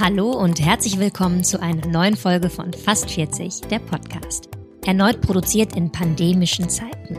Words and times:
Hallo 0.00 0.30
und 0.30 0.64
herzlich 0.64 0.98
willkommen 0.98 1.44
zu 1.44 1.60
einer 1.60 1.86
neuen 1.86 2.16
Folge 2.16 2.48
von 2.48 2.72
Fast 2.72 3.10
40, 3.10 3.68
der 3.68 3.80
Podcast. 3.80 4.48
Erneut 4.86 5.20
produziert 5.20 5.76
in 5.76 5.92
pandemischen 5.92 6.70
Zeiten. 6.70 7.18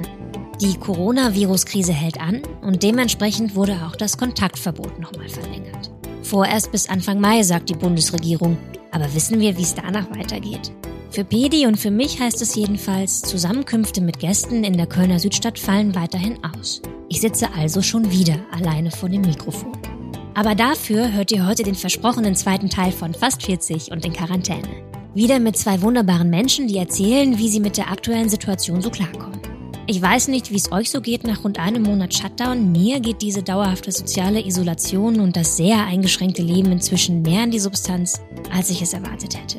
Die 0.59 0.79
Coronavirus-Krise 0.79 1.93
hält 1.93 2.19
an 2.19 2.41
und 2.63 2.81
dementsprechend 2.81 3.53
wurde 3.53 3.85
auch 3.85 3.95
das 3.95 4.17
Kontaktverbot 4.17 4.99
nochmal 4.99 5.29
verlängert. 5.29 5.91
Vorerst 6.23 6.71
bis 6.71 6.89
Anfang 6.89 7.21
Mai, 7.21 7.43
sagt 7.43 7.69
die 7.69 7.75
Bundesregierung. 7.75 8.57
Aber 8.91 9.13
wissen 9.13 9.39
wir, 9.39 9.59
wie 9.59 9.61
es 9.61 9.75
danach 9.75 10.09
weitergeht? 10.09 10.71
Für 11.11 11.23
Pedi 11.23 11.67
und 11.67 11.77
für 11.77 11.91
mich 11.91 12.19
heißt 12.19 12.41
es 12.41 12.55
jedenfalls, 12.55 13.21
Zusammenkünfte 13.21 14.01
mit 14.01 14.17
Gästen 14.17 14.63
in 14.63 14.75
der 14.75 14.87
Kölner 14.87 15.19
Südstadt 15.19 15.59
fallen 15.59 15.93
weiterhin 15.93 16.43
aus. 16.43 16.81
Ich 17.09 17.21
sitze 17.21 17.53
also 17.53 17.83
schon 17.83 18.09
wieder 18.11 18.39
alleine 18.51 18.89
vor 18.89 19.07
dem 19.07 19.21
Mikrofon. 19.21 19.90
Aber 20.33 20.55
dafür 20.55 21.11
hört 21.11 21.31
ihr 21.31 21.45
heute 21.45 21.63
den 21.63 21.75
versprochenen 21.75 22.35
zweiten 22.35 22.69
Teil 22.69 22.91
von 22.91 23.13
Fast 23.13 23.43
40 23.43 23.91
und 23.91 24.05
in 24.05 24.13
Quarantäne. 24.13 24.69
Wieder 25.13 25.39
mit 25.39 25.57
zwei 25.57 25.81
wunderbaren 25.81 26.29
Menschen, 26.29 26.67
die 26.67 26.77
erzählen, 26.77 27.37
wie 27.37 27.49
sie 27.49 27.59
mit 27.59 27.75
der 27.75 27.91
aktuellen 27.91 28.29
Situation 28.29 28.81
so 28.81 28.89
klarkommen. 28.89 29.41
Ich 29.87 30.01
weiß 30.01 30.29
nicht, 30.29 30.51
wie 30.51 30.55
es 30.55 30.71
euch 30.71 30.89
so 30.89 31.01
geht 31.01 31.25
nach 31.25 31.43
rund 31.43 31.59
einem 31.59 31.83
Monat 31.83 32.13
Shutdown. 32.13 32.71
Mir 32.71 33.01
geht 33.01 33.21
diese 33.21 33.43
dauerhafte 33.43 33.91
soziale 33.91 34.45
Isolation 34.45 35.19
und 35.19 35.35
das 35.35 35.57
sehr 35.57 35.83
eingeschränkte 35.83 36.41
Leben 36.41 36.71
inzwischen 36.71 37.23
mehr 37.23 37.43
an 37.43 37.51
die 37.51 37.59
Substanz, 37.59 38.21
als 38.53 38.69
ich 38.69 38.81
es 38.81 38.93
erwartet 38.93 39.37
hätte. 39.37 39.57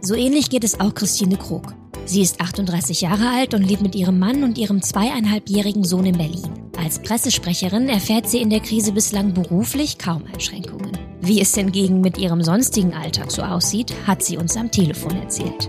So 0.00 0.16
ähnlich 0.16 0.50
geht 0.50 0.64
es 0.64 0.80
auch 0.80 0.94
Christine 0.94 1.36
Krug. 1.36 1.74
Sie 2.08 2.22
ist 2.22 2.40
38 2.40 3.02
Jahre 3.02 3.28
alt 3.28 3.52
und 3.52 3.62
lebt 3.62 3.82
mit 3.82 3.94
ihrem 3.94 4.18
Mann 4.18 4.42
und 4.42 4.56
ihrem 4.56 4.80
zweieinhalbjährigen 4.80 5.84
Sohn 5.84 6.06
in 6.06 6.16
Berlin. 6.16 6.70
Als 6.82 7.02
Pressesprecherin 7.02 7.90
erfährt 7.90 8.30
sie 8.30 8.40
in 8.40 8.48
der 8.48 8.60
Krise 8.60 8.92
bislang 8.92 9.34
beruflich 9.34 9.98
kaum 9.98 10.24
Einschränkungen. 10.24 10.92
Wie 11.20 11.38
es 11.38 11.54
hingegen 11.54 12.00
mit 12.00 12.16
ihrem 12.16 12.42
sonstigen 12.42 12.94
Alltag 12.94 13.30
so 13.30 13.42
aussieht, 13.42 13.92
hat 14.06 14.22
sie 14.22 14.38
uns 14.38 14.56
am 14.56 14.70
Telefon 14.70 15.16
erzählt. 15.16 15.68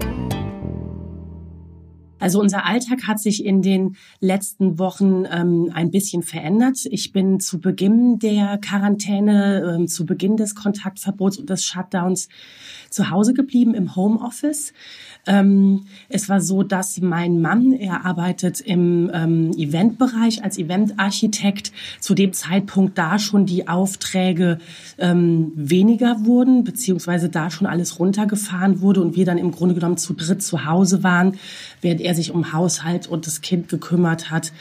Also 2.19 2.39
unser 2.39 2.65
Alltag 2.65 3.07
hat 3.07 3.19
sich 3.19 3.45
in 3.45 3.61
den 3.61 3.95
letzten 4.19 4.77
Wochen 4.77 5.25
ähm, 5.31 5.71
ein 5.73 5.91
bisschen 5.91 6.23
verändert. 6.23 6.79
Ich 6.89 7.11
bin 7.11 7.39
zu 7.39 7.59
Beginn 7.59 8.19
der 8.19 8.57
Quarantäne, 8.57 9.75
ähm, 9.75 9.87
zu 9.87 10.05
Beginn 10.05 10.37
des 10.37 10.55
Kontaktverbots 10.55 11.37
und 11.37 11.49
des 11.49 11.65
Shutdowns 11.65 12.29
zu 12.89 13.09
Hause 13.09 13.33
geblieben 13.33 13.73
im 13.73 13.95
Homeoffice. 13.95 14.73
Ähm, 15.27 15.85
es 16.07 16.29
war 16.29 16.41
so, 16.41 16.63
dass 16.63 16.99
mein 17.01 17.41
Mann, 17.41 17.73
er 17.73 18.05
arbeitet 18.05 18.61
im 18.61 19.11
ähm, 19.13 19.51
Eventbereich 19.51 20.43
als 20.43 20.57
Eventarchitekt, 20.57 21.71
zu 21.99 22.15
dem 22.15 22.33
Zeitpunkt 22.33 22.97
da 22.97 23.19
schon 23.19 23.45
die 23.45 23.67
Aufträge 23.67 24.59
ähm, 24.97 25.51
weniger 25.55 26.25
wurden, 26.25 26.63
beziehungsweise 26.63 27.29
da 27.29 27.51
schon 27.51 27.67
alles 27.67 27.99
runtergefahren 27.99 28.81
wurde 28.81 29.01
und 29.01 29.15
wir 29.15 29.25
dann 29.25 29.37
im 29.37 29.51
Grunde 29.51 29.75
genommen 29.75 29.97
zu 29.97 30.13
dritt 30.13 30.41
zu 30.41 30.65
Hause 30.65 31.03
waren, 31.03 31.37
während 31.81 32.01
er 32.01 32.15
sich 32.15 32.31
um 32.31 32.53
Haushalt 32.53 33.07
und 33.07 33.27
das 33.27 33.41
Kind 33.41 33.69
gekümmert 33.69 34.31
hat. 34.31 34.51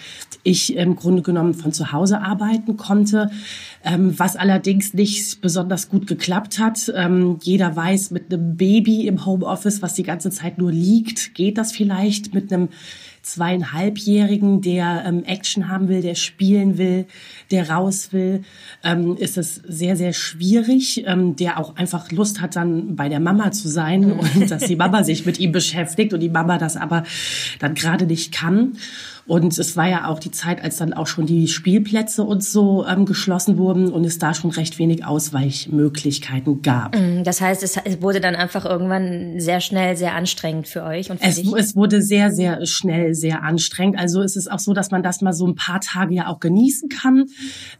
Ich 0.42 0.77
im 0.77 0.97
Grunde 0.97 1.22
genommen 1.22 1.55
von 1.55 1.72
zu 1.72 1.92
Hause 1.92 2.20
arbeiten 2.20 2.77
konnte, 2.77 3.30
ähm, 3.84 4.19
was 4.19 4.36
allerdings 4.36 4.94
nicht 4.94 5.41
besonders 5.41 5.89
gut 5.89 6.06
geklappt 6.06 6.58
hat. 6.58 6.92
Ähm, 6.94 7.39
jeder 7.42 7.74
weiß, 7.74 8.11
mit 8.11 8.33
einem 8.33 8.56
Baby 8.56 9.06
im 9.06 9.27
Homeoffice, 9.27 9.83
was 9.83 9.94
die 9.94 10.02
ganze 10.02 10.30
Zeit 10.30 10.58
nur 10.58 10.72
liegt, 10.72 11.34
geht 11.34 11.58
das 11.58 11.72
vielleicht 11.72 12.34
mit 12.34 12.52
einem 12.52 12.69
zweieinhalbjährigen, 13.33 14.61
der 14.61 15.05
ähm, 15.07 15.25
Action 15.25 15.69
haben 15.69 15.89
will, 15.89 16.03
der 16.03 16.15
spielen 16.15 16.79
will, 16.79 17.07
der 17.51 17.70
raus 17.70 18.12
will, 18.12 18.43
ähm, 18.83 19.17
ist 19.17 19.39
es 19.39 19.57
sehr, 19.57 19.97
sehr 19.97 20.12
schwierig, 20.12 21.05
ähm, 21.07 21.37
der 21.37 21.59
auch 21.59 21.77
einfach 21.77 22.11
Lust 22.11 22.41
hat, 22.41 22.57
dann 22.57 22.97
bei 22.97 23.09
der 23.09 23.20
Mama 23.20 23.53
zu 23.53 23.69
sein 23.69 24.01
mhm. 24.01 24.20
und 24.20 24.51
dass 24.51 24.65
die 24.65 24.77
Mama 24.77 25.05
sich 25.05 25.27
mit 25.27 25.39
ihm 25.39 25.53
beschäftigt 25.53 26.12
und 26.12 26.20
die 26.20 26.29
Mama 26.29 26.59
das 26.59 26.77
aber 26.77 27.05
dann 27.59 27.75
gerade 27.75 28.07
nicht 28.07 28.33
kann. 28.33 28.79
Und 29.28 29.58
es 29.58 29.77
war 29.77 29.86
ja 29.86 30.08
auch 30.08 30.18
die 30.18 30.30
Zeit, 30.30 30.64
als 30.64 30.78
dann 30.78 30.94
auch 30.94 31.06
schon 31.06 31.27
die 31.27 31.48
Spielplätze 31.48 32.24
und 32.24 32.42
so 32.42 32.86
ähm, 32.86 33.05
geschlossen 33.05 33.58
wurden 33.58 33.92
und 33.92 34.06
es 34.06 34.18
da 34.18 34.33
schon 34.33 34.50
recht 34.50 34.78
wenig 34.78 35.05
Ausweichmöglichkeiten 35.05 36.62
gab. 36.62 36.96
Mhm, 36.96 37.24
das 37.24 37.42
heißt, 37.42 37.62
es, 37.62 37.77
es 37.77 38.00
wurde 38.00 38.20
dann 38.20 38.34
einfach 38.34 38.64
irgendwann 38.64 39.39
sehr 39.39 39.61
schnell 39.61 39.98
sehr 39.98 40.14
anstrengend 40.14 40.66
für 40.66 40.83
euch 40.83 41.11
und 41.11 41.20
für 41.20 41.27
es, 41.27 41.36
dich? 41.36 41.52
Es 41.52 41.77
wurde 41.77 42.00
sehr, 42.00 42.30
sehr 42.33 42.64
schnell 42.64 43.14
sehr 43.14 43.42
anstrengend. 43.42 43.98
Also 43.98 44.22
es 44.22 44.34
ist 44.34 44.50
auch 44.50 44.61
so, 44.61 44.72
dass 44.72 44.90
man 44.90 45.02
das 45.02 45.20
mal 45.20 45.34
so 45.34 45.46
ein 45.46 45.55
paar 45.55 45.80
Tage 45.80 46.14
ja 46.14 46.28
auch 46.28 46.40
genießen 46.40 46.89
kann. 46.89 47.27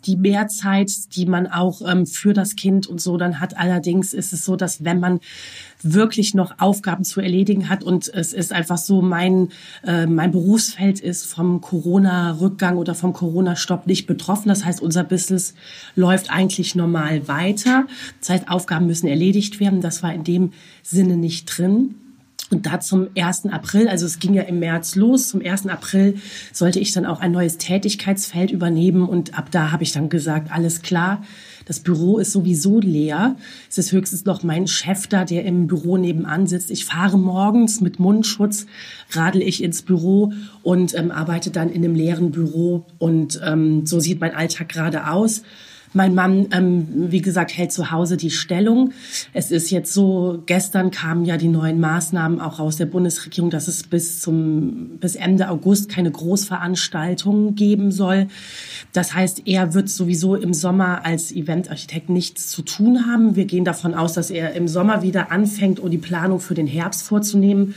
Die 0.05 0.17
Mehrzeit, 0.17 0.91
die 1.17 1.25
man 1.25 1.47
auch 1.47 1.81
ähm, 1.81 2.05
für 2.05 2.35
das 2.35 2.57
Kind 2.57 2.87
und 2.87 3.01
so 3.01 3.17
dann 3.17 3.41
hat. 3.41 3.57
Allerdings 3.57 4.13
ist 4.13 4.35
es 4.35 4.45
so, 4.45 4.55
dass 4.57 4.85
wenn 4.85 5.01
man 5.01 5.21
wirklich 5.83 6.35
noch 6.35 6.59
Aufgaben 6.59 7.05
zu 7.05 7.21
erledigen 7.21 7.69
hat. 7.69 7.85
Und 7.85 8.09
es 8.09 8.33
ist 8.33 8.53
einfach 8.53 8.79
so, 8.79 9.03
mein, 9.03 9.49
äh, 9.85 10.07
mein 10.07 10.33
Berufsfeld 10.33 11.01
ist 11.01 11.27
vom 11.27 11.61
Corona-Rückgang 11.61 12.77
oder 12.77 12.95
vom 12.95 13.13
Corona-Stopp 13.13 13.87
nicht 13.87 14.07
betroffen. 14.07 14.49
Das 14.49 14.65
heißt, 14.65 14.81
unser 14.81 15.05
Business 15.05 15.55
läuft 15.95 16.31
eigentlich 16.31 16.75
normal 16.75 17.29
weiter. 17.29 17.87
Das 18.21 18.31
heißt, 18.31 18.49
Aufgaben 18.49 18.87
müssen 18.87 19.07
erledigt 19.07 19.61
werden. 19.61 19.81
Das 19.81 20.03
war 20.03 20.13
in 20.13 20.25
dem 20.25 20.53
Sinne 20.83 21.17
nicht 21.17 21.47
drin. 21.47 21.95
Und 22.51 22.65
da 22.65 22.81
zum 22.81 23.09
1. 23.17 23.47
April, 23.47 23.89
also 23.89 24.07
es 24.07 24.19
ging 24.21 24.33
ja 24.33 24.43
im 24.43 24.59
März 24.59 24.95
los, 24.97 25.29
zum 25.29 25.45
1. 25.45 25.67
April 25.67 26.17
sollte 26.53 26.81
ich 26.81 26.93
dann 26.93 27.05
auch 27.05 27.21
ein 27.21 27.33
neues 27.33 27.59
Tätigkeitsfeld 27.59 28.51
übernehmen 28.51 29.07
und 29.07 29.39
ab 29.39 29.51
da 29.51 29.71
habe 29.71 29.83
ich 29.83 29.93
dann 29.93 30.09
gesagt, 30.09 30.51
alles 30.51 30.81
klar, 30.81 31.23
das 31.69 31.81
Büro 31.81 32.17
ist 32.19 32.33
sowieso 32.33 32.81
leer. 32.81 33.37
Es 33.71 33.77
ist 33.77 33.93
höchstens 33.93 34.25
noch 34.25 34.43
mein 34.43 34.67
Chef 34.67 35.07
da, 35.07 35.27
der 35.27 35.45
im 35.45 35.67
Büro 35.67 35.99
nebenan 35.99 36.47
sitzt. 36.47 36.71
Ich 36.71 36.87
fahre 36.87 37.19
morgens 37.19 37.83
mit 37.83 37.99
Mundschutz, 38.01 38.65
radel 39.11 39.43
ich 39.43 39.63
ins 39.63 39.83
Büro 39.83 40.33
und 40.63 40.99
ähm, 40.99 41.11
arbeite 41.11 41.51
dann 41.51 41.69
in 41.69 41.85
einem 41.85 41.95
leeren 41.95 42.31
Büro. 42.31 42.87
Und 42.97 43.39
ähm, 43.45 43.85
so 43.85 44.01
sieht 44.01 44.19
mein 44.19 44.35
Alltag 44.35 44.71
gerade 44.71 45.09
aus. 45.09 45.43
Mein 45.93 46.15
Mann, 46.15 46.49
ähm, 46.53 47.11
wie 47.11 47.23
gesagt, 47.23 47.57
hält 47.57 47.73
zu 47.73 47.91
Hause 47.91 48.17
die 48.17 48.31
Stellung. 48.31 48.93
Es 49.33 49.51
ist 49.51 49.71
jetzt 49.71 49.93
so, 49.95 50.43
gestern 50.47 50.91
kamen 50.91 51.25
ja 51.25 51.37
die 51.37 51.49
neuen 51.49 51.81
Maßnahmen 51.81 52.41
auch 52.41 52.61
aus 52.61 52.77
der 52.77 52.87
Bundesregierung, 52.87 53.51
dass 53.51 53.69
es 53.69 53.83
bis 53.85 54.21
zum, 54.21 54.99
bis 54.99 55.17
Ende 55.17 55.49
August 55.49 55.89
keine 55.89 56.11
Großveranstaltungen 56.11 57.55
geben 57.55 57.91
soll. 57.91 58.29
Das 58.93 59.15
heißt, 59.15 59.43
er 59.47 59.75
wird 59.75 59.89
sowieso 59.89 60.35
im 60.35 60.53
Sommer 60.53 61.05
als 61.05 61.33
Eventarchitekt 61.33 62.09
nichts 62.11 62.49
zu 62.49 62.63
tun 62.63 63.07
haben. 63.07 63.37
Wir 63.37 63.47
gehen 63.47 63.65
davon 63.65 63.95
aus, 63.95 64.13
dass 64.13 64.31
er 64.31 64.55
im 64.55 64.69
Sommer 64.69 65.03
wieder 65.03 65.33
anfängt, 65.33 65.81
um 65.81 65.91
die 65.91 65.99
Planung 65.99 66.41
für 66.41 66.55
den 66.55 66.67
Herbst 66.67 67.03
vorzunehmen. 67.03 67.75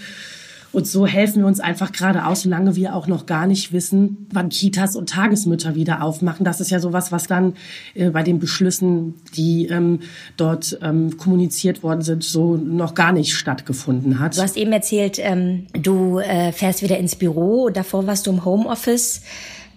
Und 0.74 0.88
so 0.88 1.06
helfen 1.06 1.42
wir 1.42 1.48
uns 1.48 1.60
einfach 1.60 1.92
gerade 1.92 2.26
aus, 2.26 2.44
solange 2.44 2.76
wir 2.76 2.96
auch 2.96 3.08
noch 3.08 3.26
gar 3.26 3.46
nicht 3.46 3.74
wissen, 3.74 4.28
wann 4.32 4.50
Kitas 4.50 4.96
und 4.96 5.10
Tagesmütter 5.10 5.76
wieder 5.76 6.02
aufmachen. 6.02 6.46
Das 6.46 6.62
ist 6.62 6.72
ja 6.72 6.80
sowas, 6.80 7.12
was 7.12 7.28
dann 7.28 7.56
äh, 7.94 8.10
bei 8.10 8.24
den 8.24 8.40
Beschlüssen, 8.40 9.16
die 9.36 9.68
ähm, 9.68 10.00
dort 10.38 10.80
ähm, 10.82 11.18
kommuniziert 11.18 11.84
worden 11.84 12.02
sind, 12.02 12.24
so 12.24 12.56
noch 12.56 12.94
gar 12.94 13.12
nicht 13.12 13.34
stattgefunden 13.34 14.20
hat. 14.20 14.38
Du 14.38 14.42
hast 14.42 14.56
eben 14.56 14.72
erzählt, 14.72 15.20
ähm, 15.20 15.68
du 15.74 16.20
äh, 16.20 16.54
fährst 16.54 16.82
wieder 16.82 16.98
ins 16.98 17.16
Büro. 17.16 17.70
Davor 17.70 18.08
warst 18.08 18.28
du 18.28 18.32
im 18.32 18.46
Homeoffice. 18.46 19.22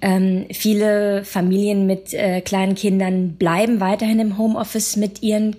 Ähm, 0.01 0.47
viele 0.53 1.25
Familien 1.25 1.87
mit 1.87 2.13
äh, 2.13 2.41
kleinen 2.41 2.75
Kindern 2.75 3.33
bleiben 3.37 3.81
weiterhin 3.81 4.21
im 4.21 4.39
Homeoffice 4.39 4.97
mit 4.97 5.23
ihren 5.23 5.57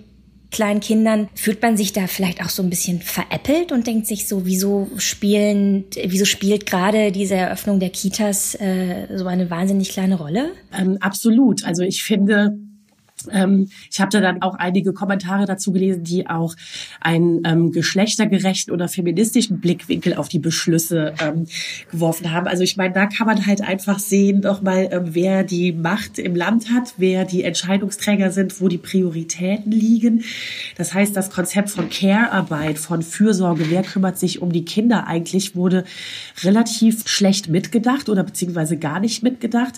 kleinen 0.56 0.80
Kindern, 0.80 1.28
fühlt 1.34 1.60
man 1.60 1.76
sich 1.76 1.92
da 1.92 2.06
vielleicht 2.06 2.42
auch 2.42 2.48
so 2.48 2.62
ein 2.62 2.70
bisschen 2.70 3.02
veräppelt 3.02 3.72
und 3.72 3.86
denkt 3.86 4.06
sich 4.06 4.26
so, 4.26 4.46
wieso 4.46 4.88
spielen, 4.96 5.84
wieso 5.94 6.24
spielt 6.24 6.64
gerade 6.64 7.12
diese 7.12 7.34
Eröffnung 7.34 7.78
der 7.78 7.90
Kitas 7.90 8.54
äh, 8.54 9.06
so 9.14 9.26
eine 9.26 9.50
wahnsinnig 9.50 9.90
kleine 9.90 10.16
Rolle? 10.16 10.52
Ähm, 10.72 10.96
absolut. 11.00 11.64
Also 11.64 11.82
ich 11.82 12.02
finde, 12.02 12.58
ähm, 13.32 13.68
ich 13.90 14.00
habe 14.00 14.10
da 14.10 14.20
dann 14.20 14.42
auch 14.42 14.54
einige 14.54 14.92
Kommentare 14.92 15.46
dazu 15.46 15.72
gelesen, 15.72 16.04
die 16.04 16.28
auch 16.28 16.54
einen 17.00 17.42
ähm, 17.44 17.72
geschlechtergerechten 17.72 18.72
oder 18.72 18.88
feministischen 18.88 19.60
Blickwinkel 19.60 20.14
auf 20.14 20.28
die 20.28 20.38
Beschlüsse 20.38 21.14
ähm, 21.20 21.46
geworfen 21.90 22.32
haben. 22.32 22.46
Also 22.46 22.62
ich 22.62 22.76
meine, 22.76 22.94
da 22.94 23.06
kann 23.06 23.26
man 23.26 23.46
halt 23.46 23.60
einfach 23.60 23.98
sehen, 23.98 24.40
nochmal, 24.40 24.88
ähm, 24.90 25.14
wer 25.14 25.44
die 25.44 25.72
Macht 25.72 26.18
im 26.18 26.34
Land 26.34 26.70
hat, 26.70 26.94
wer 26.96 27.24
die 27.24 27.44
Entscheidungsträger 27.44 28.30
sind, 28.30 28.60
wo 28.60 28.68
die 28.68 28.78
Prioritäten 28.78 29.72
liegen. 29.72 30.24
Das 30.76 30.94
heißt, 30.94 31.16
das 31.16 31.30
Konzept 31.30 31.70
von 31.70 31.90
Care-Arbeit, 31.90 32.78
von 32.78 33.02
Fürsorge, 33.02 33.70
wer 33.70 33.82
kümmert 33.82 34.18
sich 34.18 34.42
um 34.42 34.52
die 34.52 34.64
Kinder 34.64 35.06
eigentlich, 35.06 35.56
wurde 35.56 35.84
relativ 36.42 37.08
schlecht 37.08 37.48
mitgedacht 37.48 38.08
oder 38.08 38.24
beziehungsweise 38.24 38.76
gar 38.76 39.00
nicht 39.00 39.22
mitgedacht. 39.22 39.74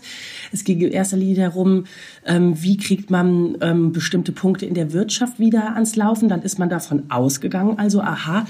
Es 0.52 0.64
ging 0.64 0.80
in 0.80 0.92
erster 0.92 1.16
Linie 1.16 1.36
darum, 1.36 1.84
ähm, 2.26 2.60
wie 2.62 2.76
kriegt 2.76 3.10
man 3.10 3.37
ähm, 3.60 3.92
bestimmte 3.92 4.32
Punkte 4.32 4.66
in 4.66 4.74
der 4.74 4.92
Wirtschaft 4.92 5.38
wieder 5.38 5.74
ans 5.74 5.96
Laufen. 5.96 6.28
Dann 6.28 6.42
ist 6.42 6.58
man 6.58 6.68
davon 6.68 7.04
ausgegangen, 7.08 7.78
also 7.78 8.00
aha, 8.00 8.46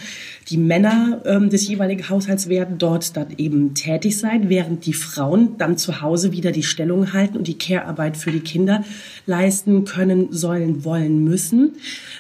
die 0.49 0.57
Männer 0.57 1.23
ähm, 1.25 1.51
des 1.51 1.69
jeweiligen 1.69 2.09
Haushalts 2.09 2.49
werden 2.49 2.79
dort 2.79 3.17
dann 3.17 3.29
eben 3.37 3.75
tätig 3.75 4.19
sein, 4.19 4.49
während 4.49 4.87
die 4.87 4.93
Frauen 4.93 5.57
dann 5.59 5.77
zu 5.77 6.01
Hause 6.01 6.33
wieder 6.33 6.53
die 6.53 6.63
Stellung 6.63 7.13
halten 7.13 7.37
und 7.37 7.47
die 7.49 7.59
Care-Arbeit 7.59 8.17
für 8.17 8.33
die 8.33 8.41
Kinder 8.41 8.85
leisten 9.27 9.85
können, 9.85 10.33
sollen, 10.33 10.85
wollen, 10.85 11.25
müssen. 11.25 11.77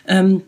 Ähm, 0.06 0.42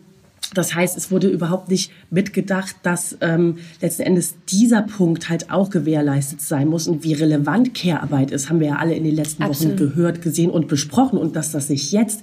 Das 0.53 0.75
heißt, 0.75 0.97
es 0.97 1.11
wurde 1.11 1.29
überhaupt 1.29 1.69
nicht 1.69 1.91
mitgedacht, 2.09 2.75
dass 2.83 3.17
ähm, 3.21 3.59
letzten 3.81 4.01
Endes 4.03 4.35
dieser 4.49 4.81
Punkt 4.81 5.29
halt 5.29 5.49
auch 5.49 5.69
gewährleistet 5.69 6.41
sein 6.41 6.67
muss. 6.67 6.87
Und 6.87 7.03
wie 7.03 7.13
relevant 7.13 7.73
Care-Arbeit 7.73 8.31
ist, 8.31 8.49
haben 8.49 8.59
wir 8.59 8.67
ja 8.67 8.75
alle 8.75 8.93
in 8.93 9.05
den 9.05 9.15
letzten 9.15 9.43
Absolut. 9.43 9.79
Wochen 9.79 9.89
gehört, 9.89 10.21
gesehen 10.21 10.49
und 10.49 10.67
besprochen. 10.67 11.17
Und 11.17 11.37
dass 11.37 11.51
das 11.51 11.67
sich 11.67 11.91
jetzt 11.93 12.21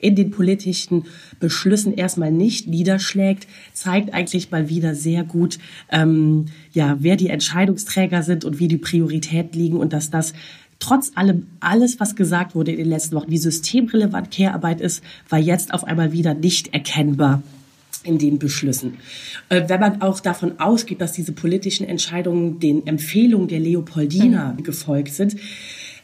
in 0.00 0.16
den 0.16 0.30
politischen 0.30 1.04
Beschlüssen 1.40 1.94
erstmal 1.94 2.30
nicht 2.30 2.68
niederschlägt, 2.68 3.46
zeigt 3.72 4.12
eigentlich 4.12 4.50
mal 4.50 4.68
wieder 4.68 4.94
sehr 4.94 5.22
gut, 5.22 5.58
ähm, 5.90 6.46
ja, 6.72 6.96
wer 7.00 7.16
die 7.16 7.30
Entscheidungsträger 7.30 8.22
sind 8.22 8.44
und 8.44 8.58
wie 8.58 8.68
die 8.68 8.78
Prioritäten 8.78 9.58
liegen 9.58 9.76
und 9.76 9.92
dass 9.92 10.10
das 10.10 10.34
trotz 10.80 11.12
allem 11.14 11.46
alles, 11.60 12.00
was 12.00 12.16
gesagt 12.16 12.56
wurde 12.56 12.72
in 12.72 12.78
den 12.78 12.88
letzten 12.88 13.14
Wochen, 13.14 13.30
wie 13.30 13.38
systemrelevant 13.38 14.32
Care-Arbeit 14.32 14.80
ist, 14.80 15.02
war 15.28 15.38
jetzt 15.38 15.72
auf 15.72 15.84
einmal 15.84 16.12
wieder 16.12 16.34
nicht 16.34 16.74
erkennbar 16.74 17.42
in 18.04 18.18
den 18.18 18.38
Beschlüssen. 18.38 18.98
Äh, 19.48 19.68
wenn 19.68 19.80
man 19.80 20.02
auch 20.02 20.20
davon 20.20 20.58
ausgeht, 20.58 21.00
dass 21.00 21.12
diese 21.12 21.32
politischen 21.32 21.86
Entscheidungen 21.86 22.58
den 22.58 22.86
Empfehlungen 22.86 23.48
der 23.48 23.60
Leopoldina 23.60 24.52
mhm. 24.52 24.62
gefolgt 24.62 25.12
sind, 25.12 25.36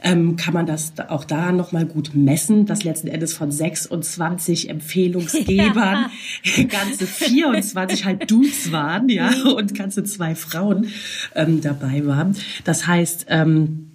ähm, 0.02 0.37
kann 0.37 0.55
man 0.55 0.67
das 0.67 0.93
auch 1.08 1.25
da 1.25 1.50
nochmal 1.50 1.85
gut 1.85 2.14
messen, 2.14 2.67
dass 2.67 2.85
letzten 2.85 3.08
Endes 3.08 3.35
von 3.35 3.50
26 3.50 4.70
Empfehlungsgebern 4.70 6.06
ja. 6.44 6.64
ganze 6.69 7.06
24 7.06 8.05
halt 8.05 8.31
Dudes 8.31 8.70
waren, 8.70 9.08
ja, 9.08 9.31
mhm. 9.31 9.52
und 9.52 9.75
ganze 9.75 10.05
zwei 10.05 10.35
Frauen 10.35 10.88
ähm, 11.35 11.61
dabei 11.61 12.06
waren. 12.06 12.37
Das 12.64 12.87
heißt, 12.87 13.26
ähm, 13.29 13.88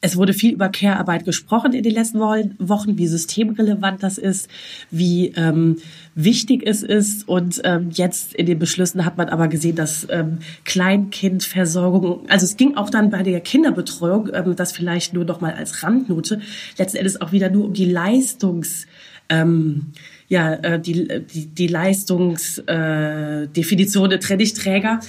es 0.00 0.16
wurde 0.16 0.32
viel 0.32 0.52
über 0.52 0.68
Care-Arbeit 0.68 1.24
gesprochen 1.24 1.72
in 1.72 1.82
den 1.82 1.92
letzten 1.92 2.20
Wochen, 2.20 2.98
wie 2.98 3.06
systemrelevant 3.06 4.02
das 4.02 4.18
ist, 4.18 4.48
wie 4.90 5.32
ähm, 5.36 5.76
wichtig 6.14 6.62
es 6.64 6.82
ist. 6.82 7.28
Und 7.28 7.60
ähm, 7.64 7.90
jetzt 7.92 8.34
in 8.34 8.46
den 8.46 8.58
Beschlüssen 8.58 9.04
hat 9.04 9.18
man 9.18 9.28
aber 9.28 9.48
gesehen, 9.48 9.76
dass 9.76 10.06
ähm, 10.10 10.38
Kleinkindversorgung, 10.64 12.28
also 12.28 12.44
es 12.44 12.56
ging 12.56 12.76
auch 12.76 12.90
dann 12.90 13.10
bei 13.10 13.22
der 13.22 13.40
Kinderbetreuung, 13.40 14.30
ähm, 14.32 14.56
das 14.56 14.72
vielleicht 14.72 15.12
nur 15.12 15.24
noch 15.24 15.40
mal 15.40 15.52
als 15.52 15.82
Randnote, 15.82 16.40
letzten 16.78 16.98
Endes 16.98 17.20
auch 17.20 17.32
wieder 17.32 17.50
nur 17.50 17.66
um 17.66 17.74
die 17.74 17.84
Leistungs 17.84 18.86
ähm, 19.28 19.92
ja, 20.28 20.54
äh, 20.54 20.80
die, 20.80 21.24
die, 21.24 21.46
die 21.46 21.66
Leistungsdefinition 21.66 24.06
äh, 24.06 24.08
der 24.08 24.20
Trennträger. 24.20 25.00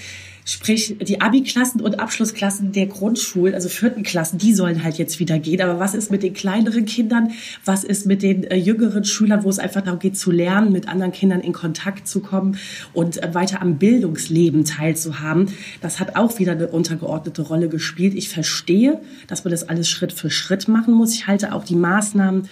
Sprich, 0.52 0.98
die 1.00 1.22
Abi-Klassen 1.22 1.80
und 1.80 2.02
Abschlussklassen 2.02 2.74
der 2.74 2.86
Grundschulen, 2.88 3.56
also 3.56 3.70
vierten 3.70 4.04
Klassen, 4.04 4.38
die 4.38 4.54
sollen 4.54 4.84
halt 4.84 4.98
jetzt 4.98 5.18
wieder 5.18 5.40
gehen. 5.40 5.62
Aber 5.62 5.80
was 5.80 5.94
ist 5.94 6.12
mit 6.12 6.24
den 6.24 6.34
kleineren 6.34 6.86
Kindern? 6.86 7.32
Was 7.64 7.86
ist 7.86 8.06
mit 8.06 8.22
den 8.22 8.44
äh, 8.44 8.58
jüngeren 8.58 9.06
Schülern, 9.06 9.46
wo 9.46 9.50
es 9.50 9.60
einfach 9.60 9.80
darum 9.80 10.00
geht 10.00 10.18
zu 10.18 10.30
lernen, 10.30 10.74
mit 10.74 10.90
anderen 10.90 11.14
Kindern 11.14 11.40
in 11.40 11.54
Kontakt 11.54 12.06
zu 12.06 12.20
kommen 12.20 12.58
und 12.92 13.24
äh, 13.24 13.34
weiter 13.34 13.62
am 13.62 13.78
Bildungsleben 13.78 14.66
teilzuhaben? 14.66 15.48
Das 15.80 16.02
hat 16.02 16.18
auch 16.18 16.38
wieder 16.38 16.52
eine 16.52 16.68
untergeordnete 16.68 17.44
Rolle 17.44 17.70
gespielt. 17.70 18.14
Ich 18.14 18.28
verstehe, 18.28 19.00
dass 19.28 19.46
man 19.46 19.52
das 19.52 19.70
alles 19.70 19.88
Schritt 19.90 20.12
für 20.12 20.30
Schritt 20.30 20.68
machen 20.68 20.94
muss. 20.94 21.14
Ich 21.14 21.28
halte 21.28 21.54
auch 21.54 21.64
die 21.64 21.78
Maßnahmen 21.78 22.50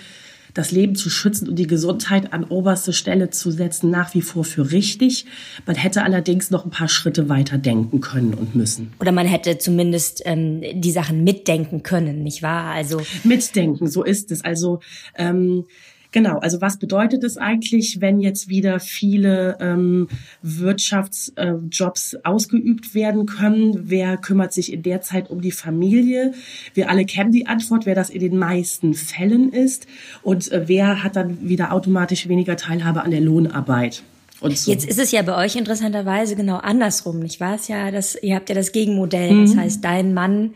das 0.59 0.71
Leben 0.71 0.95
zu 0.95 1.09
schützen 1.09 1.47
und 1.47 1.56
die 1.56 1.67
Gesundheit 1.67 2.33
an 2.33 2.44
oberste 2.44 2.91
Stelle 2.91 3.29
zu 3.29 3.50
setzen, 3.50 3.89
nach 3.89 4.13
wie 4.13 4.21
vor 4.21 4.44
für 4.44 4.73
richtig. 4.73 5.25
Man 5.65 5.77
hätte 5.77 6.03
allerdings 6.03 6.51
noch 6.51 6.65
ein 6.65 6.69
paar 6.69 6.89
Schritte 6.89 7.29
weiter 7.29 7.57
denken 7.57 8.01
können 8.01 8.33
und 8.33 8.56
müssen. 8.56 8.91
Oder 9.00 9.13
man 9.13 9.25
hätte 9.25 9.57
zumindest 9.57 10.21
ähm, 10.25 10.61
die 10.73 10.91
Sachen 10.91 11.23
mitdenken 11.23 11.81
können, 11.81 12.23
nicht 12.23 12.44
wahr? 12.44 12.73
Also 12.73 13.00
mitdenken, 13.23 13.88
so 13.88 14.03
ist 14.03 14.31
es. 14.31 14.44
Also 14.44 14.81
ähm, 15.15 15.63
Genau, 16.11 16.39
also 16.39 16.59
was 16.59 16.77
bedeutet 16.77 17.23
es 17.23 17.38
eigentlich, 17.38 18.01
wenn 18.01 18.19
jetzt 18.19 18.50
wieder 18.50 18.79
viele 18.79 19.57
ähm, 19.59 20.07
Wirtschaftsjobs 20.41 22.13
äh, 22.13 22.19
ausgeübt 22.23 22.95
werden 22.95 23.27
können? 23.27 23.89
Wer 23.89 24.17
kümmert 24.17 24.51
sich 24.51 24.73
in 24.73 24.81
der 24.81 25.01
Zeit 25.01 25.29
um 25.29 25.41
die 25.41 25.51
Familie? 25.51 26.33
Wir 26.73 26.89
alle 26.89 27.06
kennen 27.06 27.31
die 27.31 27.45
Antwort, 27.45 27.85
wer 27.85 27.94
das 27.94 28.09
in 28.09 28.21
den 28.21 28.38
meisten 28.38 28.95
Fällen 28.95 29.53
ist. 29.53 29.85
Und 30.23 30.51
äh, 30.51 30.67
wer 30.67 31.03
hat 31.03 31.15
dann 31.15 31.47
wieder 31.47 31.71
automatisch 31.73 32.27
weniger 32.27 32.57
Teilhabe 32.57 33.03
an 33.03 33.11
der 33.11 33.21
Lohnarbeit? 33.21 34.01
So. 34.41 34.71
Jetzt 34.71 34.88
ist 34.88 35.00
es 35.00 35.11
ja 35.11 35.21
bei 35.21 35.35
euch 35.35 35.57
interessanterweise 35.57 36.35
genau 36.35 36.57
andersrum, 36.57 37.19
nicht 37.19 37.41
wahr? 37.41 37.59
Ja, 37.67 37.91
das, 37.91 38.15
ihr 38.21 38.35
habt 38.35 38.47
ja 38.47 38.56
das 38.56 38.71
Gegenmodell. 38.71 39.33
Mhm. 39.33 39.45
Das 39.45 39.57
heißt, 39.57 39.83
dein 39.83 40.13
Mann 40.13 40.51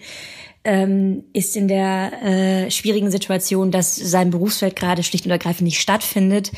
ähm, 0.66 1.26
ist 1.34 1.58
in 1.58 1.68
der 1.68 2.24
äh, 2.24 2.72
schwierigen 2.72 3.12
Situation, 3.12 3.72
dass 3.72 3.96
sein 3.96 4.30
Berufsfeld 4.30 4.76
gerade 4.76 5.04
schlicht 5.04 5.26
und 5.26 5.32
ergreifend 5.32 5.64
nicht 5.64 5.82
stattfindet. 5.82 6.52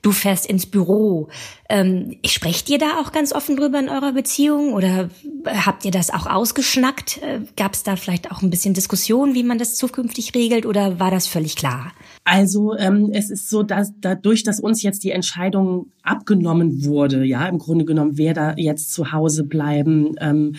Du 0.00 0.12
fährst 0.12 0.46
ins 0.46 0.64
Büro. 0.64 1.28
Ähm, 1.68 2.16
sprecht 2.24 2.70
ihr 2.70 2.78
da 2.78 3.00
auch 3.00 3.12
ganz 3.12 3.34
offen 3.34 3.56
drüber 3.56 3.78
in 3.78 3.90
eurer 3.90 4.12
Beziehung 4.12 4.72
oder 4.72 5.10
habt 5.44 5.84
ihr 5.84 5.90
das 5.90 6.10
auch 6.10 6.26
ausgeschnackt? 6.26 7.18
Äh, 7.22 7.40
Gab 7.56 7.74
es 7.74 7.82
da 7.82 7.96
vielleicht 7.96 8.30
auch 8.30 8.40
ein 8.40 8.48
bisschen 8.48 8.72
Diskussion, 8.72 9.34
wie 9.34 9.42
man 9.42 9.58
das 9.58 9.74
zukünftig 9.74 10.34
regelt 10.34 10.64
oder 10.64 10.98
war 10.98 11.10
das 11.10 11.26
völlig 11.26 11.56
klar? 11.56 11.92
Also 12.24 12.74
ähm, 12.76 13.10
es 13.12 13.30
ist 13.30 13.50
so, 13.50 13.62
dass 13.62 13.92
dadurch, 14.00 14.42
dass 14.42 14.58
uns 14.58 14.82
jetzt 14.82 15.04
die 15.04 15.10
Entscheidung 15.10 15.92
abgenommen 16.02 16.86
wurde, 16.86 17.24
ja, 17.24 17.46
im 17.46 17.58
Grunde 17.58 17.84
genommen, 17.84 18.12
wer 18.14 18.32
da 18.32 18.54
jetzt 18.56 18.92
zu 18.92 19.12
Hause 19.12 19.44
bleiben 19.44 20.14
ähm, 20.18 20.56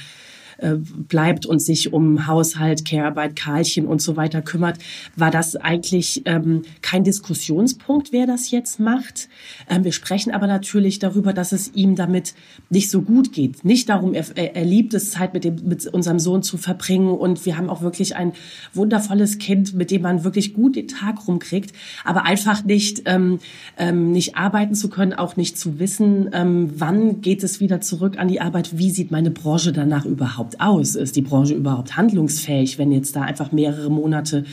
äh, 0.61 0.75
bleibt 0.77 1.45
und 1.45 1.61
sich 1.61 1.91
um 1.91 2.27
Haushalt, 2.27 2.85
Care-Arbeit, 2.85 3.35
Karlchen 3.35 3.85
und 3.85 4.01
so 4.01 4.15
weiter 4.15 4.41
kümmert, 4.41 4.77
war 5.15 5.31
das 5.31 5.55
eigentlich 5.55 6.21
ähm, 6.25 6.63
kein 6.81 7.03
Diskussionspunkt, 7.03 8.11
wer 8.11 8.27
das 8.27 8.51
jetzt 8.51 8.79
macht. 8.79 9.27
Ähm, 9.69 9.83
wir 9.83 9.91
sprechen 9.91 10.31
aber 10.31 10.47
natürlich 10.47 10.99
darüber, 10.99 11.33
dass 11.33 11.51
es 11.51 11.73
ihm 11.73 11.95
damit 11.95 12.33
nicht 12.69 12.89
so 12.89 13.01
gut 13.01 13.33
geht. 13.33 13.65
Nicht 13.65 13.89
darum, 13.89 14.13
er, 14.13 14.25
er 14.37 14.65
liebt 14.65 14.93
es, 14.93 15.11
Zeit 15.11 15.33
mit, 15.33 15.43
dem, 15.43 15.55
mit 15.63 15.85
unserem 15.87 16.19
Sohn 16.19 16.43
zu 16.43 16.57
verbringen 16.57 17.09
und 17.09 17.45
wir 17.45 17.57
haben 17.57 17.69
auch 17.69 17.81
wirklich 17.81 18.15
ein 18.15 18.33
wundervolles 18.73 19.37
Kind, 19.37 19.73
mit 19.73 19.91
dem 19.91 20.03
man 20.03 20.23
wirklich 20.23 20.53
gut 20.53 20.75
den 20.75 20.87
Tag 20.87 21.27
rumkriegt, 21.27 21.73
aber 22.05 22.25
einfach 22.25 22.63
nicht, 22.63 23.03
ähm, 23.05 23.39
ähm, 23.77 24.11
nicht 24.11 24.35
arbeiten 24.35 24.75
zu 24.75 24.89
können, 24.89 25.13
auch 25.13 25.35
nicht 25.35 25.57
zu 25.57 25.79
wissen, 25.79 26.29
ähm, 26.33 26.71
wann 26.75 27.21
geht 27.21 27.43
es 27.43 27.59
wieder 27.59 27.81
zurück 27.81 28.17
an 28.17 28.27
die 28.27 28.41
Arbeit, 28.41 28.77
wie 28.77 28.91
sieht 28.91 29.11
meine 29.11 29.31
Branche 29.31 29.71
danach 29.71 30.05
überhaupt 30.05 30.50
überhaupt 30.51 30.61
aus? 30.61 30.95
Ist 30.95 31.15
die 31.15 31.21
Branche 31.21 31.53
überhaupt 31.53 31.97
handlungsfähig, 31.97 32.77
wenn 32.77 32.91
jetzt 32.91 33.15
da 33.15 33.21
einfach 33.21 33.51
mehrere 33.51 33.89
Monate 33.89 34.45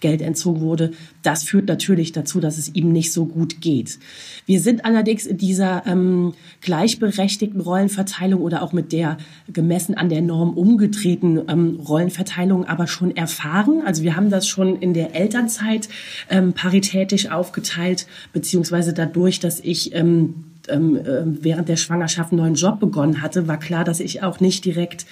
Geld 0.00 0.22
entzogen 0.22 0.60
wurde? 0.60 0.92
Das 1.22 1.44
führt 1.44 1.68
natürlich 1.68 2.12
dazu, 2.12 2.40
dass 2.40 2.58
es 2.58 2.74
ihm 2.74 2.92
nicht 2.92 3.12
so 3.12 3.26
gut 3.26 3.60
geht. 3.60 3.98
Wir 4.46 4.60
sind 4.60 4.84
allerdings 4.84 5.26
in 5.26 5.38
dieser 5.38 5.86
ähm, 5.86 6.34
gleichberechtigten 6.60 7.60
Rollenverteilung 7.60 8.40
oder 8.40 8.62
auch 8.62 8.72
mit 8.72 8.92
der 8.92 9.18
gemessen 9.52 9.94
an 9.94 10.08
der 10.08 10.22
Norm 10.22 10.56
umgedrehten 10.56 11.40
ähm, 11.48 11.80
Rollenverteilung 11.80 12.64
aber 12.64 12.86
schon 12.86 13.16
erfahren. 13.16 13.82
Also 13.84 14.02
wir 14.02 14.16
haben 14.16 14.30
das 14.30 14.46
schon 14.46 14.76
in 14.76 14.94
der 14.94 15.14
Elternzeit 15.14 15.88
ähm, 16.30 16.52
paritätisch 16.52 17.30
aufgeteilt, 17.30 18.06
beziehungsweise 18.32 18.92
dadurch, 18.92 19.40
dass 19.40 19.60
ich 19.60 19.94
ähm, 19.94 20.47
ähm, 20.68 20.96
äh, 20.96 21.22
während 21.24 21.68
der 21.68 21.76
Schwangerschaft 21.76 22.32
einen 22.32 22.40
neuen 22.40 22.54
Job 22.54 22.80
begonnen 22.80 23.22
hatte, 23.22 23.48
war 23.48 23.58
klar, 23.58 23.84
dass 23.84 24.00
ich 24.00 24.22
auch 24.22 24.40
nicht 24.40 24.64
direkt 24.64 25.06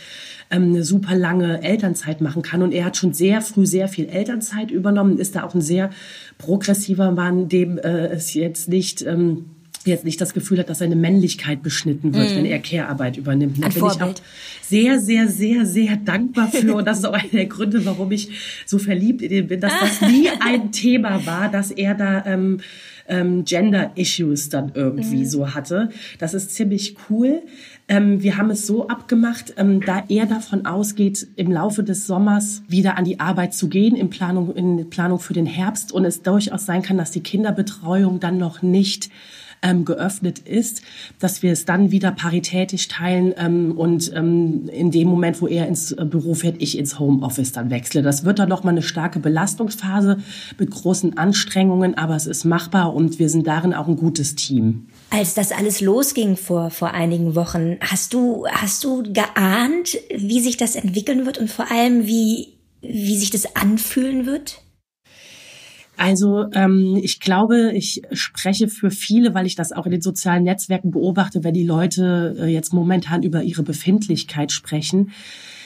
ähm, 0.51 0.71
eine 0.71 0.85
super 0.85 1.15
lange 1.15 1.63
Elternzeit 1.63 2.21
machen 2.21 2.43
kann. 2.43 2.63
Und 2.63 2.73
er 2.73 2.85
hat 2.85 2.97
schon 2.97 3.13
sehr 3.13 3.41
früh 3.41 3.67
sehr 3.67 3.89
viel 3.89 4.07
Elternzeit 4.07 4.71
übernommen, 4.71 5.19
ist 5.19 5.37
da 5.37 5.45
auch 5.45 5.55
ein 5.55 5.61
sehr 5.61 5.91
progressiver 6.39 7.11
Mann, 7.11 7.49
dem 7.49 7.79
äh, 7.79 8.09
es 8.09 8.35
jetzt 8.35 8.69
nicht... 8.69 9.03
Ähm, 9.03 9.47
jetzt 9.87 10.05
nicht 10.05 10.21
das 10.21 10.35
Gefühl 10.35 10.59
hat, 10.59 10.69
dass 10.69 10.79
seine 10.79 10.97
Männlichkeit 10.97 11.63
beschnitten 11.63 12.13
wird, 12.15 12.33
mm. 12.33 12.37
wenn 12.37 12.45
er 12.45 12.59
Care-Arbeit 12.59 13.17
übernimmt. 13.17 13.63
Da 13.63 13.69
bin 13.69 13.79
Vorbild. 13.79 13.97
ich 13.97 14.03
auch 14.03 14.15
sehr, 14.63 14.99
sehr, 14.99 15.29
sehr, 15.29 15.65
sehr 15.65 15.97
dankbar 15.97 16.51
für. 16.51 16.75
Und 16.75 16.87
das 16.87 16.99
ist 16.99 17.05
auch 17.05 17.13
einer 17.13 17.29
der 17.31 17.47
Gründe, 17.47 17.85
warum 17.85 18.11
ich 18.13 18.31
so 18.67 18.79
verliebt 18.79 19.23
in 19.23 19.31
ihn 19.31 19.47
bin, 19.47 19.61
dass 19.61 19.73
das 19.81 20.01
nie 20.01 20.29
ein 20.41 20.73
Thema 20.73 21.25
war, 21.25 21.51
dass 21.51 21.71
er 21.71 21.95
da 21.95 22.25
ähm, 22.27 22.59
ähm, 23.09 23.45
Gender-Issues 23.45 24.49
dann 24.49 24.73
irgendwie 24.75 25.19
mhm. 25.19 25.27
so 25.27 25.55
hatte. 25.55 25.91
Das 26.19 26.35
ist 26.35 26.55
ziemlich 26.55 26.97
cool. 27.09 27.43
Ähm, 27.89 28.23
wir 28.23 28.37
haben 28.37 28.51
es 28.51 28.67
so 28.67 28.89
abgemacht, 28.89 29.55
ähm, 29.57 29.81
da 29.81 30.05
er 30.09 30.27
davon 30.27 30.67
ausgeht, 30.67 31.27
im 31.37 31.53
Laufe 31.53 31.85
des 31.85 32.07
Sommers 32.07 32.63
wieder 32.69 32.99
an 32.99 33.05
die 33.05 33.21
Arbeit 33.21 33.55
zu 33.55 33.69
gehen, 33.69 33.95
in 33.97 34.11
Planung, 34.11 34.55
in 34.55 34.91
Planung 34.91 35.21
für 35.21 35.35
den 35.35 35.47
Herbst 35.47 35.93
und 35.93 36.05
es 36.05 36.23
durchaus 36.23 36.67
sein 36.67 36.83
kann, 36.83 36.99
dass 36.99 37.13
die 37.13 37.23
Kinderbetreuung 37.23 38.19
dann 38.19 38.39
noch 38.39 38.63
nicht 38.63 39.11
ähm, 39.63 39.85
geöffnet 39.85 40.39
ist, 40.41 40.83
dass 41.19 41.43
wir 41.43 41.53
es 41.53 41.65
dann 41.65 41.91
wieder 41.91 42.13
paritätisch 42.13 42.89
teilen 42.89 43.35
ähm, 43.37 43.73
und 43.77 44.13
ähm, 44.15 44.69
in 44.69 44.91
dem 44.91 45.09
Moment, 45.09 45.41
wo 45.41 45.47
er 45.47 45.67
ins 45.69 45.93
äh, 45.93 46.05
Büro 46.05 46.35
fährt, 46.35 46.57
ich 46.59 46.79
ins 46.79 46.99
Homeoffice 46.99 47.53
dann 47.53 47.71
wechsle. 47.71 48.03
Das 48.03 48.25
wird 48.25 48.39
dann 48.39 48.49
nochmal 48.49 48.75
eine 48.75 48.83
starke 48.83 49.19
Belastungsphase 49.19 50.19
mit 50.59 50.71
großen 50.71 51.19
Anstrengungen, 51.19 51.97
aber 51.97 52.17
es 52.17 52.27
ist 52.27 52.45
machbar 52.45 52.95
und 52.95 53.19
wir 53.19 53.29
sind 53.29 53.47
darin 53.47 53.75
auch 53.75 53.89
ein 53.89 53.97
gutes 53.97 54.35
Team. 54.35 54.87
Als 55.11 55.35
das 55.35 55.53
alles 55.53 55.81
losging 55.81 56.37
vor, 56.37 56.71
vor 56.71 56.93
einigen 56.93 57.35
Wochen, 57.35 57.77
hast 57.81 58.13
du, 58.13 58.47
hast 58.49 58.85
du 58.85 59.03
geahnt, 59.03 59.99
wie 60.15 60.41
sich 60.41 60.57
das 60.57 60.77
entwickeln 60.77 61.27
wird 61.27 61.39
und 61.39 61.51
vor 61.51 61.71
allem, 61.71 62.07
wie, 62.07 62.55
wie 62.83 63.17
sich 63.17 63.31
das 63.31 63.57
anfühlen 63.57 64.27
wird? 64.27 64.63
Also 65.97 66.47
ähm, 66.53 66.99
ich 67.03 67.21
glaube, 67.21 67.73
ich 67.73 68.03
spreche 68.13 68.69
für 68.69 68.91
viele, 68.91 69.35
weil 69.35 69.47
ich 69.47 69.55
das 69.55 69.73
auch 69.73 69.87
in 69.87 69.93
den 69.93 70.03
sozialen 70.03 70.45
Netzwerken 70.45 70.91
beobachte, 70.91 71.43
wenn 71.43 71.55
die 71.55 71.65
Leute 71.65 72.37
äh, 72.39 72.47
jetzt 72.47 72.73
momentan 72.73 73.23
über 73.23 73.43
ihre 73.43 73.63
Befindlichkeit 73.63 74.53
sprechen. 74.53 75.13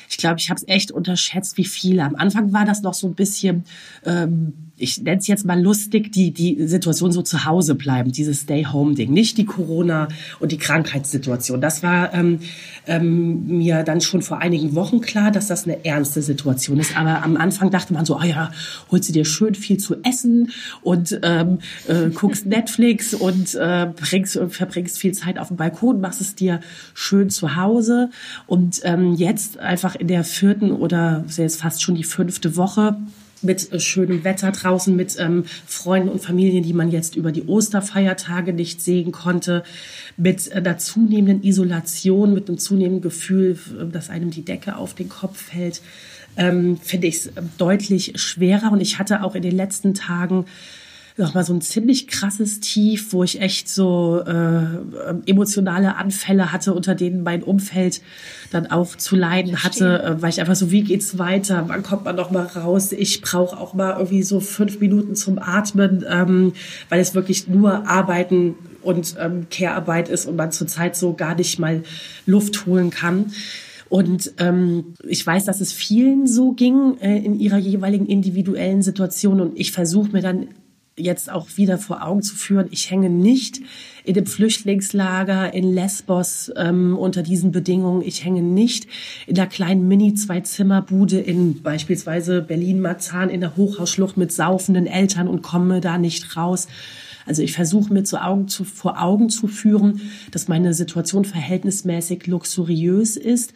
Ich 0.08 0.18
glaube, 0.18 0.36
ich 0.38 0.50
habe 0.50 0.58
es 0.58 0.66
echt 0.66 0.90
unterschätzt, 0.90 1.56
wie 1.56 1.64
viele. 1.64 2.04
Am 2.04 2.16
Anfang 2.16 2.52
war 2.52 2.64
das 2.64 2.82
noch 2.82 2.94
so 2.94 3.06
ein 3.06 3.14
bisschen 3.14 3.64
ähm, 4.04 4.69
ich 4.80 5.02
nenne 5.02 5.18
es 5.18 5.26
jetzt 5.26 5.44
mal 5.44 5.60
lustig, 5.60 6.10
die, 6.12 6.32
die 6.32 6.66
Situation 6.66 7.12
so 7.12 7.22
zu 7.22 7.44
Hause 7.44 7.74
bleiben, 7.74 8.12
dieses 8.12 8.40
Stay-Home-Ding, 8.40 9.12
nicht 9.12 9.36
die 9.36 9.44
Corona- 9.44 10.08
und 10.38 10.52
die 10.52 10.58
Krankheitssituation. 10.58 11.60
Das 11.60 11.82
war 11.82 12.14
ähm, 12.14 12.40
ähm, 12.86 13.46
mir 13.46 13.82
dann 13.82 14.00
schon 14.00 14.22
vor 14.22 14.38
einigen 14.38 14.74
Wochen 14.74 15.00
klar, 15.00 15.30
dass 15.30 15.48
das 15.48 15.64
eine 15.64 15.84
ernste 15.84 16.22
Situation 16.22 16.78
ist. 16.78 16.96
Aber 16.96 17.22
am 17.22 17.36
Anfang 17.36 17.70
dachte 17.70 17.92
man 17.92 18.06
so, 18.06 18.18
oh 18.18 18.22
ja, 18.22 18.50
holst 18.90 19.08
du 19.08 19.12
dir 19.12 19.24
schön 19.24 19.54
viel 19.54 19.76
zu 19.76 19.96
essen 20.02 20.50
und 20.82 21.20
ähm, 21.22 21.58
äh, 21.86 22.08
guckst 22.08 22.46
Netflix 22.46 23.12
und 23.12 23.54
äh, 23.54 23.88
bringst, 23.94 24.40
verbringst 24.48 24.98
viel 24.98 25.12
Zeit 25.12 25.38
auf 25.38 25.48
dem 25.48 25.58
Balkon, 25.58 26.00
machst 26.00 26.22
es 26.22 26.34
dir 26.34 26.60
schön 26.94 27.28
zu 27.28 27.56
Hause. 27.56 28.10
Und 28.46 28.80
ähm, 28.84 29.14
jetzt 29.14 29.58
einfach 29.58 29.94
in 29.94 30.08
der 30.08 30.24
vierten 30.24 30.72
oder 30.72 31.24
jetzt 31.36 31.60
fast 31.60 31.82
schon 31.82 31.94
die 31.94 32.04
fünfte 32.04 32.56
Woche 32.56 32.96
mit 33.42 33.72
äh, 33.72 33.80
schönem 33.80 34.24
Wetter 34.24 34.52
draußen, 34.52 34.94
mit 34.94 35.16
ähm, 35.18 35.44
Freunden 35.66 36.08
und 36.08 36.20
Familien, 36.20 36.62
die 36.62 36.72
man 36.72 36.90
jetzt 36.90 37.16
über 37.16 37.32
die 37.32 37.44
Osterfeiertage 37.44 38.52
nicht 38.52 38.82
sehen 38.82 39.12
konnte, 39.12 39.64
mit 40.16 40.48
äh, 40.48 40.62
der 40.62 40.78
zunehmenden 40.78 41.42
Isolation, 41.42 42.34
mit 42.34 42.48
einem 42.48 42.58
zunehmenden 42.58 43.02
Gefühl, 43.02 43.58
äh, 43.78 43.86
dass 43.86 44.10
einem 44.10 44.30
die 44.30 44.44
Decke 44.44 44.76
auf 44.76 44.94
den 44.94 45.08
Kopf 45.08 45.40
fällt, 45.40 45.80
ähm, 46.36 46.78
finde 46.82 47.06
ich 47.08 47.16
es 47.16 47.26
äh, 47.28 47.42
deutlich 47.58 48.12
schwerer. 48.16 48.72
Und 48.72 48.80
ich 48.80 48.98
hatte 48.98 49.22
auch 49.22 49.34
in 49.34 49.42
den 49.42 49.56
letzten 49.56 49.94
Tagen 49.94 50.46
nochmal 51.16 51.44
so 51.44 51.52
ein 51.52 51.60
ziemlich 51.60 52.08
krasses 52.08 52.60
Tief, 52.60 53.12
wo 53.12 53.22
ich 53.24 53.40
echt 53.40 53.68
so 53.68 54.22
äh, 54.26 54.64
emotionale 55.26 55.96
Anfälle 55.96 56.52
hatte, 56.52 56.74
unter 56.74 56.94
denen 56.94 57.22
mein 57.22 57.42
Umfeld 57.42 58.00
dann 58.50 58.66
auch 58.66 58.96
zu 58.96 59.16
leiden 59.16 59.62
hatte, 59.62 60.02
äh, 60.02 60.22
weil 60.22 60.30
ich 60.30 60.40
einfach 60.40 60.56
so, 60.56 60.70
wie 60.70 60.82
geht's 60.82 61.18
weiter? 61.18 61.64
Wann 61.68 61.82
kommt 61.82 62.04
man 62.04 62.16
noch 62.16 62.30
mal 62.30 62.46
raus? 62.46 62.92
Ich 62.92 63.20
brauche 63.20 63.58
auch 63.58 63.74
mal 63.74 63.94
irgendwie 63.96 64.22
so 64.22 64.40
fünf 64.40 64.80
Minuten 64.80 65.14
zum 65.14 65.38
Atmen, 65.38 66.04
ähm, 66.08 66.52
weil 66.88 67.00
es 67.00 67.14
wirklich 67.14 67.48
nur 67.48 67.86
Arbeiten 67.88 68.54
und 68.82 69.16
ähm, 69.18 69.46
Care-Arbeit 69.50 70.08
ist 70.08 70.26
und 70.26 70.36
man 70.36 70.52
zurzeit 70.52 70.96
so 70.96 71.14
gar 71.14 71.34
nicht 71.34 71.58
mal 71.58 71.82
Luft 72.26 72.66
holen 72.66 72.90
kann. 72.90 73.32
Und 73.90 74.34
ähm, 74.38 74.94
ich 75.06 75.26
weiß, 75.26 75.44
dass 75.46 75.60
es 75.60 75.72
vielen 75.72 76.28
so 76.28 76.52
ging 76.52 76.96
äh, 77.00 77.18
in 77.18 77.38
ihrer 77.38 77.58
jeweiligen 77.58 78.06
individuellen 78.06 78.82
Situation. 78.82 79.40
Und 79.40 79.58
ich 79.58 79.72
versuche 79.72 80.10
mir 80.12 80.22
dann 80.22 80.46
jetzt 81.00 81.30
auch 81.30 81.48
wieder 81.56 81.78
vor 81.78 82.06
Augen 82.06 82.22
zu 82.22 82.34
führen, 82.34 82.68
ich 82.70 82.90
hänge 82.90 83.10
nicht 83.10 83.60
in 84.04 84.14
dem 84.14 84.26
Flüchtlingslager 84.26 85.52
in 85.52 85.72
Lesbos 85.72 86.50
ähm, 86.56 86.96
unter 86.96 87.22
diesen 87.22 87.52
Bedingungen. 87.52 88.02
Ich 88.02 88.24
hänge 88.24 88.42
nicht 88.42 88.86
in 89.26 89.34
der 89.34 89.46
kleinen 89.46 89.88
Mini-Zwei-Zimmer-Bude 89.88 91.20
in 91.20 91.62
beispielsweise 91.62 92.42
Berlin-Marzahn 92.42 93.30
in 93.30 93.40
der 93.40 93.56
Hochhausschlucht 93.56 94.16
mit 94.16 94.32
saufenden 94.32 94.86
Eltern 94.86 95.28
und 95.28 95.42
komme 95.42 95.80
da 95.80 95.98
nicht 95.98 96.36
raus. 96.36 96.68
Also 97.26 97.42
ich 97.42 97.52
versuche 97.52 97.92
mir 97.92 98.04
zu 98.04 98.22
Augen 98.22 98.48
zu, 98.48 98.64
vor 98.64 99.00
Augen 99.00 99.28
zu 99.28 99.46
führen, 99.46 100.00
dass 100.30 100.48
meine 100.48 100.74
Situation 100.74 101.24
verhältnismäßig 101.24 102.26
luxuriös 102.26 103.16
ist. 103.16 103.52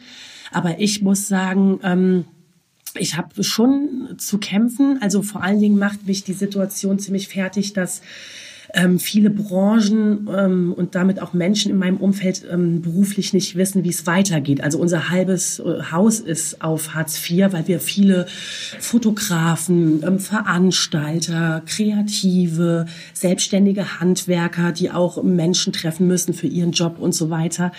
Aber 0.51 0.79
ich 0.79 1.01
muss 1.01 1.27
sagen, 1.27 1.79
ähm, 1.83 2.25
ich 2.97 3.17
habe 3.17 3.43
schon 3.43 4.15
zu 4.17 4.37
kämpfen. 4.37 5.01
Also 5.01 5.21
vor 5.21 5.43
allen 5.43 5.59
Dingen 5.59 5.77
macht 5.77 6.07
mich 6.07 6.23
die 6.23 6.33
Situation 6.33 6.99
ziemlich 6.99 7.27
fertig, 7.27 7.73
dass 7.73 8.01
ähm, 8.75 8.99
viele 8.99 9.29
Branchen 9.29 10.29
ähm, 10.35 10.73
und 10.75 10.95
damit 10.95 11.21
auch 11.21 11.33
Menschen 11.33 11.71
in 11.71 11.77
meinem 11.77 11.97
Umfeld 11.97 12.45
ähm, 12.51 12.81
beruflich 12.81 13.33
nicht 13.33 13.55
wissen, 13.55 13.83
wie 13.83 13.89
es 13.89 14.05
weitergeht. 14.05 14.61
Also 14.61 14.79
unser 14.79 15.09
halbes 15.09 15.59
äh, 15.59 15.91
Haus 15.91 16.19
ist 16.19 16.61
auf 16.61 16.93
Hartz 16.93 17.17
IV, 17.29 17.53
weil 17.53 17.67
wir 17.67 17.79
viele 17.79 18.25
Fotografen, 18.79 20.03
ähm, 20.05 20.19
Veranstalter, 20.19 21.63
Kreative, 21.65 22.85
selbstständige 23.13 23.99
Handwerker, 23.99 24.73
die 24.73 24.91
auch 24.91 25.23
Menschen 25.23 25.71
treffen 25.71 26.07
müssen 26.07 26.33
für 26.33 26.47
ihren 26.47 26.71
Job 26.71 26.97
und 26.99 27.15
so 27.15 27.29
weiter. 27.29 27.71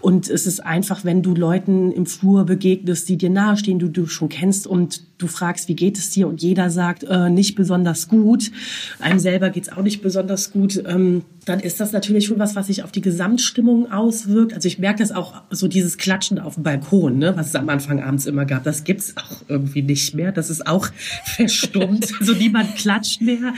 Und 0.00 0.28
es 0.30 0.46
ist 0.46 0.60
einfach, 0.60 1.04
wenn 1.04 1.22
du 1.22 1.34
Leuten 1.34 1.90
im 1.90 2.06
Flur 2.06 2.44
begegnest, 2.44 3.08
die 3.08 3.16
dir 3.16 3.30
nahestehen, 3.30 3.80
du 3.80 3.88
du 3.88 4.06
schon 4.06 4.28
kennst 4.28 4.66
und 4.66 5.02
du 5.18 5.26
fragst, 5.26 5.68
wie 5.68 5.74
geht 5.74 5.98
es 5.98 6.10
dir? 6.10 6.28
Und 6.28 6.42
jeder 6.42 6.70
sagt, 6.70 7.04
äh, 7.04 7.30
nicht 7.30 7.54
besonders 7.54 8.08
gut. 8.08 8.50
Einem 8.98 9.18
selber 9.18 9.50
geht's 9.50 9.70
auch 9.70 9.82
nicht 9.82 10.02
besonders 10.02 10.52
gut. 10.52 10.82
Ähm, 10.86 11.22
dann 11.44 11.60
ist 11.60 11.80
das 11.80 11.92
natürlich 11.92 12.26
schon 12.26 12.38
was, 12.38 12.56
was 12.56 12.66
sich 12.66 12.82
auf 12.82 12.92
die 12.92 13.00
Gesamtstimmung 13.00 13.92
auswirkt. 13.92 14.52
Also 14.52 14.66
ich 14.66 14.78
merke 14.78 14.98
das 14.98 15.12
auch, 15.12 15.42
so 15.50 15.68
dieses 15.68 15.96
Klatschen 15.96 16.38
auf 16.38 16.54
dem 16.54 16.64
Balkon, 16.64 17.18
ne, 17.18 17.36
was 17.36 17.48
es 17.48 17.54
am 17.54 17.68
Anfang 17.68 18.02
abends 18.02 18.26
immer 18.26 18.44
gab. 18.44 18.64
Das 18.64 18.84
gibt's 18.84 19.14
auch 19.16 19.42
irgendwie 19.48 19.82
nicht 19.82 20.14
mehr. 20.14 20.32
Das 20.32 20.50
ist 20.50 20.66
auch 20.66 20.88
verstummt. 21.24 22.12
also 22.20 22.32
niemand 22.32 22.74
klatscht 22.76 23.22
mehr. 23.22 23.54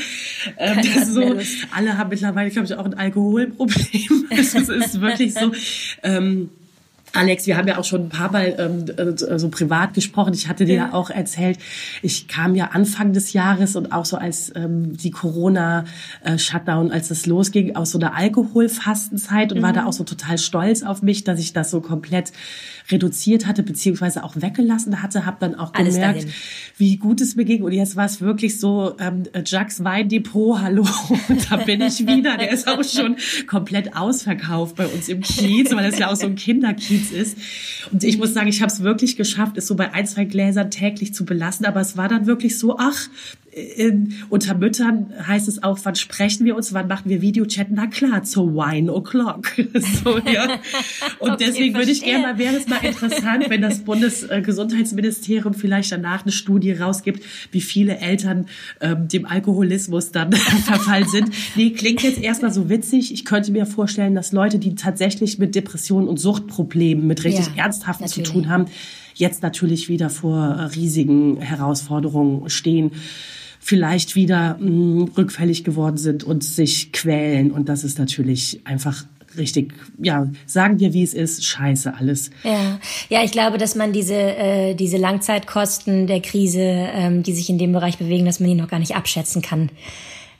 Ähm, 0.58 0.82
so, 1.06 1.36
alle 1.74 1.98
haben 1.98 2.10
mittlerweile, 2.10 2.50
glaube 2.50 2.66
ich, 2.66 2.74
auch 2.74 2.84
ein 2.84 2.94
Alkoholproblem. 2.94 4.26
es 4.30 4.54
ist 4.54 5.00
wirklich 5.00 5.34
so. 5.34 5.52
Ähm, 6.02 6.50
Alex, 7.14 7.46
wir 7.46 7.56
haben 7.56 7.66
ja 7.66 7.78
auch 7.78 7.84
schon 7.84 8.02
ein 8.02 8.08
paar 8.08 8.30
Mal 8.30 8.54
ähm, 8.58 8.84
äh, 8.96 9.38
so 9.38 9.48
privat 9.48 9.94
gesprochen. 9.94 10.34
Ich 10.34 10.48
hatte 10.48 10.64
dir 10.64 10.74
ja. 10.74 10.92
auch 10.92 11.10
erzählt, 11.10 11.58
ich 12.02 12.28
kam 12.28 12.54
ja 12.54 12.70
Anfang 12.72 13.12
des 13.12 13.32
Jahres 13.32 13.76
und 13.76 13.92
auch 13.92 14.04
so 14.04 14.16
als 14.16 14.52
ähm, 14.54 14.96
die 14.96 15.10
Corona-Shutdown, 15.10 16.92
als 16.92 17.08
das 17.08 17.26
losging, 17.26 17.76
aus 17.76 17.92
so 17.92 17.98
einer 17.98 18.14
Alkoholfastenzeit 18.14 19.52
und 19.52 19.58
mhm. 19.58 19.62
war 19.62 19.72
da 19.72 19.82
mhm. 19.82 19.88
auch 19.88 19.92
so 19.92 20.04
total 20.04 20.38
stolz 20.38 20.82
auf 20.82 21.02
mich, 21.02 21.24
dass 21.24 21.40
ich 21.40 21.52
das 21.52 21.70
so 21.70 21.80
komplett 21.80 22.32
reduziert 22.90 23.46
hatte, 23.46 23.62
beziehungsweise 23.62 24.24
auch 24.24 24.34
weggelassen 24.36 25.02
hatte. 25.02 25.26
Habe 25.26 25.36
dann 25.40 25.54
auch 25.54 25.74
Alles 25.74 25.94
gemerkt, 25.94 26.22
dahin. 26.22 26.32
wie 26.76 26.96
gut 26.96 27.20
es 27.20 27.36
mir 27.36 27.44
ging. 27.44 27.62
Und 27.62 27.72
jetzt 27.72 27.96
war 27.96 28.06
es 28.06 28.20
wirklich 28.20 28.60
so, 28.60 28.96
ähm, 28.98 29.24
Jacks 29.44 29.82
Weindepot, 29.84 30.60
hallo, 30.60 30.86
da 31.50 31.56
bin 31.56 31.80
ich 31.80 32.06
wieder. 32.06 32.36
Der 32.36 32.50
ist 32.50 32.68
auch 32.68 32.82
schon 32.84 33.16
komplett 33.46 33.96
ausverkauft 33.96 34.76
bei 34.76 34.86
uns 34.86 35.08
im 35.08 35.20
Kiez, 35.20 35.74
weil 35.74 35.90
das 35.90 35.98
ja 35.98 36.10
auch 36.10 36.16
so 36.16 36.26
ein 36.26 36.34
Kinderkiez 36.34 36.97
ist. 37.12 37.36
Und 37.92 38.04
ich 38.04 38.18
muss 38.18 38.34
sagen, 38.34 38.48
ich 38.48 38.60
habe 38.60 38.72
es 38.72 38.82
wirklich 38.82 39.16
geschafft, 39.16 39.56
es 39.56 39.66
so 39.66 39.74
bei 39.74 39.92
ein, 39.92 40.06
zwei 40.06 40.24
Gläsern 40.24 40.70
täglich 40.70 41.14
zu 41.14 41.24
belassen. 41.24 41.66
Aber 41.66 41.80
es 41.80 41.96
war 41.96 42.08
dann 42.08 42.26
wirklich 42.26 42.58
so, 42.58 42.76
ach, 42.78 43.08
in, 43.52 44.14
unter 44.28 44.54
Müttern 44.54 45.12
heißt 45.26 45.48
es 45.48 45.62
auch, 45.62 45.78
wann 45.82 45.94
sprechen 45.94 46.44
wir 46.44 46.56
uns, 46.56 46.72
wann 46.74 46.88
machen 46.88 47.08
wir 47.08 47.22
Videochat? 47.22 47.68
Na 47.70 47.86
klar, 47.86 48.22
zur 48.22 48.54
Wine 48.54 48.90
O'Clock. 48.92 49.46
so, 50.04 50.18
ja. 50.18 50.58
Und 51.18 51.32
okay, 51.32 51.44
deswegen 51.46 51.74
würde 51.74 51.90
ich 51.90 52.02
gerne 52.02 52.22
mal, 52.22 52.38
wäre 52.38 52.56
es 52.56 52.68
mal 52.68 52.84
interessant, 52.84 53.48
wenn 53.48 53.62
das 53.62 53.80
Bundesgesundheitsministerium 53.80 55.54
vielleicht 55.54 55.92
danach 55.92 56.22
eine 56.22 56.32
Studie 56.32 56.72
rausgibt, 56.72 57.24
wie 57.50 57.60
viele 57.60 57.98
Eltern 57.98 58.46
ähm, 58.80 59.08
dem 59.08 59.24
Alkoholismus 59.24 60.12
dann 60.12 60.32
verfallen 60.32 61.08
sind. 61.08 61.30
Nee, 61.56 61.70
klingt 61.70 62.02
jetzt 62.02 62.20
erstmal 62.20 62.52
so 62.52 62.68
witzig. 62.68 63.12
Ich 63.12 63.24
könnte 63.24 63.50
mir 63.52 63.66
vorstellen, 63.66 64.14
dass 64.14 64.32
Leute, 64.32 64.58
die 64.58 64.74
tatsächlich 64.74 65.38
mit 65.38 65.54
Depressionen 65.54 66.08
und 66.08 66.18
Suchtproblemen, 66.18 67.06
mit 67.06 67.24
richtig 67.24 67.46
ja, 67.56 67.64
ernsthaften 67.64 68.04
natürlich. 68.04 68.26
zu 68.26 68.32
tun 68.32 68.48
haben, 68.48 68.66
jetzt 69.18 69.42
natürlich 69.42 69.88
wieder 69.88 70.10
vor 70.10 70.70
riesigen 70.74 71.40
Herausforderungen 71.40 72.48
stehen 72.48 72.92
vielleicht 73.60 74.14
wieder 74.14 74.56
mh, 74.58 74.70
mm, 74.70 75.02
rückfällig 75.16 75.64
geworden 75.64 75.98
sind 75.98 76.24
und 76.24 76.42
sich 76.42 76.92
quälen. 76.92 77.50
Und 77.50 77.68
das 77.68 77.84
ist 77.84 77.98
natürlich 77.98 78.60
einfach 78.64 79.04
richtig, 79.36 79.74
ja, 79.98 80.28
sagen 80.46 80.80
wir, 80.80 80.94
wie 80.94 81.02
es 81.02 81.12
ist, 81.12 81.44
scheiße 81.44 81.94
alles. 81.94 82.30
Ja, 82.44 82.80
ja, 83.08 83.22
ich 83.22 83.30
glaube, 83.30 83.58
dass 83.58 83.74
man 83.74 83.92
diese, 83.92 84.14
äh, 84.14 84.74
diese 84.74 84.96
Langzeitkosten 84.96 86.06
der 86.06 86.20
Krise, 86.20 86.62
ähm, 86.62 87.22
die 87.22 87.34
sich 87.34 87.50
in 87.50 87.58
dem 87.58 87.72
Bereich 87.72 87.98
bewegen, 87.98 88.24
dass 88.24 88.40
man 88.40 88.48
die 88.48 88.54
noch 88.54 88.68
gar 88.68 88.78
nicht 88.78 88.96
abschätzen 88.96 89.42
kann. 89.42 89.70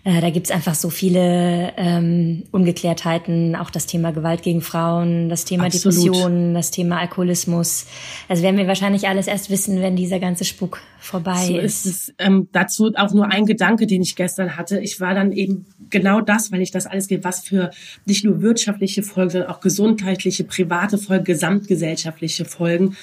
Äh, 0.09 0.23
da 0.23 0.31
gibt's 0.31 0.51
einfach 0.51 0.75
so 0.75 0.89
viele 0.89 1.75
ähm, 1.77 2.45
Ungeklärtheiten, 2.51 3.55
auch 3.55 3.69
das 3.69 3.85
Thema 3.85 4.11
Gewalt 4.11 4.43
gegen 4.43 4.63
Frauen, 4.63 5.29
das 5.29 5.45
Thema 5.45 5.67
Absolut. 5.67 5.99
Depressionen, 5.99 6.55
das 6.55 6.71
Thema 6.71 6.99
Alkoholismus. 6.99 7.85
Also 8.27 8.43
werden 8.43 8.57
wir 8.57 8.67
wahrscheinlich 8.67 9.07
alles 9.07 9.27
erst 9.27 9.51
wissen, 9.51 9.83
wenn 9.83 9.97
dieser 9.97 10.19
ganze 10.19 10.47
Spuk 10.47 10.81
vorbei 10.99 11.45
so 11.49 11.59
ist. 11.59 11.85
ist. 11.85 12.15
Ähm, 12.19 12.49
dazu 12.53 12.91
auch 12.97 13.13
nur 13.13 13.31
ein 13.31 13.45
Gedanke, 13.45 13.87
den 13.87 14.01
ich 14.01 14.17
gestern 14.17 14.57
hatte. 14.57 14.81
Ich 14.81 14.99
war 14.99 15.13
dann 15.13 15.31
eben 15.31 15.67
genau 15.91 16.23
das, 16.23 16.51
weil 16.53 16.63
ich 16.63 16.71
das 16.71 16.87
alles 16.87 17.07
geht, 17.07 17.23
was 17.23 17.41
für 17.41 17.71
nicht 18.07 18.25
nur 18.25 18.41
wirtschaftliche 18.41 19.03
Folgen, 19.03 19.29
sondern 19.29 19.51
auch 19.51 19.61
gesundheitliche, 19.61 20.45
private 20.45 20.97
Folgen, 20.97 21.25
gesamtgesellschaftliche 21.25 22.47
Folgen 22.47 22.97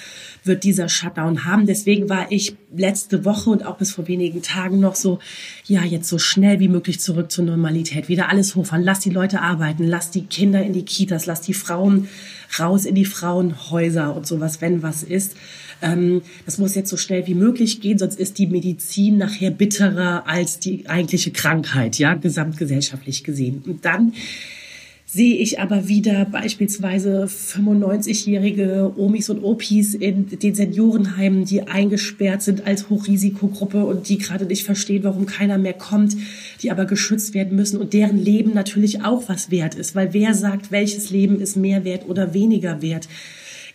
wird 0.46 0.64
dieser 0.64 0.90
Shutdown 0.90 1.46
haben. 1.46 1.66
Deswegen 1.66 2.10
war 2.10 2.32
ich 2.32 2.56
letzte 2.76 3.26
Woche 3.26 3.50
und 3.50 3.66
auch 3.66 3.78
bis 3.78 3.94
vor 3.94 4.08
wenigen 4.08 4.42
Tagen 4.42 4.80
noch 4.80 4.96
so, 4.96 5.20
ja, 5.66 5.84
jetzt 5.84 6.10
so 6.10 6.18
schnell 6.18 6.60
wie 6.60 6.68
möglich 6.68 7.00
zurück 7.00 7.32
zur 7.32 7.46
Normalität. 7.46 8.10
Wieder 8.10 8.30
alles 8.30 8.56
hochfahren. 8.56 8.84
Lass 8.84 9.00
die 9.00 9.10
Leute 9.10 9.42
arbeiten. 9.42 9.86
Lass 9.86 10.12
die 10.12 10.26
Kinder 10.26 10.64
in 10.64 10.74
die 10.74 10.86
Kitas. 10.86 11.26
Lass 11.26 11.42
die 11.42 11.54
Frauen 11.54 12.08
raus 12.60 12.86
in 12.86 12.96
die 12.96 13.06
Frauenhäuser 13.06 14.16
und 14.16 14.28
sowas, 14.28 14.62
wenn 14.62 14.84
was 14.84 15.04
ist. 15.04 15.36
ähm, 15.82 16.22
das 16.46 16.58
muss 16.58 16.76
jetzt 16.76 16.90
so 16.90 16.98
schnell 16.98 17.28
wie 17.28 17.36
möglich 17.36 17.82
gehen, 17.82 17.98
sonst 17.98 18.20
ist 18.20 18.38
die 18.38 18.48
Medizin 18.48 19.18
nachher 19.18 19.52
bitterer 19.52 20.28
als 20.28 20.60
die 20.60 20.88
eigentliche 20.88 21.32
Krankheit, 21.32 21.98
ja, 21.98 22.14
gesamtgesellschaftlich 22.14 23.24
gesehen. 23.24 23.64
Und 23.66 23.84
dann 23.86 24.14
sehe 25.16 25.38
ich 25.38 25.62
aber 25.62 25.88
wieder 25.88 26.26
beispielsweise 26.26 27.24
95-jährige 27.24 28.92
Omis 28.98 29.30
und 29.30 29.46
Opis 29.46 29.94
in 29.94 30.28
den 30.28 30.54
Seniorenheimen, 30.54 31.46
die 31.46 31.70
eingesperrt 31.70 32.42
sind 32.42 32.68
als 32.68 32.90
Hochrisikogruppe 32.90 33.86
und 33.86 34.10
die 34.10 34.18
gerade 34.18 34.46
nicht 34.46 34.66
verstehen, 34.66 35.06
warum 35.06 35.26
keiner 35.26 35.58
mehr 35.58 35.72
kommt, 35.72 36.18
die 36.62 36.70
aber 36.70 36.84
geschützt 36.84 37.34
werden 37.34 37.56
müssen 37.56 37.80
und 37.80 37.94
deren 37.94 38.18
Leben 38.18 38.54
natürlich 38.54 39.06
auch 39.06 39.30
was 39.30 39.52
wert 39.52 39.76
ist, 39.76 39.96
weil 39.96 40.12
wer 40.12 40.34
sagt, 40.34 40.74
welches 40.74 41.12
Leben 41.12 41.40
ist 41.40 41.56
mehr 41.56 41.86
wert 41.86 42.10
oder 42.10 42.34
weniger 42.34 42.82
wert? 42.82 43.08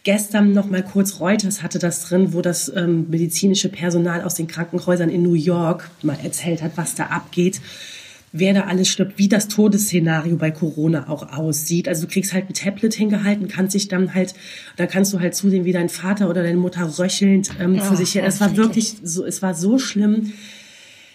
Gestern 0.02 0.52
noch 0.52 0.68
mal 0.68 0.82
kurz 0.82 1.20
Reuters 1.20 1.62
hatte 1.62 1.78
das 1.78 2.04
drin, 2.06 2.34
wo 2.34 2.42
das 2.42 2.70
ähm, 2.74 3.06
medizinische 3.08 3.70
Personal 3.70 4.22
aus 4.22 4.34
den 4.34 4.46
Krankenhäusern 4.46 5.08
in 5.08 5.22
New 5.22 5.34
York 5.34 5.90
mal 6.02 6.18
erzählt 6.22 6.60
hat, 6.60 6.72
was 6.76 6.94
da 6.96 7.04
abgeht 7.04 7.62
wer 8.32 8.54
da 8.54 8.62
alles 8.62 8.88
stirbt, 8.88 9.18
wie 9.18 9.28
das 9.28 9.48
Todesszenario 9.48 10.36
bei 10.36 10.50
Corona 10.50 11.08
auch 11.08 11.32
aussieht. 11.32 11.88
Also 11.88 12.06
du 12.06 12.12
kriegst 12.12 12.32
halt 12.32 12.48
ein 12.48 12.54
Tablet 12.54 12.94
hingehalten, 12.94 13.48
kannst 13.48 13.74
dich 13.74 13.88
dann 13.88 14.14
halt, 14.14 14.34
da 14.76 14.86
kannst 14.86 15.12
du 15.12 15.20
halt 15.20 15.34
zusehen, 15.34 15.64
wie 15.64 15.72
dein 15.72 15.88
Vater 15.88 16.28
oder 16.30 16.42
deine 16.42 16.58
Mutter 16.58 16.98
röchelnd 16.98 17.50
ähm, 17.60 17.74
ja, 17.74 17.82
für 17.82 17.96
sich 17.96 18.14
her. 18.14 18.24
Es 18.24 18.40
war 18.40 18.56
wirklich 18.56 18.96
so, 19.02 19.24
es 19.24 19.42
war 19.42 19.54
so 19.54 19.78
schlimm, 19.78 20.32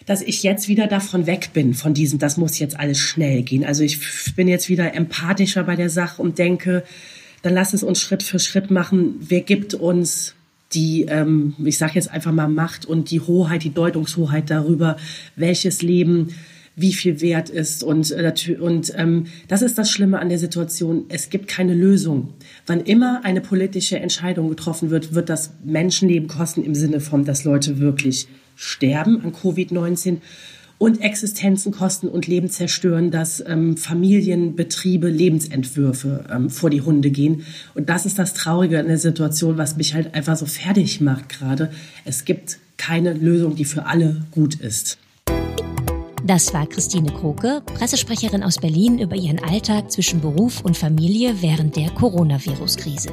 dass 0.06 0.22
ich 0.22 0.44
jetzt 0.44 0.68
wieder 0.68 0.88
davon 0.88 1.26
weg 1.26 1.50
bin, 1.54 1.74
von 1.74 1.94
diesem, 1.94 2.20
das 2.20 2.38
muss 2.38 2.60
jetzt 2.60 2.80
alles 2.80 3.00
schnell 3.00 3.44
gehen. 3.44 3.66
Also 3.66 3.84
ich 3.84 4.00
bin 4.36 4.48
jetzt 4.48 4.70
wieder 4.70 4.94
empathischer 4.94 5.64
bei 5.64 5.76
der 5.76 5.90
Sache 5.90 6.22
und 6.22 6.38
denke, 6.38 6.84
dann 7.42 7.54
lass 7.54 7.74
es 7.74 7.84
uns 7.84 8.02
Schritt 8.02 8.24
für 8.24 8.40
Schritt 8.40 8.72
machen. 8.72 9.16
Wer 9.20 9.42
gibt 9.42 9.74
uns 9.74 10.36
die, 10.74 11.04
ähm, 11.04 11.54
ich 11.64 11.78
sage 11.78 11.94
jetzt 11.96 12.12
einfach 12.12 12.32
mal 12.32 12.48
Macht 12.48 12.86
und 12.86 13.10
die 13.10 13.22
Hoheit, 13.22 13.64
die 13.64 13.74
Deutungshoheit 13.74 14.50
darüber, 14.50 14.98
welches 15.36 15.82
Leben 15.82 16.36
wie 16.76 16.94
viel 16.94 17.22
wert 17.22 17.50
ist. 17.50 17.84
Und, 17.84 18.12
äh, 18.12 18.34
und 18.60 18.94
ähm, 18.96 19.28
das 19.48 19.62
ist 19.62 19.78
das 19.78 19.90
Schlimme 19.90 20.20
an 20.20 20.30
der 20.30 20.40
Situation. 20.40 21.06
Es 21.10 21.30
gibt 21.30 21.48
keine 21.48 21.74
Lösung. 21.74 22.34
Wann 22.66 22.82
immer 22.82 23.22
eine 23.24 23.42
politische 23.42 24.00
Entscheidung 24.00 24.50
getroffen 24.50 24.90
wird, 24.90 25.14
wird 25.14 25.30
das 25.30 25.54
Menschenleben 25.64 26.28
kosten 26.28 26.64
im 26.64 26.76
Sinne 26.76 27.00
von, 27.00 27.26
dass 27.26 27.44
Leute 27.44 27.80
wirklich 27.80 28.28
sterben 28.56 29.22
an 29.22 29.34
Covid-19 29.34 30.18
und 30.78 31.02
Existenzen 31.02 31.72
kosten 31.72 32.10
und 32.10 32.28
Leben 32.28 32.50
zerstören, 32.50 33.10
dass 33.10 33.44
ähm, 33.48 33.78
Familien, 33.78 34.56
Betriebe, 34.56 35.10
Lebensentwürfe 35.10 36.26
ähm, 36.30 36.50
vor 36.50 36.70
die 36.70 36.82
Hunde 36.82 37.12
gehen. 37.12 37.46
Und 37.76 37.90
das 37.90 38.06
ist 38.06 38.20
das 38.20 38.34
Traurige 38.34 38.80
an 38.80 38.88
der 38.88 38.98
Situation, 38.98 39.58
was 39.58 39.78
mich 39.78 39.94
halt 39.94 40.14
einfach 40.14 40.36
so 40.36 40.46
fertig 40.46 41.00
macht 41.00 41.30
gerade. 41.30 41.72
Es 42.04 42.26
gibt 42.26 42.60
keine 42.78 43.14
Lösung, 43.14 43.56
die 43.56 43.64
für 43.64 43.86
alle 43.86 44.26
gut 44.32 44.56
ist. 44.56 44.98
Das 46.26 46.56
war 46.56 46.66
Christine 46.66 47.12
Kroke, 47.12 47.62
Pressesprecherin 47.76 48.42
aus 48.42 48.58
Berlin 48.58 48.98
über 48.98 49.16
ihren 49.16 49.44
Alltag 49.44 49.92
zwischen 49.92 50.22
Beruf 50.22 50.66
und 50.66 50.76
Familie 50.76 51.36
während 51.44 51.76
der 51.76 51.92
Coronavirus-Krise. 51.92 53.10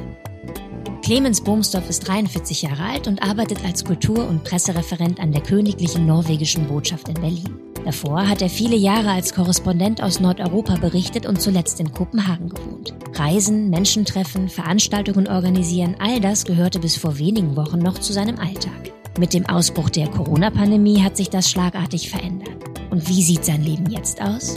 Clemens 1.03 1.41
Bohmsdorf 1.41 1.87
ist 1.91 2.07
43 2.07 2.63
Jahre 2.63 2.85
alt 2.85 3.07
und 3.07 3.21
arbeitet 3.21 3.63
als 3.63 3.85
Kultur- 3.85 4.27
und 4.27 4.43
Pressereferent 4.43 5.19
an 5.19 5.31
der 5.31 5.41
Königlichen 5.41 6.07
Norwegischen 6.07 6.67
Botschaft 6.67 7.07
in 7.07 7.13
Berlin. 7.13 7.59
Davor 7.85 8.27
hat 8.27 8.41
er 8.41 8.49
viele 8.49 8.77
Jahre 8.77 9.11
als 9.11 9.35
Korrespondent 9.35 10.01
aus 10.01 10.19
Nordeuropa 10.19 10.77
berichtet 10.77 11.27
und 11.27 11.39
zuletzt 11.39 11.79
in 11.79 11.91
Kopenhagen 11.91 12.49
gewohnt. 12.49 12.95
Reisen, 13.13 13.69
Menschentreffen, 13.69 14.49
Veranstaltungen 14.49 15.27
organisieren, 15.27 15.97
all 15.99 16.19
das 16.19 16.45
gehörte 16.45 16.79
bis 16.79 16.95
vor 16.95 17.19
wenigen 17.19 17.55
Wochen 17.57 17.77
noch 17.77 17.99
zu 17.99 18.11
seinem 18.11 18.39
Alltag. 18.39 18.91
Mit 19.19 19.35
dem 19.35 19.45
Ausbruch 19.45 19.91
der 19.91 20.07
Corona-Pandemie 20.07 21.03
hat 21.03 21.15
sich 21.15 21.29
das 21.29 21.51
schlagartig 21.51 22.09
verändert. 22.09 22.62
Und 22.93 23.09
wie 23.09 23.23
sieht 23.23 23.43
sein 23.43 23.63
Leben 23.63 23.89
jetzt 23.89 24.21
aus? 24.21 24.53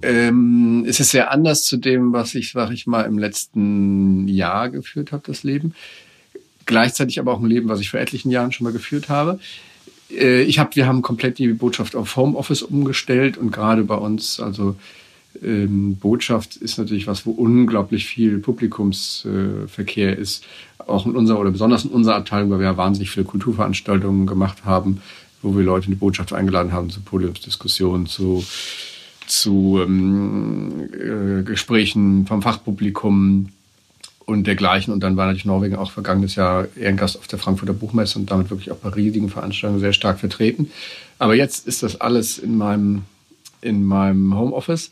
Ähm, 0.00 0.86
es 0.88 0.98
ist 0.98 1.10
sehr 1.10 1.30
anders 1.30 1.66
zu 1.66 1.76
dem, 1.76 2.14
was 2.14 2.34
ich, 2.34 2.52
sag 2.52 2.70
ich 2.70 2.86
mal, 2.86 3.02
im 3.02 3.18
letzten 3.18 4.26
Jahr 4.26 4.70
geführt 4.70 5.12
habe, 5.12 5.24
das 5.26 5.42
Leben. 5.42 5.74
Gleichzeitig 6.64 7.20
aber 7.20 7.34
auch 7.34 7.40
ein 7.40 7.50
Leben, 7.50 7.68
was 7.68 7.80
ich 7.80 7.90
vor 7.90 8.00
etlichen 8.00 8.30
Jahren 8.30 8.50
schon 8.50 8.64
mal 8.64 8.72
geführt 8.72 9.10
habe. 9.10 9.38
Äh, 10.10 10.44
ich 10.44 10.58
habe, 10.58 10.74
wir 10.74 10.86
haben 10.86 11.02
komplett 11.02 11.36
die 11.36 11.48
Botschaft 11.48 11.96
auf 11.96 12.16
Homeoffice 12.16 12.62
umgestellt 12.62 13.36
und 13.36 13.50
gerade 13.50 13.84
bei 13.84 13.96
uns, 13.96 14.40
also 14.40 14.76
ähm, 15.42 15.96
Botschaft 15.96 16.56
ist 16.56 16.78
natürlich 16.78 17.06
was, 17.06 17.26
wo 17.26 17.30
unglaublich 17.32 18.06
viel 18.06 18.38
Publikumsverkehr 18.38 20.16
äh, 20.16 20.22
ist. 20.22 20.46
Auch 20.78 21.04
in 21.04 21.14
unserer 21.14 21.40
oder 21.40 21.50
besonders 21.50 21.84
in 21.84 21.90
unserer 21.90 22.16
Abteilung, 22.16 22.50
weil 22.50 22.60
wir 22.60 22.68
ja 22.68 22.76
wahnsinnig 22.78 23.10
viele 23.10 23.26
Kulturveranstaltungen 23.26 24.26
gemacht 24.26 24.64
haben 24.64 25.02
wo 25.44 25.56
wir 25.56 25.64
Leute 25.64 25.86
in 25.86 25.92
die 25.92 25.98
Botschaft 25.98 26.32
eingeladen 26.32 26.72
haben 26.72 26.90
zu 26.90 27.00
Podiumsdiskussionen, 27.00 28.06
zu, 28.06 28.44
zu 29.26 29.80
ähm, 29.82 30.88
äh, 30.92 31.42
Gesprächen 31.42 32.26
vom 32.26 32.42
Fachpublikum 32.42 33.50
und 34.24 34.46
dergleichen. 34.46 34.92
Und 34.92 35.00
dann 35.00 35.16
war 35.16 35.26
natürlich 35.26 35.44
Norwegen 35.44 35.76
auch 35.76 35.90
vergangenes 35.90 36.34
Jahr 36.34 36.66
Ehrengast 36.76 37.18
auf 37.18 37.28
der 37.28 37.38
Frankfurter 37.38 37.74
Buchmesse 37.74 38.18
und 38.18 38.30
damit 38.30 38.50
wirklich 38.50 38.70
auch 38.70 38.76
bei 38.76 38.88
riesigen 38.88 39.28
Veranstaltungen 39.28 39.80
sehr 39.80 39.92
stark 39.92 40.18
vertreten. 40.18 40.70
Aber 41.18 41.34
jetzt 41.34 41.66
ist 41.68 41.82
das 41.82 42.00
alles 42.00 42.38
in 42.38 42.56
meinem, 42.56 43.02
in 43.60 43.84
meinem 43.84 44.36
Homeoffice. 44.36 44.90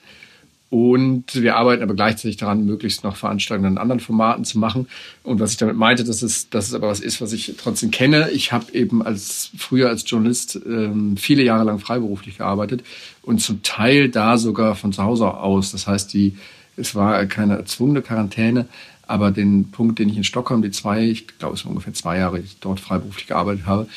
Und 0.73 1.35
wir 1.35 1.57
arbeiten 1.57 1.83
aber 1.83 1.93
gleichzeitig 1.93 2.39
daran, 2.39 2.65
möglichst 2.65 3.05
noch 3.05 3.17
Veranstaltungen 3.17 3.73
in 3.73 3.79
anderen 3.79 4.01
Formaten 4.01 4.47
zu 4.47 4.59
machen. 4.59 4.89
Und 5.23 5.39
was 5.39 5.51
ich 5.51 5.59
damit 5.59 5.77
meinte, 5.77 6.03
dass 6.03 6.23
es, 6.23 6.49
dass 6.49 6.69
es 6.69 6.73
aber 6.73 6.89
was 6.89 7.01
ist, 7.01 7.21
was 7.21 7.35
ich 7.35 7.57
trotzdem 7.59 7.91
kenne. 7.91 8.31
Ich 8.31 8.53
habe 8.53 8.73
eben 8.73 9.03
als 9.03 9.51
früher 9.59 9.91
als 9.91 10.09
Journalist 10.09 10.59
ähm, 10.65 11.19
viele 11.19 11.43
Jahre 11.43 11.65
lang 11.65 11.79
freiberuflich 11.79 12.39
gearbeitet 12.39 12.85
und 13.21 13.43
zum 13.43 13.63
Teil 13.63 14.09
da 14.09 14.39
sogar 14.39 14.75
von 14.75 14.95
zu 14.95 15.03
Hause 15.03 15.35
aus. 15.35 15.73
Das 15.73 15.87
heißt, 15.87 16.15
die, 16.15 16.39
es 16.79 16.95
war 16.95 17.23
keine 17.27 17.59
erzwungene 17.59 18.01
Quarantäne, 18.01 18.67
aber 19.07 19.31
den 19.31 19.73
Punkt, 19.73 19.99
den 19.99 20.09
ich 20.09 20.17
in 20.17 20.25
Stockholm, 20.25 20.63
die 20.63 20.71
zwei, 20.71 21.05
ich 21.05 21.27
glaube, 21.39 21.55
es 21.55 21.67
waren 21.67 21.73
ungefähr 21.73 21.93
zwei 21.93 22.17
Jahre, 22.17 22.39
ich 22.39 22.57
dort 22.61 22.81
freiberuflich 22.81 23.27
gearbeitet 23.27 23.67
habe, 23.67 23.89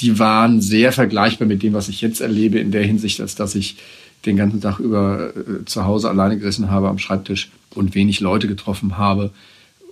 die 0.00 0.18
waren 0.18 0.60
sehr 0.60 0.90
vergleichbar 0.90 1.46
mit 1.46 1.62
dem, 1.62 1.72
was 1.72 1.88
ich 1.88 2.00
jetzt 2.00 2.20
erlebe, 2.20 2.58
in 2.58 2.72
der 2.72 2.82
Hinsicht, 2.82 3.20
als 3.20 3.36
dass 3.36 3.54
ich 3.54 3.76
den 4.26 4.36
ganzen 4.36 4.60
Tag 4.60 4.78
über 4.78 5.32
äh, 5.36 5.64
zu 5.64 5.84
Hause 5.84 6.08
alleine 6.08 6.36
gesessen 6.36 6.70
habe 6.70 6.88
am 6.88 6.98
Schreibtisch 6.98 7.50
und 7.74 7.94
wenig 7.94 8.20
Leute 8.20 8.48
getroffen 8.48 8.98
habe 8.98 9.30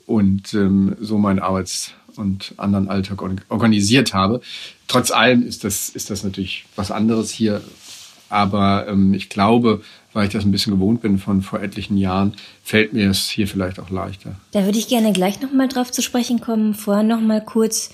und 0.07 0.53
ähm, 0.55 0.97
so 1.01 1.18
meinen 1.18 1.38
Arbeits- 1.38 1.92
und 2.16 2.55
anderen 2.57 2.88
Alltag 2.88 3.23
organisiert 3.49 4.14
habe. 4.14 4.40
Trotz 4.87 5.11
allem 5.11 5.47
ist 5.47 5.64
das, 5.64 5.88
ist 5.88 6.11
das 6.11 6.23
natürlich 6.23 6.64
was 6.77 6.90
anderes 6.90 7.31
hier. 7.31 7.62
Aber 8.29 8.87
ähm, 8.88 9.14
ich 9.14 9.29
glaube, 9.29 9.83
weil 10.12 10.27
ich 10.27 10.33
das 10.33 10.44
ein 10.44 10.53
bisschen 10.53 10.75
gewohnt 10.75 11.03
bin 11.03 11.18
von 11.18 11.42
vor 11.42 11.61
etlichen 11.61 11.97
Jahren, 11.97 12.35
fällt 12.62 12.92
mir 12.92 13.11
es 13.11 13.29
hier 13.29 13.49
vielleicht 13.49 13.79
auch 13.79 13.90
leichter. 13.90 14.37
Da 14.53 14.64
würde 14.64 14.79
ich 14.79 14.88
gerne 14.88 15.12
gleich 15.12 15.40
nochmal 15.40 15.68
drauf 15.68 15.90
zu 15.90 16.03
sprechen 16.03 16.40
kommen. 16.40 16.75
Vorher 16.75 17.03
nochmal 17.03 17.44
kurz 17.44 17.90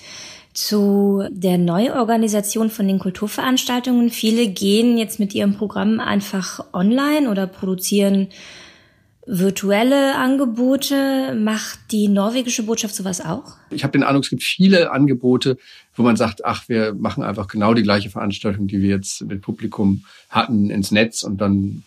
zu 0.53 1.23
der 1.29 1.57
Neuorganisation 1.57 2.69
von 2.69 2.87
den 2.87 2.99
Kulturveranstaltungen. 2.99 4.09
Viele 4.09 4.47
gehen 4.47 4.97
jetzt 4.97 5.19
mit 5.19 5.33
ihrem 5.33 5.55
Programm 5.55 5.99
einfach 5.99 6.65
online 6.73 7.29
oder 7.29 7.47
produzieren 7.47 8.27
virtuelle 9.25 10.15
Angebote. 10.15 11.35
Macht 11.39 11.79
die 11.91 12.07
norwegische 12.07 12.63
Botschaft 12.63 12.95
sowas 12.95 13.21
auch? 13.21 13.55
Ich 13.69 13.83
habe 13.83 13.93
den 13.93 14.03
Eindruck, 14.03 14.23
es 14.23 14.29
gibt 14.29 14.43
viele 14.43 14.91
Angebote, 14.91 15.57
wo 15.95 16.03
man 16.03 16.15
sagt, 16.15 16.43
ach, 16.43 16.67
wir 16.67 16.93
machen 16.93 17.23
einfach 17.23 17.47
genau 17.47 17.73
die 17.73 17.83
gleiche 17.83 18.09
Veranstaltung, 18.09 18.67
die 18.67 18.81
wir 18.81 18.89
jetzt 18.89 19.21
mit 19.21 19.41
Publikum 19.41 20.03
hatten, 20.29 20.69
ins 20.69 20.91
Netz 20.91 21.23
und 21.23 21.39
dann 21.39 21.83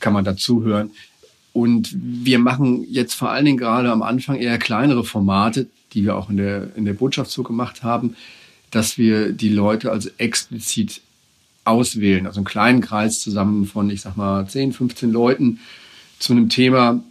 kann 0.00 0.12
man 0.12 0.24
dazuhören. 0.24 0.90
Und 1.52 1.96
wir 1.96 2.38
machen 2.38 2.84
jetzt 2.88 3.14
vor 3.14 3.30
allen 3.30 3.44
Dingen 3.44 3.58
gerade 3.58 3.90
am 3.90 4.02
Anfang 4.02 4.36
eher 4.36 4.58
kleinere 4.58 5.04
Formate, 5.04 5.68
die 5.92 6.04
wir 6.04 6.16
auch 6.16 6.30
in 6.30 6.36
der, 6.36 6.76
in 6.76 6.84
der 6.84 6.94
Botschaft 6.94 7.30
so 7.30 7.42
gemacht 7.42 7.82
haben, 7.82 8.16
dass 8.70 8.98
wir 8.98 9.32
die 9.32 9.48
Leute 9.48 9.90
also 9.90 10.10
explizit 10.18 11.00
auswählen, 11.64 12.26
also 12.26 12.38
einen 12.38 12.46
kleinen 12.46 12.80
Kreis 12.80 13.20
zusammen 13.20 13.66
von, 13.66 13.90
ich 13.90 14.00
sag 14.00 14.16
mal, 14.16 14.46
10, 14.46 14.72
15 14.72 15.12
Leuten 15.12 15.60
zu 16.18 16.32
einem 16.32 16.48
Thema. 16.48 17.02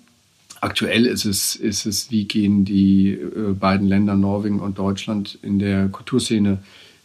Aktuell 0.60 1.06
ist 1.06 1.26
es, 1.26 1.56
ist 1.56 1.86
es, 1.86 2.10
wie 2.10 2.26
gehen 2.26 2.66
die 2.66 3.12
äh, 3.12 3.54
beiden 3.54 3.88
Länder 3.88 4.16
Norwegen 4.16 4.60
und 4.60 4.80
Deutschland 4.80 5.38
in 5.44 5.60
der 5.60 5.88
Kulturszene 5.90 6.60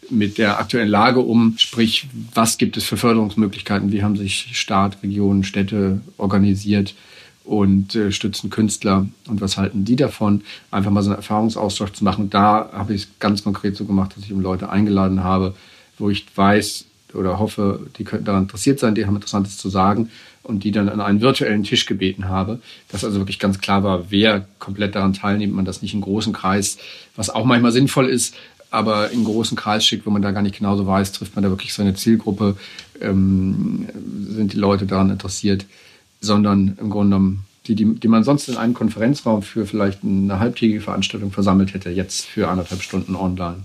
mit 0.09 0.39
der 0.39 0.59
aktuellen 0.59 0.89
Lage 0.89 1.21
um? 1.21 1.55
Sprich, 1.59 2.09
was 2.35 2.57
gibt 2.57 2.79
es 2.79 2.85
für 2.85 2.97
Förderungsmöglichkeiten? 2.97 3.93
Wie 3.93 4.03
haben 4.03 4.17
sich 4.17 4.49
Staat, 4.59 5.03
Regionen, 5.03 5.45
Städte 5.45 6.01
organisiert? 6.17 6.95
Und 7.45 7.95
äh, 7.95 8.13
stützen 8.13 8.51
Künstler. 8.51 9.07
Und 9.29 9.41
was 9.41 9.57
halten 9.57 9.85
die 9.85 9.97
davon, 9.97 10.43
einfach 10.71 10.91
mal 10.91 11.03
so 11.03 11.11
einen 11.11 11.17
Erfahrungsaustausch 11.17 11.93
zu 11.93 12.05
machen. 12.05 12.31
Da 12.31 12.71
habe 12.73 12.95
ich 12.95 13.03
es 13.03 13.09
ganz 13.19 13.43
konkret 13.43 13.77
so 13.77 13.85
gemacht, 13.85 14.17
dass 14.17 14.25
ich 14.25 14.31
Leute 14.31 14.71
eingeladen 14.71 15.23
habe, 15.23 15.55
wo 15.99 16.11
ich 16.11 16.27
weiß 16.35 16.87
oder 17.15 17.39
hoffe, 17.39 17.87
die 17.99 18.05
könnten 18.05 18.25
daran 18.25 18.45
interessiert 18.45 18.79
sein, 18.79 18.95
die 18.95 19.07
haben 19.07 19.15
Interessantes 19.15 19.59
zu 19.59 19.69
sagen 19.69 20.11
und 20.43 20.65
die 20.65 20.73
dann 20.73 20.89
an 20.89 21.01
einen 21.01 21.21
virtuellen 21.21 21.63
Tisch 21.63 21.87
gebeten 21.87 22.29
habe, 22.29 22.61
dass 22.89 23.05
also 23.05 23.19
wirklich 23.19 23.39
ganz 23.39 23.61
klar 23.61 23.85
war, 23.85 24.11
wer 24.11 24.47
komplett 24.59 24.95
daran 24.95 25.13
teilnimmt, 25.13 25.55
man 25.55 25.65
das 25.65 25.83
nicht 25.83 25.95
in 25.95 26.01
großen 26.01 26.33
Kreis, 26.33 26.79
was 27.15 27.31
auch 27.31 27.45
manchmal 27.45 27.73
sinnvoll 27.73 28.09
ist, 28.09 28.35
aber 28.71 29.11
in 29.11 29.25
großen 29.25 29.57
Kreis 29.57 29.85
schickt, 29.85 30.07
wo 30.07 30.11
man 30.11 30.23
da 30.23 30.31
gar 30.31 30.43
nicht 30.43 30.57
genauso 30.57 30.87
weiß, 30.87 31.13
trifft 31.13 31.37
man 31.37 31.45
da 31.45 31.51
wirklich 31.51 31.75
seine 31.75 31.95
Zielgruppe, 31.95 32.57
ähm, 33.01 33.87
sind 34.29 34.55
die 34.55 34.59
Leute 34.59 34.87
daran 34.87 35.11
interessiert, 35.11 35.67
sondern 36.23 36.79
im 36.81 36.89
Grunde 36.89 37.17
genommen 37.17 37.45
die, 37.67 37.75
die, 37.75 37.95
die 37.95 38.09
man 38.09 38.25
sonst 38.25 38.49
in 38.49 38.57
einem 38.57 38.75
Konferenzraum 38.75 39.43
für 39.43 39.67
vielleicht 39.67 40.03
eine 40.03 40.39
halbtägige 40.39 40.81
Veranstaltung 40.81 41.31
versammelt 41.31 41.75
hätte, 41.75 41.91
jetzt 41.91 42.25
für 42.25 42.49
anderthalb 42.49 42.83
Stunden 42.83 43.15
online. 43.15 43.59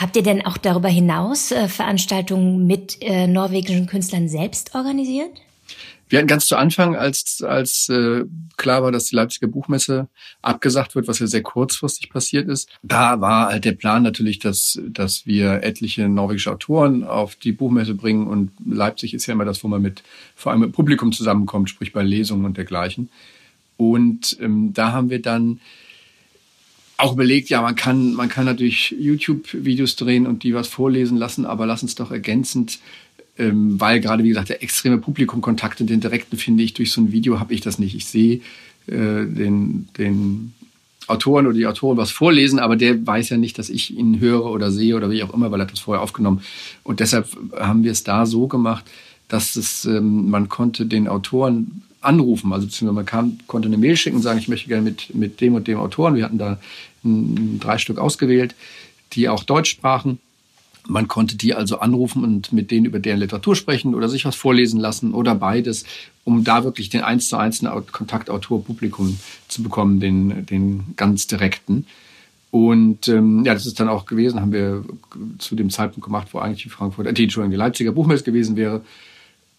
Habt 0.00 0.16
ihr 0.16 0.22
denn 0.22 0.44
auch 0.44 0.56
darüber 0.56 0.88
hinaus 0.88 1.52
äh, 1.52 1.68
Veranstaltungen 1.68 2.66
mit 2.66 2.98
äh, 3.00 3.26
norwegischen 3.26 3.86
Künstlern 3.86 4.28
selbst 4.28 4.74
organisiert? 4.74 5.30
Wir 6.12 6.18
hatten 6.18 6.28
ganz 6.28 6.44
zu 6.44 6.56
Anfang, 6.56 6.94
als, 6.94 7.42
als 7.42 7.88
äh, 7.88 8.26
klar 8.58 8.82
war, 8.82 8.92
dass 8.92 9.06
die 9.06 9.16
Leipziger 9.16 9.46
Buchmesse 9.46 10.10
abgesagt 10.42 10.94
wird, 10.94 11.08
was 11.08 11.20
ja 11.20 11.26
sehr 11.26 11.40
kurzfristig 11.40 12.10
passiert 12.10 12.50
ist, 12.50 12.68
da 12.82 13.22
war 13.22 13.46
halt 13.46 13.64
der 13.64 13.72
Plan 13.72 14.02
natürlich, 14.02 14.38
dass, 14.38 14.78
dass 14.88 15.24
wir 15.24 15.62
etliche 15.62 16.10
norwegische 16.10 16.52
Autoren 16.52 17.02
auf 17.02 17.36
die 17.36 17.52
Buchmesse 17.52 17.94
bringen. 17.94 18.26
Und 18.26 18.50
Leipzig 18.62 19.14
ist 19.14 19.24
ja 19.24 19.32
immer 19.32 19.46
das, 19.46 19.64
wo 19.64 19.68
man 19.68 19.80
mit 19.80 20.02
vor 20.36 20.52
allem 20.52 20.60
mit 20.60 20.72
Publikum 20.72 21.12
zusammenkommt, 21.12 21.70
sprich 21.70 21.94
bei 21.94 22.02
Lesungen 22.02 22.44
und 22.44 22.58
dergleichen. 22.58 23.08
Und 23.78 24.36
ähm, 24.38 24.74
da 24.74 24.92
haben 24.92 25.08
wir 25.08 25.22
dann 25.22 25.60
auch 26.98 27.14
überlegt, 27.14 27.48
ja, 27.48 27.62
man 27.62 27.74
kann, 27.74 28.12
man 28.12 28.28
kann 28.28 28.44
natürlich 28.44 28.94
YouTube-Videos 28.98 29.96
drehen 29.96 30.26
und 30.26 30.42
die 30.42 30.54
was 30.54 30.68
vorlesen 30.68 31.16
lassen, 31.16 31.46
aber 31.46 31.64
lass 31.64 31.82
uns 31.82 31.94
doch 31.94 32.10
ergänzend 32.10 32.80
ähm, 33.38 33.80
weil 33.80 34.00
gerade, 34.00 34.24
wie 34.24 34.28
gesagt, 34.28 34.50
der 34.50 34.62
extreme 34.62 34.98
Publikumkontakt 34.98 35.80
und 35.80 35.88
den 35.88 36.00
direkten 36.00 36.36
finde 36.36 36.62
ich 36.62 36.74
durch 36.74 36.92
so 36.92 37.00
ein 37.00 37.12
Video 37.12 37.40
habe 37.40 37.54
ich 37.54 37.60
das 37.60 37.78
nicht. 37.78 37.94
Ich 37.94 38.06
sehe 38.06 38.40
äh, 38.86 39.24
den, 39.26 39.88
den 39.96 40.52
Autoren 41.06 41.46
oder 41.46 41.56
die 41.56 41.66
Autoren 41.66 41.96
was 41.96 42.10
vorlesen, 42.10 42.58
aber 42.58 42.76
der 42.76 43.06
weiß 43.06 43.30
ja 43.30 43.36
nicht, 43.36 43.58
dass 43.58 43.70
ich 43.70 43.96
ihn 43.96 44.20
höre 44.20 44.44
oder 44.44 44.70
sehe 44.70 44.96
oder 44.96 45.10
wie 45.10 45.22
auch 45.22 45.34
immer, 45.34 45.50
weil 45.50 45.60
er 45.60 45.66
das 45.66 45.80
vorher 45.80 46.02
aufgenommen. 46.02 46.42
Und 46.84 47.00
deshalb 47.00 47.28
haben 47.58 47.84
wir 47.84 47.92
es 47.92 48.04
da 48.04 48.26
so 48.26 48.46
gemacht, 48.46 48.84
dass 49.28 49.56
es, 49.56 49.84
ähm, 49.84 50.30
man 50.30 50.48
konnte 50.48 50.86
den 50.86 51.08
Autoren 51.08 51.82
anrufen, 52.00 52.52
also 52.52 52.66
beziehungsweise 52.66 52.94
man 52.94 53.06
kam, 53.06 53.38
konnte 53.46 53.68
eine 53.68 53.78
Mail 53.78 53.96
schicken 53.96 54.16
und 54.16 54.22
sagen, 54.22 54.38
ich 54.38 54.48
möchte 54.48 54.68
gerne 54.68 54.82
mit, 54.82 55.14
mit 55.14 55.40
dem 55.40 55.54
und 55.54 55.68
dem 55.68 55.78
Autoren. 55.78 56.16
Wir 56.16 56.24
hatten 56.24 56.38
da 56.38 56.58
drei 57.02 57.78
Stück 57.78 57.98
ausgewählt, 57.98 58.54
die 59.12 59.28
auch 59.28 59.44
Deutsch 59.44 59.70
sprachen. 59.70 60.18
Man 60.88 61.06
konnte 61.08 61.36
die 61.36 61.54
also 61.54 61.78
anrufen 61.78 62.24
und 62.24 62.52
mit 62.52 62.70
denen 62.70 62.86
über 62.86 62.98
deren 62.98 63.20
Literatur 63.20 63.54
sprechen 63.54 63.94
oder 63.94 64.08
sich 64.08 64.24
was 64.24 64.34
vorlesen 64.34 64.80
lassen 64.80 65.14
oder 65.14 65.34
beides, 65.34 65.84
um 66.24 66.42
da 66.42 66.64
wirklich 66.64 66.88
den 66.90 67.02
eins 67.02 67.28
zu 67.28 67.36
eins 67.36 67.62
Kontaktautor-Publikum 67.92 69.18
zu 69.48 69.62
bekommen, 69.62 70.00
den, 70.00 70.44
den 70.46 70.94
ganz 70.96 71.26
direkten. 71.26 71.86
Und 72.50 73.08
ähm, 73.08 73.44
ja, 73.44 73.54
das 73.54 73.64
ist 73.64 73.80
dann 73.80 73.88
auch 73.88 74.04
gewesen, 74.04 74.40
haben 74.40 74.52
wir 74.52 74.84
zu 75.38 75.56
dem 75.56 75.70
Zeitpunkt 75.70 76.04
gemacht, 76.04 76.28
wo 76.32 76.38
eigentlich 76.38 76.64
die 76.64 76.68
Frankfurter, 76.68 77.12
die, 77.12 77.22
Entschuldigung, 77.22 77.52
die 77.52 77.56
Leipziger 77.56 77.92
Buchmesse 77.92 78.24
gewesen 78.24 78.56
wäre. 78.56 78.82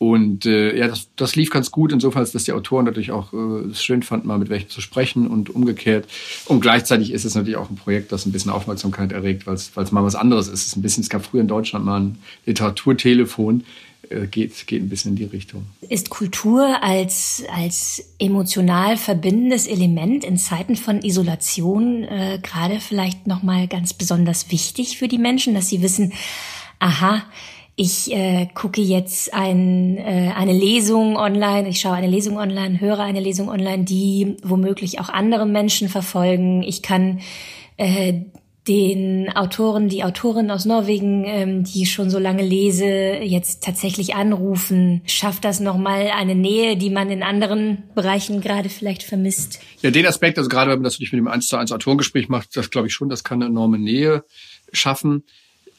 Und 0.03 0.45
äh, 0.45 0.77
ja, 0.77 0.89
das, 0.89 1.07
das 1.15 1.37
lief 1.37 1.49
ganz 1.49 1.71
gut, 1.71 1.93
insofern, 1.93 2.27
dass 2.29 2.43
die 2.43 2.51
Autoren 2.51 2.83
natürlich 2.83 3.11
auch 3.11 3.31
äh, 3.31 3.69
es 3.71 3.81
schön 3.81 4.03
fanden, 4.03 4.27
mal 4.27 4.37
mit 4.37 4.49
welchen 4.49 4.67
zu 4.67 4.81
sprechen 4.81 5.27
und 5.27 5.49
umgekehrt. 5.49 6.09
Und 6.43 6.59
gleichzeitig 6.59 7.13
ist 7.13 7.23
es 7.23 7.35
natürlich 7.35 7.55
auch 7.55 7.69
ein 7.69 7.77
Projekt, 7.77 8.11
das 8.11 8.25
ein 8.25 8.33
bisschen 8.33 8.51
Aufmerksamkeit 8.51 9.13
erregt, 9.13 9.47
weil 9.47 9.55
es 9.55 9.91
mal 9.93 10.03
was 10.03 10.15
anderes 10.15 10.49
ist. 10.49 10.59
Es 10.59 10.67
ist 10.67 10.75
ein 10.75 10.81
bisschen, 10.81 11.03
es 11.03 11.09
gab 11.09 11.23
früher 11.23 11.39
in 11.39 11.47
Deutschland 11.47 11.85
mal 11.85 12.01
ein 12.01 12.17
Literaturtelefon, 12.45 13.63
äh, 14.09 14.27
geht, 14.27 14.67
geht 14.67 14.81
ein 14.81 14.89
bisschen 14.89 15.11
in 15.11 15.15
die 15.15 15.23
Richtung. 15.23 15.67
Ist 15.87 16.09
Kultur 16.09 16.83
als, 16.83 17.45
als 17.55 18.03
emotional 18.19 18.97
verbindendes 18.97 19.67
Element 19.67 20.25
in 20.25 20.37
Zeiten 20.37 20.75
von 20.75 21.01
Isolation 21.01 22.03
äh, 22.03 22.39
gerade 22.43 22.81
vielleicht 22.81 23.25
nochmal 23.25 23.69
ganz 23.69 23.93
besonders 23.93 24.51
wichtig 24.51 24.97
für 24.97 25.07
die 25.07 25.17
Menschen, 25.17 25.53
dass 25.53 25.69
sie 25.69 25.81
wissen, 25.81 26.11
aha, 26.79 27.23
ich 27.75 28.11
äh, 28.11 28.47
gucke 28.53 28.81
jetzt 28.81 29.33
ein, 29.33 29.97
äh, 29.97 30.31
eine 30.35 30.53
Lesung 30.53 31.17
online, 31.17 31.67
ich 31.69 31.79
schaue 31.79 31.93
eine 31.93 32.07
Lesung 32.07 32.37
online, 32.37 32.79
höre 32.79 32.99
eine 32.99 33.19
Lesung 33.19 33.49
online, 33.49 33.83
die 33.83 34.37
womöglich 34.43 34.99
auch 34.99 35.09
andere 35.09 35.47
Menschen 35.47 35.89
verfolgen. 35.89 36.61
Ich 36.61 36.83
kann 36.83 37.21
äh, 37.77 38.21
den 38.67 39.35
Autoren, 39.35 39.89
die 39.89 40.03
Autorin 40.03 40.51
aus 40.51 40.65
Norwegen, 40.65 41.25
ähm, 41.25 41.63
die 41.63 41.83
ich 41.83 41.91
schon 41.91 42.11
so 42.11 42.19
lange 42.19 42.43
lese, 42.43 42.85
jetzt 42.85 43.63
tatsächlich 43.63 44.13
anrufen. 44.13 45.01
Schafft 45.05 45.43
das 45.43 45.59
nochmal 45.59 46.11
eine 46.15 46.35
Nähe, 46.35 46.77
die 46.77 46.91
man 46.91 47.09
in 47.09 47.23
anderen 47.23 47.83
Bereichen 47.95 48.39
gerade 48.39 48.69
vielleicht 48.69 49.01
vermisst? 49.01 49.59
Ja, 49.81 49.89
den 49.89 50.05
Aspekt, 50.05 50.37
also 50.37 50.47
gerade 50.47 50.69
wenn 50.69 50.77
man 50.77 50.83
das 50.83 50.99
nicht 50.99 51.11
mit 51.11 51.19
dem 51.19 51.27
1 51.27 51.47
zu 51.47 51.57
1 51.57 51.71
Autorengespräch 51.71 52.29
macht, 52.29 52.55
das 52.55 52.69
glaube 52.69 52.87
ich 52.87 52.93
schon, 52.93 53.09
das 53.09 53.23
kann 53.23 53.41
eine 53.41 53.49
enorme 53.49 53.79
Nähe 53.79 54.23
schaffen 54.71 55.23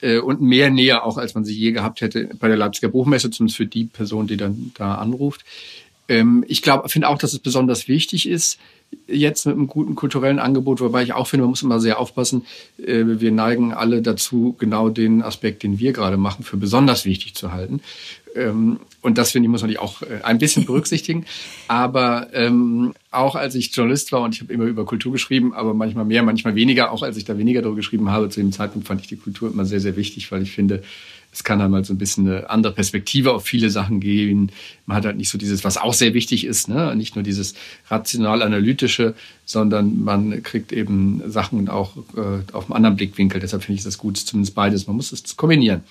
äh, 0.00 0.18
und 0.18 0.40
mehr 0.40 0.70
näher 0.70 1.04
auch, 1.04 1.18
als 1.18 1.34
man 1.34 1.44
sie 1.44 1.54
je 1.54 1.72
gehabt 1.72 2.00
hätte 2.00 2.30
bei 2.38 2.48
der 2.48 2.56
Leipziger 2.56 2.88
Buchmesse, 2.88 3.30
zumindest 3.30 3.56
für 3.56 3.66
die 3.66 3.84
Person, 3.84 4.26
die 4.26 4.36
dann 4.36 4.72
da 4.76 4.96
anruft. 4.96 5.44
Ähm, 6.08 6.44
ich 6.48 6.62
glaube, 6.62 6.88
finde 6.88 7.08
auch, 7.08 7.18
dass 7.18 7.32
es 7.32 7.38
besonders 7.38 7.88
wichtig 7.88 8.28
ist, 8.28 8.58
jetzt 9.06 9.46
mit 9.46 9.56
einem 9.56 9.66
guten 9.66 9.94
kulturellen 9.94 10.38
Angebot, 10.38 10.80
wobei 10.80 11.02
ich 11.02 11.12
auch 11.12 11.26
finde, 11.26 11.42
man 11.42 11.50
muss 11.50 11.62
immer 11.62 11.80
sehr 11.80 11.98
aufpassen. 11.98 12.44
Äh, 12.78 13.04
wir 13.06 13.32
neigen 13.32 13.72
alle 13.72 14.02
dazu, 14.02 14.54
genau 14.58 14.88
den 14.88 15.22
Aspekt, 15.22 15.62
den 15.62 15.78
wir 15.78 15.92
gerade 15.92 16.16
machen, 16.16 16.44
für 16.44 16.56
besonders 16.56 17.04
wichtig 17.04 17.34
zu 17.34 17.52
halten. 17.52 17.80
Ähm, 18.34 18.80
und 19.00 19.18
das 19.18 19.30
finde 19.32 19.46
ich, 19.46 19.50
muss 19.50 19.62
man 19.62 19.76
auch 19.76 20.02
äh, 20.02 20.22
ein 20.22 20.38
bisschen 20.38 20.64
berücksichtigen. 20.66 21.26
Aber 21.68 22.28
ähm, 22.32 22.94
auch 23.10 23.34
als 23.34 23.54
ich 23.54 23.74
Journalist 23.74 24.12
war 24.12 24.22
und 24.22 24.34
ich 24.34 24.40
habe 24.40 24.52
immer 24.52 24.64
über 24.64 24.84
Kultur 24.84 25.12
geschrieben, 25.12 25.54
aber 25.54 25.74
manchmal 25.74 26.04
mehr, 26.04 26.22
manchmal 26.22 26.54
weniger, 26.54 26.90
auch 26.90 27.02
als 27.02 27.16
ich 27.16 27.24
da 27.24 27.38
weniger 27.38 27.62
darüber 27.62 27.76
geschrieben 27.76 28.10
habe, 28.10 28.28
zu 28.28 28.40
dem 28.40 28.52
Zeitpunkt 28.52 28.88
fand 28.88 29.00
ich 29.00 29.06
die 29.06 29.16
Kultur 29.16 29.50
immer 29.50 29.64
sehr, 29.64 29.80
sehr 29.80 29.96
wichtig, 29.96 30.30
weil 30.32 30.42
ich 30.42 30.52
finde, 30.52 30.82
es 31.34 31.42
kann 31.42 31.60
halt 31.60 31.70
mal 31.70 31.84
so 31.84 31.92
ein 31.92 31.98
bisschen 31.98 32.28
eine 32.28 32.48
andere 32.48 32.72
Perspektive 32.72 33.32
auf 33.32 33.44
viele 33.44 33.68
Sachen 33.68 33.98
geben. 33.98 34.50
Man 34.86 34.96
hat 34.96 35.04
halt 35.04 35.16
nicht 35.16 35.30
so 35.30 35.36
dieses, 35.36 35.64
was 35.64 35.76
auch 35.76 35.92
sehr 35.92 36.14
wichtig 36.14 36.44
ist, 36.44 36.68
ne? 36.68 36.94
nicht 36.94 37.16
nur 37.16 37.24
dieses 37.24 37.54
rational-analytische, 37.88 39.14
sondern 39.44 40.04
man 40.04 40.44
kriegt 40.44 40.72
eben 40.72 41.22
Sachen 41.26 41.68
auch 41.68 41.96
äh, 42.16 42.52
auf 42.52 42.66
einem 42.66 42.74
anderen 42.74 42.96
Blickwinkel. 42.96 43.40
Deshalb 43.40 43.64
finde 43.64 43.78
ich 43.78 43.84
das 43.84 43.98
gut, 43.98 44.16
zumindest 44.16 44.54
beides. 44.54 44.86
Man 44.86 44.94
muss 44.94 45.10
es 45.10 45.36
kombinieren. 45.36 45.82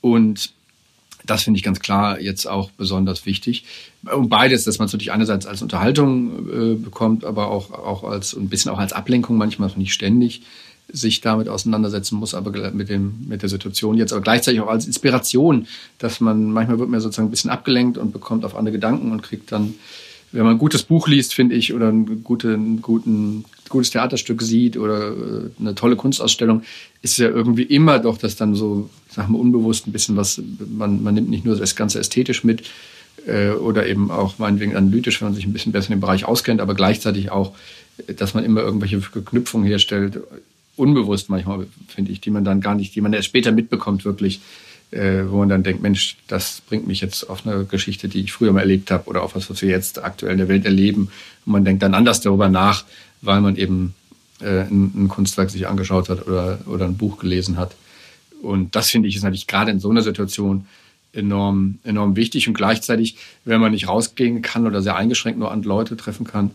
Und 0.00 0.52
das 1.28 1.44
finde 1.44 1.58
ich 1.58 1.64
ganz 1.64 1.80
klar 1.80 2.20
jetzt 2.20 2.46
auch 2.46 2.70
besonders 2.72 3.26
wichtig. 3.26 3.64
Und 4.10 4.28
beides, 4.28 4.64
dass 4.64 4.78
man 4.78 4.86
es 4.86 4.92
natürlich 4.92 5.12
einerseits 5.12 5.46
als 5.46 5.62
Unterhaltung 5.62 6.48
äh, 6.48 6.74
bekommt, 6.74 7.24
aber 7.24 7.48
auch, 7.48 7.70
auch 7.72 8.04
als 8.04 8.34
ein 8.34 8.48
bisschen 8.48 8.70
auch 8.72 8.78
als 8.78 8.92
Ablenkung, 8.92 9.36
manchmal 9.36 9.70
nicht 9.76 9.92
ständig 9.92 10.42
sich 10.90 11.20
damit 11.20 11.48
auseinandersetzen 11.48 12.16
muss, 12.16 12.34
aber 12.34 12.70
mit, 12.70 12.88
dem, 12.88 13.26
mit 13.28 13.42
der 13.42 13.50
Situation 13.50 13.98
jetzt, 13.98 14.12
aber 14.12 14.22
gleichzeitig 14.22 14.62
auch 14.62 14.68
als 14.68 14.86
Inspiration, 14.86 15.66
dass 15.98 16.20
man 16.20 16.50
manchmal 16.50 16.78
wird 16.78 16.88
man 16.88 17.00
sozusagen 17.00 17.28
ein 17.28 17.30
bisschen 17.30 17.50
abgelenkt 17.50 17.98
und 17.98 18.12
bekommt 18.12 18.44
auf 18.46 18.56
andere 18.56 18.72
Gedanken 18.72 19.12
und 19.12 19.22
kriegt 19.22 19.52
dann, 19.52 19.74
wenn 20.32 20.44
man 20.44 20.56
ein 20.56 20.58
gutes 20.58 20.82
Buch 20.82 21.08
liest, 21.08 21.34
finde 21.34 21.54
ich, 21.54 21.72
oder 21.72 21.88
ein, 21.88 22.22
gute, 22.22 22.52
ein 22.52 22.82
guten, 22.82 23.44
gutes 23.68 23.90
Theaterstück 23.90 24.42
sieht 24.42 24.76
oder 24.76 25.08
äh, 25.08 25.50
eine 25.58 25.74
tolle 25.74 25.96
Kunstausstellung, 25.96 26.62
ist 27.02 27.18
ja 27.18 27.28
irgendwie 27.28 27.62
immer 27.62 27.98
doch, 27.98 28.18
dass 28.18 28.36
dann 28.36 28.54
so, 28.54 28.90
sagen 29.10 29.32
wir, 29.32 29.40
unbewusst 29.40 29.86
ein 29.86 29.92
bisschen 29.92 30.16
was, 30.16 30.40
man, 30.68 31.02
man 31.02 31.14
nimmt 31.14 31.30
nicht 31.30 31.44
nur 31.44 31.56
das 31.56 31.76
Ganze 31.76 31.98
ästhetisch 31.98 32.44
mit, 32.44 32.62
äh, 33.26 33.50
oder 33.50 33.86
eben 33.86 34.10
auch 34.10 34.38
meinetwegen 34.38 34.76
analytisch, 34.76 35.20
wenn 35.20 35.28
man 35.28 35.34
sich 35.34 35.46
ein 35.46 35.52
bisschen 35.52 35.72
besser 35.72 35.90
in 35.90 35.96
dem 35.96 36.00
Bereich 36.00 36.24
auskennt, 36.24 36.60
aber 36.60 36.74
gleichzeitig 36.74 37.30
auch, 37.30 37.52
dass 38.06 38.34
man 38.34 38.44
immer 38.44 38.60
irgendwelche 38.60 39.00
Verknüpfungen 39.00 39.66
herstellt, 39.66 40.20
unbewusst 40.76 41.28
manchmal, 41.28 41.66
finde 41.88 42.12
ich, 42.12 42.20
die 42.20 42.30
man 42.30 42.44
dann 42.44 42.60
gar 42.60 42.74
nicht, 42.74 42.94
die 42.94 43.00
man 43.00 43.12
erst 43.12 43.26
später 43.26 43.50
mitbekommt, 43.52 44.04
wirklich, 44.04 44.40
äh, 44.90 45.24
wo 45.28 45.38
man 45.38 45.48
dann 45.48 45.62
denkt, 45.62 45.82
Mensch, 45.82 46.16
das 46.28 46.62
bringt 46.66 46.86
mich 46.86 47.00
jetzt 47.00 47.28
auf 47.28 47.46
eine 47.46 47.64
Geschichte, 47.64 48.08
die 48.08 48.20
ich 48.20 48.32
früher 48.32 48.52
mal 48.52 48.60
erlebt 48.60 48.90
habe 48.90 49.08
oder 49.08 49.22
auf 49.22 49.34
was, 49.34 49.50
was 49.50 49.60
wir 49.62 49.68
jetzt 49.68 50.02
aktuell 50.02 50.32
in 50.32 50.38
der 50.38 50.48
Welt 50.48 50.64
erleben. 50.64 51.10
Und 51.44 51.52
man 51.52 51.64
denkt 51.64 51.82
dann 51.82 51.94
anders 51.94 52.20
darüber 52.20 52.48
nach, 52.48 52.84
weil 53.20 53.40
man 53.40 53.56
eben 53.56 53.94
äh, 54.40 54.62
ein, 54.62 54.92
ein 54.94 55.08
Kunstwerk 55.08 55.50
sich 55.50 55.66
angeschaut 55.68 56.08
hat 56.08 56.26
oder, 56.26 56.60
oder 56.66 56.86
ein 56.86 56.96
Buch 56.96 57.18
gelesen 57.18 57.56
hat. 57.56 57.74
Und 58.42 58.76
das 58.76 58.90
finde 58.90 59.08
ich 59.08 59.16
ist 59.16 59.22
natürlich 59.22 59.46
gerade 59.46 59.70
in 59.70 59.80
so 59.80 59.90
einer 59.90 60.02
Situation 60.02 60.66
enorm, 61.12 61.78
enorm 61.84 62.16
wichtig. 62.16 62.48
Und 62.48 62.54
gleichzeitig, 62.54 63.16
wenn 63.44 63.60
man 63.60 63.72
nicht 63.72 63.88
rausgehen 63.88 64.42
kann 64.42 64.66
oder 64.66 64.82
sehr 64.82 64.96
eingeschränkt 64.96 65.38
nur 65.38 65.50
an 65.50 65.62
Leute 65.62 65.96
treffen 65.96 66.26
kann, 66.26 66.52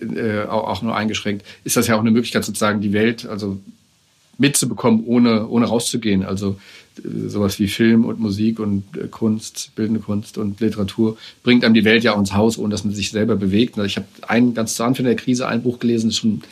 äh, 0.00 0.44
auch, 0.44 0.82
nur 0.82 0.94
eingeschränkt, 0.94 1.44
ist 1.64 1.76
das 1.76 1.86
ja 1.86 1.96
auch 1.96 2.00
eine 2.00 2.10
Möglichkeit, 2.10 2.44
sozusagen 2.44 2.80
die 2.80 2.92
Welt 2.92 3.26
also 3.26 3.58
mitzubekommen, 4.38 5.04
ohne, 5.04 5.48
ohne 5.48 5.66
rauszugehen. 5.66 6.24
Also 6.24 6.60
sowas 7.04 7.58
wie 7.58 7.68
Film 7.68 8.04
und 8.04 8.20
Musik 8.20 8.58
und 8.58 8.84
äh, 8.96 9.08
Kunst, 9.08 9.72
bildende 9.74 10.00
Kunst 10.00 10.38
und 10.38 10.60
Literatur 10.60 11.16
bringt 11.42 11.64
einem 11.64 11.74
die 11.74 11.84
Welt 11.84 12.04
ja 12.04 12.14
auch 12.14 12.18
ins 12.18 12.34
Haus, 12.34 12.58
ohne 12.58 12.70
dass 12.70 12.84
man 12.84 12.94
sich 12.94 13.10
selber 13.10 13.36
bewegt. 13.36 13.76
Also 13.76 13.86
ich 13.86 13.96
habe 13.96 14.06
ein 14.26 14.54
ganz 14.54 14.74
zu 14.74 14.84
Anfang 14.84 15.04
der 15.04 15.16
Krise 15.16 15.46
ein 15.46 15.62
Buch 15.62 15.78
gelesen, 15.78 16.08
das 16.08 16.16
schon 16.16 16.42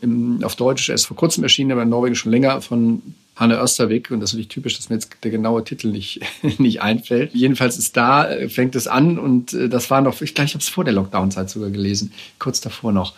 im, 0.00 0.42
auf 0.42 0.56
Deutsch 0.56 0.88
erst 0.88 1.06
vor 1.06 1.16
kurzem 1.16 1.42
erschienen, 1.42 1.72
aber 1.72 1.82
in 1.82 1.88
Norwegen 1.88 2.14
schon 2.14 2.32
länger 2.32 2.60
von 2.60 3.02
Hanne 3.36 3.58
Österwig. 3.58 4.10
Und 4.10 4.20
das 4.20 4.30
ist 4.30 4.34
natürlich 4.34 4.48
typisch, 4.48 4.76
dass 4.76 4.88
mir 4.88 4.96
jetzt 4.96 5.10
der 5.22 5.30
genaue 5.30 5.64
Titel 5.64 5.88
nicht, 5.88 6.20
nicht 6.58 6.82
einfällt. 6.82 7.34
Jedenfalls 7.34 7.78
ist 7.78 7.96
da, 7.96 8.28
äh, 8.30 8.48
fängt 8.48 8.76
es 8.76 8.86
an 8.86 9.18
und 9.18 9.52
äh, 9.52 9.68
das 9.68 9.90
war 9.90 10.00
noch, 10.00 10.20
ich 10.20 10.34
glaube, 10.34 10.46
ich 10.46 10.54
habe 10.54 10.62
es 10.62 10.68
vor 10.68 10.84
der 10.84 10.94
Lockdown-Zeit 10.94 11.50
sogar 11.50 11.70
gelesen, 11.70 12.12
kurz 12.38 12.60
davor 12.60 12.92
noch, 12.92 13.14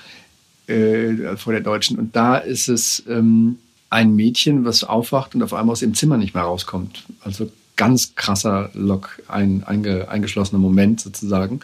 äh, 0.67 1.37
vor 1.37 1.53
der 1.53 1.63
deutschen. 1.63 1.99
Und 1.99 2.17
da 2.17 2.37
ist 2.37 2.69
es 2.69 3.05
ähm, 3.09 3.59
ein 3.95 4.17
Mädchen, 4.17 4.65
was 4.65 4.83
aufwacht 4.83 5.37
und 5.37 5.43
auf 5.45 5.55
einmal 5.55 5.73
aus 5.73 5.81
dem 5.81 5.95
Zimmer 5.95 6.17
nicht 6.17 6.35
mehr 6.35 6.43
rauskommt. 6.43 7.05
Also 7.23 7.49
ganz 7.77 8.17
krasser 8.17 8.71
Lock, 8.75 9.23
ein 9.29 9.63
einge, 9.65 10.09
eingeschlossener 10.09 10.59
Moment 10.59 11.01
sozusagen. 11.01 11.61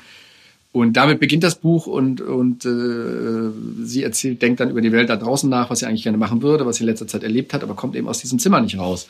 Und 0.71 0.93
damit 0.93 1.19
beginnt 1.19 1.43
das 1.43 1.57
Buch 1.57 1.89
und, 1.89 2.21
und 2.21 2.65
äh, 2.65 3.85
sie 3.85 4.05
erzählt, 4.05 4.41
denkt 4.41 4.61
dann 4.61 4.71
über 4.71 4.81
die 4.81 4.93
Welt 4.93 5.11
da 5.11 5.17
draußen 5.17 5.51
nach, 5.51 5.71
was 5.71 5.81
sie 5.81 5.87
eigentlich 5.87 6.05
gerne 6.05 6.19
machen 6.19 6.41
würde, 6.41 6.65
was 6.65 6.77
sie 6.77 6.85
in 6.85 6.89
letzter 6.89 7.09
Zeit 7.09 7.25
erlebt 7.25 7.53
hat, 7.53 7.65
aber 7.65 7.75
kommt 7.75 7.97
eben 7.97 8.07
aus 8.07 8.21
diesem 8.21 8.39
Zimmer 8.39 8.61
nicht 8.61 8.79
raus. 8.79 9.09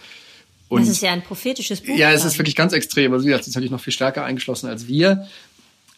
Und, 0.71 0.81
das 0.81 0.89
ist 0.89 1.03
ja 1.03 1.13
ein 1.13 1.23
prophetisches 1.23 1.83
Buch. 1.83 1.99
Ja, 1.99 2.13
es 2.13 2.25
ist 2.25 2.39
wirklich 2.39 2.57
ganz 2.57 2.73
extrem. 2.73 3.13
Also 3.13 3.27
wie 3.27 3.29
gesagt, 3.29 3.45
sie 3.45 3.51
ist 3.51 3.55
natürlich 3.55 3.73
noch 3.73 3.81
viel 3.81 3.93
stärker 3.93 4.25
eingeschlossen 4.25 4.69
als 4.69 4.89
wir. 4.89 5.27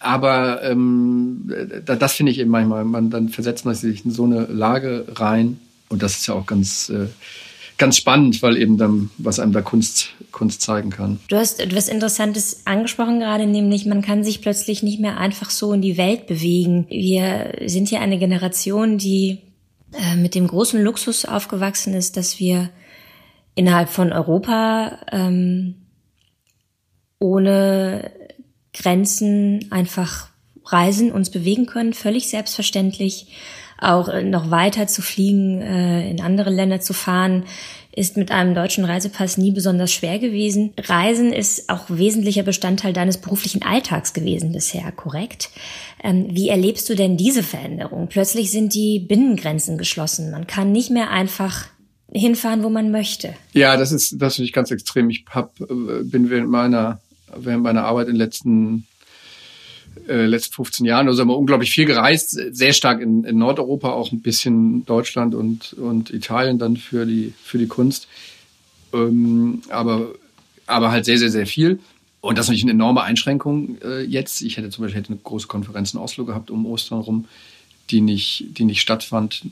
Aber 0.01 0.65
ähm, 0.65 1.53
da, 1.87 1.95
das 1.95 2.15
finde 2.15 2.33
ich 2.33 2.41
eben 2.41 2.51
manchmal, 2.51 2.85
man, 2.85 3.11
dann 3.11 3.29
versetzt 3.29 3.65
man 3.65 3.77
sich 3.77 4.05
in 4.05 4.11
so 4.11 4.25
eine 4.25 4.47
Lage 4.47 5.07
rein. 5.15 5.61
Und 5.93 6.03
das 6.03 6.17
ist 6.17 6.27
ja 6.27 6.35
auch 6.35 6.47
ganz, 6.47 6.89
äh, 6.89 7.09
ganz 7.77 7.99
spannend, 7.99 8.43
weil 8.43 8.57
eben 8.57 8.79
dann, 8.79 9.11
was 9.19 9.39
einem 9.39 9.53
da 9.53 9.61
Kunst, 9.61 10.15
Kunst 10.31 10.63
zeigen 10.63 10.89
kann. 10.89 11.21
Du 11.29 11.37
hast 11.37 11.61
etwas 11.61 11.89
Interessantes 11.89 12.63
angesprochen 12.65 13.21
gerade, 13.21 13.47
nämlich 13.47 13.85
man 13.85 14.01
kann 14.01 14.25
sich 14.25 14.41
plötzlich 14.41 14.83
nicht 14.83 15.01
mehr 15.01 15.19
einfach 15.19 15.51
so 15.51 15.75
in 15.75 15.83
die 15.83 15.99
Welt 15.99 16.27
bewegen. 16.27 16.87
Wir 16.89 17.53
sind 17.67 17.91
hier 17.91 18.01
eine 18.01 18.19
Generation, 18.19 18.97
die 18.97 19.39
äh, 19.93 20.17
mit 20.17 20.35
dem 20.35 20.47
großen 20.47 20.83
Luxus 20.83 21.27
aufgewachsen 21.27 21.93
ist, 21.93 22.17
dass 22.17 22.41
wir 22.41 22.71
innerhalb 23.55 23.91
von 23.91 24.13
Europa 24.13 24.99
ähm, 25.13 25.75
ohne 27.19 28.11
Grenzen 28.73 29.67
einfach 29.71 30.29
reisen, 30.65 31.13
uns 31.13 31.29
bewegen 31.29 31.67
können, 31.67 31.93
völlig 31.93 32.29
selbstverständlich 32.29 33.27
auch 33.83 34.09
äh, 34.09 34.23
noch 34.23 34.51
weiter 34.51 34.87
zu 34.87 35.03
fliegen, 35.03 35.61
äh, 35.61 36.11
in 36.11 36.21
andere 36.21 36.51
Länder 36.51 36.81
zu 36.81 36.92
fahren, 36.92 37.45
ist 37.95 38.16
mit 38.16 38.31
einem 38.31 38.55
deutschen 38.55 38.85
Reisepass 38.85 39.37
nie 39.37 39.51
besonders 39.51 39.92
schwer 39.92 40.18
gewesen. 40.18 40.73
Reisen 40.79 41.33
ist 41.33 41.68
auch 41.68 41.85
wesentlicher 41.88 42.42
Bestandteil 42.42 42.95
deines 42.95 43.18
beruflichen 43.18 43.62
Alltags 43.62 44.14
gewesen 44.14 44.53
bisher, 44.53 44.90
korrekt? 44.92 45.51
Ähm, 46.03 46.29
wie 46.31 46.49
erlebst 46.49 46.88
du 46.88 46.95
denn 46.95 47.16
diese 47.18 47.42
Veränderung? 47.42 48.09
Plötzlich 48.09 48.51
sind 48.51 48.75
die 48.75 48.99
Binnengrenzen 48.99 49.77
geschlossen. 49.77 50.31
Man 50.31 50.47
kann 50.47 50.73
nicht 50.73 50.90
mehr 50.90 51.11
einfach 51.11 51.66
hinfahren, 52.11 52.62
wo 52.62 52.71
man 52.71 52.90
möchte. 52.90 53.35
Ja, 53.53 53.77
das 53.77 53.92
ist 53.92 54.16
das 54.18 54.37
finde 54.37 54.47
ich 54.47 54.53
ganz 54.53 54.71
extrem. 54.71 55.11
Ich 55.11 55.25
hab, 55.29 55.61
äh, 55.61 56.03
bin 56.03 56.31
während 56.31 56.51
meiner 56.51 57.01
während 57.35 57.62
meiner 57.62 57.85
Arbeit 57.85 58.09
in 58.09 58.14
den 58.14 58.18
letzten 58.18 58.87
äh, 60.09 60.27
letzten 60.27 60.55
15 60.55 60.87
Jahren. 60.87 61.09
Also 61.09 61.25
wir 61.25 61.37
unglaublich 61.37 61.71
viel 61.71 61.87
gereist, 61.87 62.31
sehr 62.31 62.73
stark 62.73 63.01
in, 63.01 63.25
in 63.25 63.39
Nordeuropa, 63.39 63.91
auch 63.91 64.13
ein 64.13 64.21
bisschen 64.21 64.85
Deutschland 64.87 65.35
und, 65.35 65.73
und 65.75 66.11
Italien 66.11 66.59
dann 66.59 66.77
für 66.77 67.07
die, 67.07 67.33
für 67.43 67.59
die 67.59 67.67
Kunst. 67.67 68.09
Ähm, 68.93 69.63
aber, 69.69 70.13
aber 70.67 70.91
halt 70.91 71.05
sehr, 71.05 71.19
sehr, 71.19 71.31
sehr 71.31 71.47
viel. 71.47 71.79
Und 72.21 72.39
das 72.39 72.47
ist 72.47 72.51
natürlich 72.51 72.65
eine 72.65 72.73
enorme 72.73 73.03
Einschränkung 73.03 73.79
äh, 73.83 74.03
jetzt. 74.03 74.43
Ich 74.43 74.57
hätte 74.57 74.71
zum 74.71 74.85
Beispiel 74.85 75.01
hätte 75.01 75.11
eine 75.11 75.21
große 75.23 75.49
Konferenz 75.49 75.93
in 75.93 76.01
Oslo 76.01 76.25
gehabt 76.25 76.51
um 76.51 76.67
Ostern 76.67 77.01
rum, 77.01 77.27
die 77.91 78.01
nicht, 78.01 78.47
die 78.59 78.65
nicht 78.65 78.81
stattfand 78.81 79.43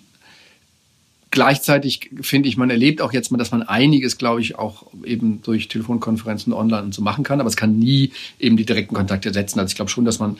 gleichzeitig 1.31 2.11
finde 2.21 2.49
ich, 2.49 2.57
man 2.57 2.71
erlebt 2.71 3.01
auch 3.01 3.13
jetzt 3.13 3.31
mal, 3.31 3.39
dass 3.39 3.51
man 3.51 3.63
einiges, 3.63 4.19
glaube 4.19 4.41
ich, 4.41 4.59
auch 4.59 4.87
eben 5.05 5.43
durch 5.43 5.69
Telefonkonferenzen 5.69 6.53
online 6.53 6.83
und 6.83 6.95
so 6.95 7.03
machen 7.03 7.25
kann, 7.25 7.41
aber 7.41 7.49
es 7.49 7.57
kann 7.57 7.79
nie 7.79 8.13
eben 8.39 8.57
die 8.57 8.67
direkten 8.67 8.95
Kontakte 8.95 9.29
ersetzen. 9.29 9.59
Also 9.59 9.71
ich 9.71 9.77
glaube 9.77 9.91
schon, 9.91 10.05
dass 10.05 10.19
man 10.19 10.37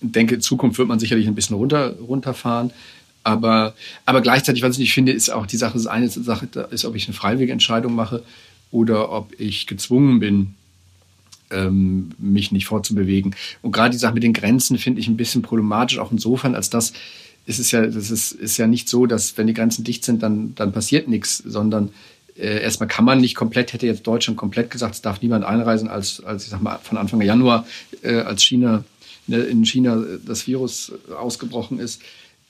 denke, 0.00 0.34
in 0.34 0.40
Zukunft 0.40 0.78
wird 0.78 0.88
man 0.88 0.98
sicherlich 0.98 1.26
ein 1.26 1.34
bisschen 1.34 1.56
runter, 1.56 1.94
runterfahren. 1.98 2.72
Aber, 3.22 3.74
aber 4.04 4.20
gleichzeitig, 4.20 4.62
was 4.62 4.72
ich 4.72 4.80
nicht 4.80 4.94
finde, 4.94 5.12
ist 5.12 5.30
auch 5.30 5.46
die 5.46 5.56
Sache, 5.56 5.78
das 5.78 5.86
eine 5.86 6.08
Sache 6.10 6.46
ist, 6.70 6.84
ob 6.84 6.94
ich 6.94 7.06
eine 7.06 7.14
freiwillige 7.14 7.52
Entscheidung 7.52 7.94
mache 7.94 8.22
oder 8.70 9.10
ob 9.10 9.32
ich 9.40 9.66
gezwungen 9.66 10.20
bin, 10.20 10.54
ähm, 11.50 12.10
mich 12.18 12.52
nicht 12.52 12.66
fortzubewegen. 12.66 13.34
Und 13.62 13.72
gerade 13.72 13.90
die 13.90 13.98
Sache 13.98 14.12
mit 14.12 14.22
den 14.22 14.34
Grenzen 14.34 14.76
finde 14.76 15.00
ich 15.00 15.08
ein 15.08 15.16
bisschen 15.16 15.40
problematisch, 15.40 15.98
auch 15.98 16.12
insofern, 16.12 16.54
als 16.54 16.68
dass 16.68 16.92
ist 17.46 17.58
es 17.58 17.70
ja, 17.70 17.86
das 17.86 18.10
ist, 18.10 18.32
ist 18.32 18.56
ja 18.56 18.66
nicht 18.66 18.88
so, 18.88 19.06
dass 19.06 19.36
wenn 19.36 19.46
die 19.46 19.54
Grenzen 19.54 19.84
dicht 19.84 20.04
sind, 20.04 20.22
dann, 20.22 20.54
dann 20.54 20.72
passiert 20.72 21.08
nichts, 21.08 21.38
sondern 21.38 21.90
äh, 22.36 22.62
erstmal 22.62 22.88
kann 22.88 23.04
man 23.04 23.20
nicht 23.20 23.34
komplett, 23.34 23.72
hätte 23.72 23.86
jetzt 23.86 24.06
Deutschland 24.06 24.36
komplett 24.36 24.70
gesagt, 24.70 24.94
es 24.94 25.02
darf 25.02 25.22
niemand 25.22 25.44
einreisen, 25.44 25.88
als, 25.88 26.22
als 26.24 26.44
ich 26.44 26.50
sag 26.50 26.62
mal, 26.62 26.78
von 26.82 26.98
Anfang 26.98 27.20
Januar, 27.20 27.66
äh, 28.02 28.16
als 28.16 28.42
China, 28.42 28.84
ne, 29.26 29.38
in 29.38 29.64
China 29.64 30.02
das 30.26 30.46
Virus 30.46 30.92
ausgebrochen 31.18 31.78
ist. 31.78 32.02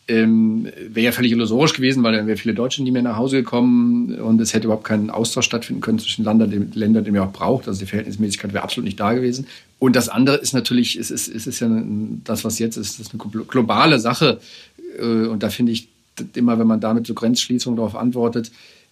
Ähm, 0.06 0.68
wäre 0.88 1.06
ja 1.06 1.12
völlig 1.12 1.32
illusorisch 1.32 1.72
gewesen, 1.72 2.02
weil 2.02 2.12
dann 2.12 2.26
wären 2.26 2.36
viele 2.36 2.54
Deutsche 2.54 2.82
nie 2.82 2.90
mehr 2.90 3.00
nach 3.00 3.16
Hause 3.16 3.38
gekommen 3.38 4.14
und 4.16 4.38
es 4.38 4.52
hätte 4.52 4.66
überhaupt 4.66 4.84
keinen 4.84 5.08
Austausch 5.08 5.46
stattfinden 5.46 5.80
können 5.80 5.98
zwischen 5.98 6.24
Ländern, 6.24 6.50
den, 6.50 6.72
Ländern, 6.74 7.04
die 7.04 7.10
man 7.10 7.22
auch 7.22 7.32
braucht. 7.32 7.68
Also 7.68 7.80
die 7.80 7.86
Verhältnismäßigkeit 7.86 8.52
wäre 8.52 8.64
absolut 8.64 8.84
nicht 8.84 9.00
da 9.00 9.14
gewesen. 9.14 9.46
Und 9.78 9.96
das 9.96 10.10
andere 10.10 10.36
ist 10.36 10.52
natürlich, 10.52 10.96
es 10.96 11.10
ist, 11.10 11.28
es 11.28 11.46
ist 11.46 11.60
ja 11.60 11.70
das, 12.24 12.44
was 12.44 12.58
jetzt 12.58 12.76
ist, 12.76 13.00
das 13.00 13.06
ist 13.06 13.14
eine 13.14 13.44
globale 13.44 13.98
Sache. 13.98 14.40
Äh, 14.98 15.26
und 15.26 15.42
da 15.42 15.50
finde 15.50 15.72
ich 15.72 15.88
immer, 16.34 16.58
wenn 16.58 16.66
man 16.66 16.80
damit 16.80 17.06
so 17.06 17.14
Grenzschließungen 17.14 17.76
darauf 17.76 17.96
antwortet, 17.96 18.50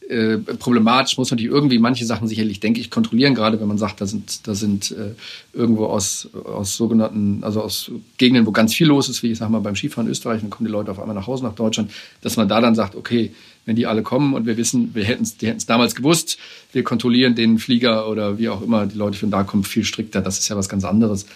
äh, 0.08 0.38
problematisch 0.38 1.16
muss 1.16 1.30
man 1.30 1.38
die 1.38 1.44
irgendwie 1.44 1.78
manche 1.78 2.04
Sachen 2.04 2.26
sicherlich, 2.26 2.58
denke 2.58 2.80
ich, 2.80 2.90
kontrollieren, 2.90 3.34
gerade 3.34 3.60
wenn 3.60 3.68
man 3.68 3.78
sagt, 3.78 4.00
da 4.00 4.06
sind, 4.06 4.46
da 4.46 4.54
sind 4.54 4.90
äh, 4.90 5.14
irgendwo 5.56 5.86
aus, 5.86 6.28
aus 6.44 6.76
sogenannten, 6.76 7.44
also 7.44 7.62
aus 7.62 7.90
Gegenden, 8.18 8.44
wo 8.44 8.50
ganz 8.50 8.74
viel 8.74 8.88
los 8.88 9.08
ist, 9.08 9.22
wie 9.22 9.30
ich 9.30 9.38
sage 9.38 9.52
mal 9.52 9.60
beim 9.60 9.76
Skifahren 9.76 10.06
in 10.06 10.10
Österreich, 10.10 10.40
dann 10.40 10.50
kommen 10.50 10.66
die 10.66 10.72
Leute 10.72 10.90
auf 10.90 10.98
einmal 10.98 11.14
nach 11.14 11.28
Hause 11.28 11.44
nach 11.44 11.54
Deutschland, 11.54 11.92
dass 12.20 12.36
man 12.36 12.48
da 12.48 12.60
dann 12.60 12.74
sagt, 12.74 12.96
okay, 12.96 13.32
wenn 13.64 13.76
die 13.76 13.86
alle 13.86 14.02
kommen 14.02 14.34
und 14.34 14.44
wir 14.44 14.56
wissen, 14.56 14.92
wir 14.94 15.04
hätten 15.04 15.22
es 15.22 15.36
die 15.36 15.46
hätten 15.46 15.58
es 15.58 15.66
damals 15.66 15.94
gewusst, 15.94 16.36
wir 16.72 16.82
kontrollieren 16.82 17.36
den 17.36 17.58
Flieger 17.58 18.08
oder 18.08 18.38
wie 18.38 18.48
auch 18.48 18.60
immer 18.60 18.86
die 18.86 18.98
Leute 18.98 19.16
von 19.16 19.30
da 19.30 19.44
kommen 19.44 19.62
viel 19.62 19.84
strikter, 19.84 20.20
das 20.20 20.40
ist 20.40 20.48
ja 20.48 20.56
was 20.56 20.68
ganz 20.68 20.84
anderes 20.84 21.26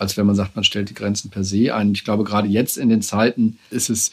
als 0.00 0.16
wenn 0.16 0.24
man 0.24 0.34
sagt, 0.34 0.56
man 0.56 0.64
stellt 0.64 0.88
die 0.88 0.94
Grenzen 0.94 1.30
per 1.30 1.44
se 1.44 1.74
ein. 1.74 1.92
Ich 1.92 2.04
glaube, 2.04 2.24
gerade 2.24 2.48
jetzt 2.48 2.78
in 2.78 2.88
den 2.88 3.02
Zeiten 3.02 3.58
ist 3.70 3.90
es 3.90 4.12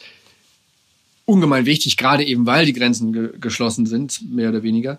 ungemein 1.24 1.64
wichtig, 1.64 1.96
gerade 1.96 2.24
eben 2.24 2.44
weil 2.44 2.66
die 2.66 2.74
Grenzen 2.74 3.14
ge 3.14 3.30
geschlossen 3.40 3.86
sind, 3.86 4.20
mehr 4.30 4.50
oder 4.50 4.62
weniger, 4.62 4.98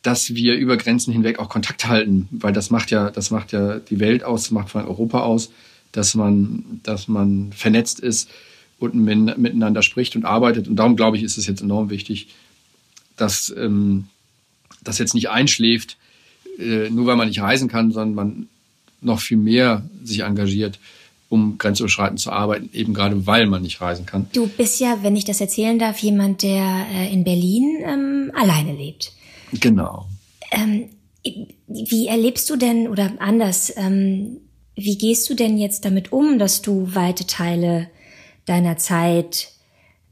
dass 0.00 0.34
wir 0.34 0.54
über 0.54 0.78
Grenzen 0.78 1.12
hinweg 1.12 1.38
auch 1.38 1.50
Kontakt 1.50 1.86
halten, 1.86 2.28
weil 2.30 2.54
das 2.54 2.70
macht 2.70 2.90
ja, 2.90 3.10
das 3.10 3.30
macht 3.30 3.52
ja 3.52 3.78
die 3.78 4.00
Welt 4.00 4.24
aus, 4.24 4.44
das 4.44 4.50
macht 4.52 4.74
allem 4.74 4.88
Europa 4.88 5.20
aus, 5.20 5.52
dass 5.92 6.14
man, 6.14 6.80
dass 6.82 7.08
man 7.08 7.52
vernetzt 7.52 8.00
ist 8.00 8.30
und 8.78 8.94
miteinander 8.94 9.82
spricht 9.82 10.16
und 10.16 10.24
arbeitet. 10.24 10.66
Und 10.66 10.76
darum 10.76 10.96
glaube 10.96 11.18
ich, 11.18 11.22
ist 11.24 11.36
es 11.36 11.46
jetzt 11.46 11.60
enorm 11.60 11.90
wichtig, 11.90 12.28
dass 13.18 13.54
ähm, 13.54 14.06
das 14.82 14.96
jetzt 14.96 15.12
nicht 15.12 15.28
einschläft, 15.28 15.98
äh, 16.58 16.88
nur 16.88 17.04
weil 17.04 17.16
man 17.16 17.28
nicht 17.28 17.42
reisen 17.42 17.68
kann, 17.68 17.92
sondern 17.92 18.14
man 18.14 18.48
noch 19.02 19.20
viel 19.20 19.36
mehr 19.36 19.82
sich 20.02 20.20
engagiert, 20.20 20.78
um 21.28 21.56
grenzüberschreitend 21.58 22.20
zu 22.20 22.30
arbeiten, 22.30 22.68
eben 22.72 22.94
gerade 22.94 23.26
weil 23.26 23.46
man 23.46 23.62
nicht 23.62 23.80
reisen 23.80 24.06
kann. 24.06 24.26
Du 24.32 24.46
bist 24.46 24.80
ja, 24.80 24.98
wenn 25.02 25.16
ich 25.16 25.24
das 25.24 25.40
erzählen 25.40 25.78
darf, 25.78 25.98
jemand, 25.98 26.42
der 26.42 26.86
äh, 26.94 27.12
in 27.12 27.24
Berlin 27.24 27.78
ähm, 27.84 28.32
alleine 28.34 28.74
lebt. 28.74 29.12
Genau. 29.52 30.06
Ähm, 30.50 30.90
wie 31.68 32.06
erlebst 32.06 32.50
du 32.50 32.56
denn, 32.56 32.88
oder 32.88 33.12
anders, 33.18 33.72
ähm, 33.76 34.38
wie 34.74 34.98
gehst 34.98 35.28
du 35.30 35.34
denn 35.34 35.58
jetzt 35.58 35.84
damit 35.84 36.12
um, 36.12 36.38
dass 36.38 36.62
du 36.62 36.94
weite 36.94 37.26
Teile 37.26 37.88
deiner 38.46 38.76
Zeit 38.76 39.52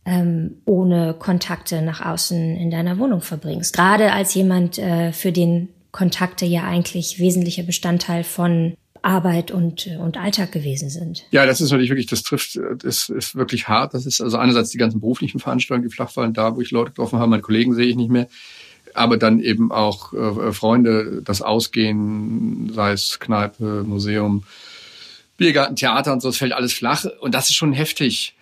ähm, 0.07 0.59
ohne 0.65 1.15
Kontakte 1.19 1.83
nach 1.83 2.05
außen 2.05 2.57
in 2.57 2.71
deiner 2.71 2.99
Wohnung 2.99 3.21
verbringst? 3.21 3.75
Gerade 3.75 4.13
als 4.13 4.35
jemand, 4.35 4.79
äh, 4.79 5.13
für 5.13 5.33
den 5.33 5.69
Kontakte 5.93 6.47
ja 6.47 6.65
eigentlich 6.65 7.19
wesentlicher 7.19 7.63
Bestandteil 7.63 8.25
von 8.25 8.77
Arbeit 9.03 9.51
und, 9.51 9.87
und 9.99 10.17
Alltag 10.17 10.53
gewesen 10.53 10.91
sind. 10.91 11.25
Ja, 11.31 11.47
das 11.47 11.61
ist 11.61 11.71
natürlich 11.71 11.91
wirklich, 11.91 12.07
das 12.07 12.23
trifft, 12.23 12.59
das 12.79 13.09
ist 13.09 13.35
wirklich 13.35 13.69
hart. 13.69 13.95
Das 13.95 14.07
ist 14.07 14.21
also 14.21 14.37
einerseits 14.37 14.71
die 14.71 14.79
ganzen 14.79 15.01
beruflichen 15.01 15.41
Veranstaltungen, 15.41 15.89
die 15.89 15.95
flach 15.95 16.11
fallen, 16.11 16.35
da, 16.35 16.55
wo 16.55 16.61
ich 16.61 16.71
Leute 16.71 16.91
getroffen 16.91 17.19
habe, 17.19 17.31
meine 17.31 17.43
Kollegen 17.43 17.75
sehe 17.75 17.87
ich 17.87 17.97
nicht 17.97 18.11
mehr. 18.11 18.29
Aber 18.93 19.17
dann 19.17 19.41
eben 19.41 19.71
auch 19.71 20.13
äh, 20.13 20.53
Freunde, 20.53 21.23
das 21.23 21.43
Ausgehen, 21.43 22.73
sei 22.75 22.93
es 22.93 23.21
Kneipe, 23.21 23.85
Museum, 23.85 24.45
Biergarten, 25.37 25.77
Theater 25.77 26.13
und 26.13 26.21
so, 26.21 26.29
es 26.29 26.37
fällt 26.37 26.53
alles 26.53 26.73
flach. 26.73 27.07
Und 27.21 27.35
das 27.35 27.49
ist 27.49 27.57
schon 27.57 27.73
heftig, 27.73 28.35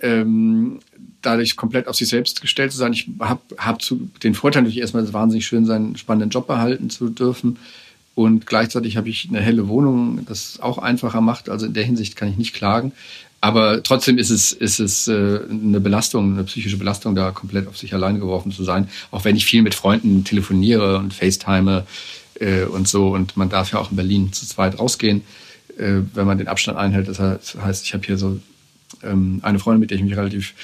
ähm, 0.00 0.80
dadurch 1.22 1.56
komplett 1.56 1.88
auf 1.88 1.96
sich 1.96 2.08
selbst 2.08 2.40
gestellt 2.40 2.72
zu 2.72 2.78
sein. 2.78 2.92
Ich 2.92 3.08
habe 3.20 3.40
hab 3.58 3.82
zu 3.82 4.10
den 4.22 4.34
Vorteil 4.34 4.62
natürlich 4.62 4.80
erstmal, 4.80 5.02
es 5.02 5.12
wahnsinnig 5.12 5.46
schön, 5.46 5.66
seinen 5.66 5.96
spannenden 5.96 6.30
Job 6.30 6.46
behalten 6.46 6.90
zu 6.90 7.08
dürfen 7.10 7.58
Und 8.14 8.46
gleichzeitig 8.46 8.96
habe 8.96 9.08
ich 9.08 9.28
eine 9.28 9.40
helle 9.40 9.68
Wohnung, 9.68 10.26
das 10.26 10.60
auch 10.60 10.78
einfacher 10.78 11.20
macht. 11.20 11.48
Also 11.48 11.66
in 11.66 11.74
der 11.74 11.84
Hinsicht 11.84 12.16
kann 12.16 12.28
ich 12.28 12.36
nicht 12.36 12.54
klagen. 12.54 12.92
Aber 13.40 13.82
trotzdem 13.82 14.18
ist 14.18 14.30
es, 14.30 14.52
ist 14.52 14.80
es 14.80 15.08
äh, 15.08 15.40
eine 15.50 15.80
Belastung, 15.80 16.34
eine 16.34 16.44
psychische 16.44 16.76
Belastung, 16.76 17.14
da 17.14 17.30
komplett 17.30 17.66
auf 17.66 17.78
sich 17.78 17.94
alleine 17.94 18.18
geworfen 18.18 18.52
zu 18.52 18.64
sein. 18.64 18.88
Auch 19.10 19.24
wenn 19.24 19.36
ich 19.36 19.46
viel 19.46 19.62
mit 19.62 19.74
Freunden 19.74 20.24
telefoniere 20.24 20.98
und 20.98 21.14
FaceTime 21.14 21.86
äh, 22.38 22.64
und 22.64 22.88
so. 22.88 23.14
Und 23.14 23.36
man 23.36 23.48
darf 23.48 23.72
ja 23.72 23.78
auch 23.78 23.90
in 23.90 23.96
Berlin 23.96 24.32
zu 24.32 24.46
zweit 24.46 24.78
rausgehen, 24.78 25.22
äh, 25.78 26.00
wenn 26.12 26.26
man 26.26 26.36
den 26.36 26.48
Abstand 26.48 26.76
einhält. 26.76 27.08
Das 27.08 27.18
heißt, 27.18 27.84
ich 27.86 27.94
habe 27.94 28.04
hier 28.04 28.18
so 28.18 28.38
ähm, 29.02 29.40
eine 29.42 29.58
Freundin, 29.58 29.80
mit 29.80 29.90
der 29.90 29.98
ich 29.98 30.04
mich 30.04 30.16
relativ 30.16 30.54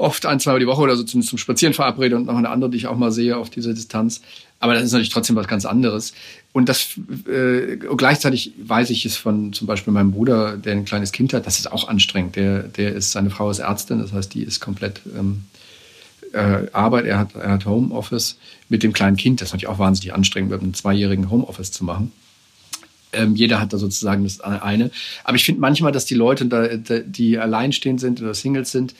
oft 0.00 0.24
ein, 0.26 0.40
zweimal 0.40 0.60
die 0.60 0.66
Woche 0.66 0.80
oder 0.80 0.96
so 0.96 1.04
zum, 1.04 1.22
zum 1.22 1.38
Spazieren 1.38 1.74
verabrede 1.74 2.16
und 2.16 2.26
noch 2.26 2.36
eine 2.36 2.48
andere, 2.48 2.70
die 2.70 2.78
ich 2.78 2.86
auch 2.86 2.96
mal 2.96 3.12
sehe 3.12 3.36
auf 3.36 3.50
dieser 3.50 3.74
Distanz. 3.74 4.22
Aber 4.58 4.74
das 4.74 4.84
ist 4.84 4.92
natürlich 4.92 5.10
trotzdem 5.10 5.36
was 5.36 5.46
ganz 5.46 5.64
anderes. 5.64 6.14
Und 6.52 6.68
das 6.68 6.98
äh, 7.28 7.76
gleichzeitig 7.76 8.52
weiß 8.62 8.90
ich 8.90 9.04
es 9.06 9.16
von 9.16 9.52
zum 9.52 9.66
Beispiel 9.66 9.92
meinem 9.92 10.12
Bruder, 10.12 10.56
der 10.56 10.72
ein 10.72 10.84
kleines 10.84 11.12
Kind 11.12 11.32
hat, 11.32 11.46
das 11.46 11.58
ist 11.58 11.70
auch 11.70 11.88
anstrengend. 11.88 12.36
Der, 12.36 12.62
der 12.62 12.94
ist, 12.94 13.12
seine 13.12 13.30
Frau 13.30 13.50
ist 13.50 13.60
Ärztin, 13.60 14.00
das 14.00 14.12
heißt, 14.12 14.34
die 14.34 14.42
ist 14.42 14.60
komplett 14.60 15.00
ähm, 15.16 15.44
äh, 16.32 16.68
Arbeit, 16.72 17.06
er 17.06 17.18
hat, 17.18 17.34
er 17.34 17.52
hat 17.52 17.66
Homeoffice 17.66 18.36
mit 18.68 18.82
dem 18.82 18.92
kleinen 18.92 19.16
Kind. 19.16 19.40
Das 19.40 19.48
ist 19.48 19.52
natürlich 19.52 19.74
auch 19.74 19.78
wahnsinnig 19.78 20.14
anstrengend, 20.14 20.50
mit 20.50 20.60
einem 20.60 20.74
zweijährigen 20.74 21.30
Homeoffice 21.30 21.72
zu 21.72 21.84
machen. 21.84 22.12
Ähm, 23.12 23.34
jeder 23.34 23.60
hat 23.60 23.72
da 23.72 23.78
sozusagen 23.78 24.24
das 24.24 24.40
eine. 24.40 24.90
Aber 25.24 25.36
ich 25.36 25.44
finde 25.44 25.60
manchmal, 25.60 25.92
dass 25.92 26.04
die 26.04 26.14
Leute, 26.14 26.46
da, 26.46 26.68
die 27.00 27.38
alleinstehend 27.38 28.00
sind 28.00 28.20
oder 28.22 28.34
Singles 28.34 28.70
sind, 28.70 28.94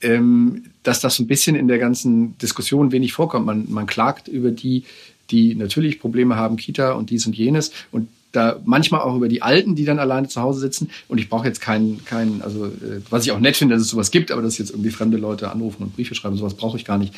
ähm, 0.00 0.64
dass 0.82 1.00
das 1.00 1.18
ein 1.18 1.26
bisschen 1.26 1.56
in 1.56 1.68
der 1.68 1.78
ganzen 1.78 2.36
Diskussion 2.38 2.92
wenig 2.92 3.12
vorkommt. 3.12 3.46
Man, 3.46 3.66
man 3.68 3.86
klagt 3.86 4.28
über 4.28 4.50
die, 4.50 4.84
die 5.30 5.54
natürlich 5.54 6.00
Probleme 6.00 6.36
haben, 6.36 6.56
Kita 6.56 6.92
und 6.92 7.10
dies 7.10 7.26
und 7.26 7.36
jenes. 7.36 7.72
Und 7.90 8.08
da 8.32 8.60
manchmal 8.64 9.02
auch 9.02 9.14
über 9.14 9.28
die 9.28 9.42
Alten, 9.42 9.74
die 9.74 9.84
dann 9.84 9.98
alleine 9.98 10.28
zu 10.28 10.40
Hause 10.40 10.60
sitzen. 10.60 10.90
Und 11.08 11.18
ich 11.18 11.28
brauche 11.28 11.46
jetzt 11.46 11.60
keinen, 11.60 12.04
keinen, 12.04 12.42
also 12.42 12.66
äh, 12.66 13.00
was 13.10 13.24
ich 13.24 13.32
auch 13.32 13.40
nett 13.40 13.56
finde, 13.56 13.74
dass 13.74 13.82
es 13.82 13.90
sowas 13.90 14.10
gibt, 14.10 14.30
aber 14.30 14.42
dass 14.42 14.58
jetzt 14.58 14.70
irgendwie 14.70 14.90
fremde 14.90 15.18
Leute 15.18 15.50
anrufen 15.50 15.82
und 15.82 15.94
Briefe 15.94 16.14
schreiben, 16.14 16.36
sowas 16.36 16.54
brauche 16.54 16.76
ich 16.76 16.84
gar 16.84 16.98
nicht. 16.98 17.14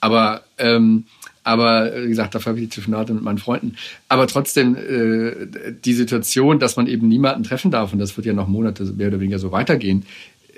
Aber 0.00 0.42
ähm, 0.58 1.04
aber 1.46 1.92
wie 2.02 2.08
gesagt, 2.08 2.34
dafür 2.34 2.50
habe 2.50 2.60
ich 2.60 2.68
die 2.68 2.74
Telefonate 2.74 3.14
mit 3.14 3.22
meinen 3.22 3.38
Freunden. 3.38 3.76
Aber 4.08 4.26
trotzdem 4.26 4.74
äh, 4.74 5.46
die 5.84 5.92
Situation, 5.92 6.58
dass 6.58 6.74
man 6.74 6.88
eben 6.88 7.06
niemanden 7.06 7.44
treffen 7.44 7.70
darf 7.70 7.92
und 7.92 8.00
das 8.00 8.16
wird 8.16 8.26
ja 8.26 8.32
noch 8.32 8.48
Monate 8.48 8.82
mehr 8.82 9.06
oder 9.06 9.20
weniger 9.20 9.38
so 9.38 9.52
weitergehen, 9.52 10.04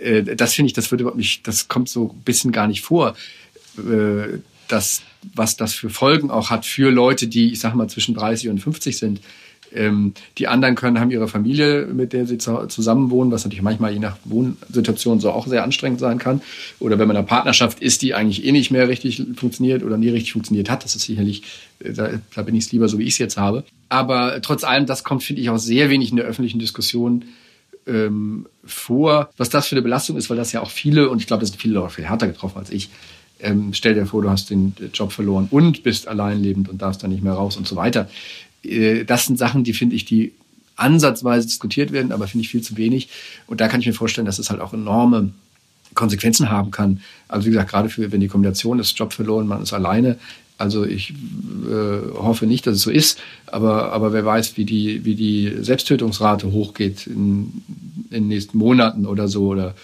äh, 0.02 0.22
das 0.22 0.54
finde 0.54 0.68
ich, 0.68 0.72
das 0.72 0.90
wird 0.90 1.02
überhaupt 1.02 1.18
nicht, 1.18 1.46
das 1.46 1.68
kommt 1.68 1.90
so 1.90 2.14
ein 2.14 2.22
bisschen 2.22 2.52
gar 2.52 2.66
nicht 2.66 2.80
vor, 2.80 3.14
äh, 3.76 4.38
dass, 4.66 5.02
was 5.34 5.58
das 5.58 5.74
für 5.74 5.90
Folgen 5.90 6.30
auch 6.30 6.48
hat 6.48 6.64
für 6.64 6.90
Leute, 6.90 7.26
die, 7.26 7.52
ich 7.52 7.60
sag 7.60 7.74
mal, 7.74 7.88
zwischen 7.88 8.14
30 8.14 8.48
und 8.48 8.58
50 8.58 8.96
sind. 8.96 9.20
Ähm, 9.74 10.14
die 10.38 10.48
anderen 10.48 10.74
können, 10.74 10.98
haben 10.98 11.10
ihre 11.10 11.28
Familie, 11.28 11.86
mit 11.86 12.12
der 12.12 12.26
sie 12.26 12.38
zu, 12.38 12.66
zusammen 12.68 13.10
wohnen, 13.10 13.30
was 13.30 13.44
natürlich 13.44 13.62
manchmal 13.62 13.92
je 13.92 13.98
nach 13.98 14.16
Wohnsituation 14.24 15.20
so 15.20 15.30
auch 15.30 15.46
sehr 15.46 15.64
anstrengend 15.64 16.00
sein 16.00 16.18
kann. 16.18 16.40
Oder 16.80 16.98
wenn 16.98 17.08
man 17.08 17.16
in 17.16 17.20
einer 17.20 17.26
Partnerschaft 17.26 17.80
ist, 17.80 18.02
die 18.02 18.14
eigentlich 18.14 18.44
eh 18.44 18.52
nicht 18.52 18.70
mehr 18.70 18.88
richtig 18.88 19.22
funktioniert 19.36 19.82
oder 19.82 19.98
nie 19.98 20.08
richtig 20.08 20.32
funktioniert 20.32 20.70
hat, 20.70 20.84
das 20.84 20.96
ist 20.96 21.02
sicherlich, 21.02 21.42
äh, 21.80 21.92
da, 21.92 22.10
da 22.34 22.42
bin 22.42 22.54
ich 22.54 22.64
es 22.64 22.72
lieber 22.72 22.88
so, 22.88 22.98
wie 22.98 23.04
ich 23.04 23.14
es 23.14 23.18
jetzt 23.18 23.36
habe. 23.36 23.64
Aber 23.88 24.40
trotz 24.42 24.64
allem, 24.64 24.86
das 24.86 25.04
kommt, 25.04 25.22
finde 25.22 25.42
ich, 25.42 25.50
auch 25.50 25.58
sehr 25.58 25.90
wenig 25.90 26.10
in 26.10 26.16
der 26.16 26.26
öffentlichen 26.26 26.58
Diskussion 26.58 27.24
ähm, 27.86 28.46
vor, 28.64 29.30
was 29.36 29.48
das 29.48 29.66
für 29.66 29.74
eine 29.74 29.82
Belastung 29.82 30.16
ist, 30.16 30.30
weil 30.30 30.36
das 30.36 30.52
ja 30.52 30.60
auch 30.60 30.70
viele, 30.70 31.08
und 31.08 31.20
ich 31.20 31.26
glaube, 31.26 31.40
das 31.40 31.50
sind 31.50 31.60
viele 31.60 31.74
Leute 31.74 31.94
viel 31.94 32.04
härter 32.04 32.26
getroffen 32.26 32.58
als 32.58 32.70
ich, 32.70 32.90
ähm, 33.40 33.72
stell 33.72 33.94
dir 33.94 34.06
vor, 34.06 34.22
du 34.22 34.30
hast 34.30 34.50
den 34.50 34.74
Job 34.92 35.12
verloren 35.12 35.48
und 35.50 35.82
bist 35.82 36.08
alleinlebend 36.08 36.68
und 36.68 36.82
darfst 36.82 37.02
dann 37.02 37.10
nicht 37.10 37.22
mehr 37.22 37.34
raus 37.34 37.56
und 37.56 37.68
so 37.68 37.76
weiter. 37.76 38.08
Äh, 38.64 39.04
das 39.04 39.26
sind 39.26 39.38
Sachen, 39.38 39.64
die 39.64 39.74
finde 39.74 39.96
ich, 39.96 40.04
die 40.04 40.32
ansatzweise 40.76 41.46
diskutiert 41.46 41.92
werden, 41.92 42.12
aber 42.12 42.28
finde 42.28 42.44
ich 42.44 42.50
viel 42.50 42.62
zu 42.62 42.76
wenig. 42.76 43.08
Und 43.46 43.60
da 43.60 43.68
kann 43.68 43.80
ich 43.80 43.86
mir 43.86 43.92
vorstellen, 43.92 44.26
dass 44.26 44.38
es 44.38 44.50
halt 44.50 44.60
auch 44.60 44.72
enorme 44.72 45.30
Konsequenzen 45.94 46.50
haben 46.50 46.70
kann. 46.70 47.00
Also 47.26 47.46
wie 47.46 47.50
gesagt, 47.50 47.70
gerade 47.70 47.88
für, 47.88 48.12
wenn 48.12 48.20
die 48.20 48.28
Kombination 48.28 48.78
ist, 48.78 48.96
Job 48.98 49.12
verloren, 49.12 49.48
man 49.48 49.62
ist 49.62 49.72
alleine, 49.72 50.18
also 50.56 50.84
ich 50.84 51.10
äh, 51.10 52.12
hoffe 52.14 52.46
nicht, 52.46 52.66
dass 52.66 52.76
es 52.76 52.82
so 52.82 52.90
ist, 52.90 53.20
aber, 53.46 53.92
aber 53.92 54.12
wer 54.12 54.24
weiß, 54.24 54.56
wie 54.56 54.64
die, 54.64 55.04
wie 55.04 55.14
die 55.14 55.56
Selbsttötungsrate 55.60 56.50
hochgeht 56.50 57.06
in, 57.06 57.62
in 58.10 58.24
den 58.24 58.28
nächsten 58.28 58.58
Monaten 58.58 59.06
oder 59.06 59.28
so 59.28 59.46
oder 59.46 59.74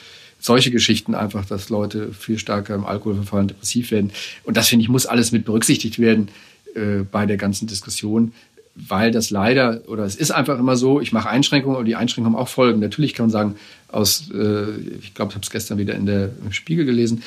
solche 0.40 0.70
Geschichten 0.70 1.14
einfach, 1.14 1.44
dass 1.46 1.70
Leute 1.70 2.12
viel 2.12 2.38
stärker 2.38 2.74
im 2.74 2.84
Alkohol 2.84 3.14
verfallen, 3.14 3.48
depressiv 3.48 3.92
werden. 3.92 4.10
Und 4.42 4.56
das 4.56 4.68
finde 4.68 4.82
ich 4.82 4.88
muss 4.88 5.06
alles 5.06 5.32
mit 5.32 5.44
berücksichtigt 5.44 5.98
werden 5.98 6.28
äh, 6.74 7.04
bei 7.10 7.24
der 7.24 7.37
ganzen 7.37 7.66
Diskussion, 7.66 8.32
weil 8.74 9.10
das 9.10 9.30
leider 9.30 9.82
oder 9.87 10.04
es 10.04 10.16
ist 10.16 10.30
einfach 10.30 10.58
immer 10.58 10.76
so, 10.76 11.00
ich 11.00 11.12
mache 11.12 11.28
Einschränkungen 11.28 11.76
und 11.76 11.84
die 11.84 11.96
Einschränkungen 11.96 12.37
haben 12.37 12.42
auch 12.42 12.48
Folgen. 12.48 12.80
Natürlich 12.80 13.14
kann 13.14 13.26
man 13.26 13.30
sagen, 13.30 13.54
aus, 13.88 14.30
äh, 14.32 14.70
ich 15.00 15.14
glaube, 15.14 15.30
ich 15.30 15.37
habe 15.37 15.44
es 15.44 15.50
gestern 15.50 15.78
wieder 15.78 15.94
in 15.94 16.06
der 16.06 16.30
im 16.44 16.52
Spiegel 16.52 16.84
gelesen, 16.84 17.22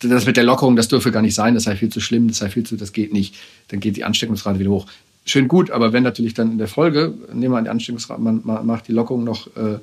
das 0.00 0.26
mit 0.26 0.36
der 0.36 0.44
Lockerung, 0.44 0.76
das 0.76 0.88
dürfe 0.88 1.10
gar 1.10 1.22
nicht 1.22 1.34
sein, 1.34 1.54
das 1.54 1.64
sei 1.64 1.76
viel 1.76 1.88
zu 1.88 2.00
schlimm, 2.00 2.28
das 2.28 2.38
sei 2.38 2.48
viel 2.48 2.64
zu, 2.64 2.76
das 2.76 2.92
geht 2.92 3.12
nicht. 3.12 3.34
Dann 3.68 3.80
geht 3.80 3.96
die 3.96 4.04
Ansteckungsrate 4.04 4.58
wieder 4.58 4.70
hoch. 4.70 4.86
Schön 5.24 5.48
gut, 5.48 5.70
aber 5.70 5.92
wenn 5.92 6.04
natürlich 6.04 6.34
dann 6.34 6.52
in 6.52 6.58
der 6.58 6.68
Folge, 6.68 7.12
nehmen 7.32 7.52
wir 7.52 7.58
an 7.58 7.64
die 7.64 7.70
Ansteckungsrate, 7.70 8.20
man, 8.20 8.40
man 8.44 8.64
macht 8.64 8.88
die 8.88 8.92
Lockerung 8.92 9.24
noch 9.24 9.48
äh, 9.48 9.78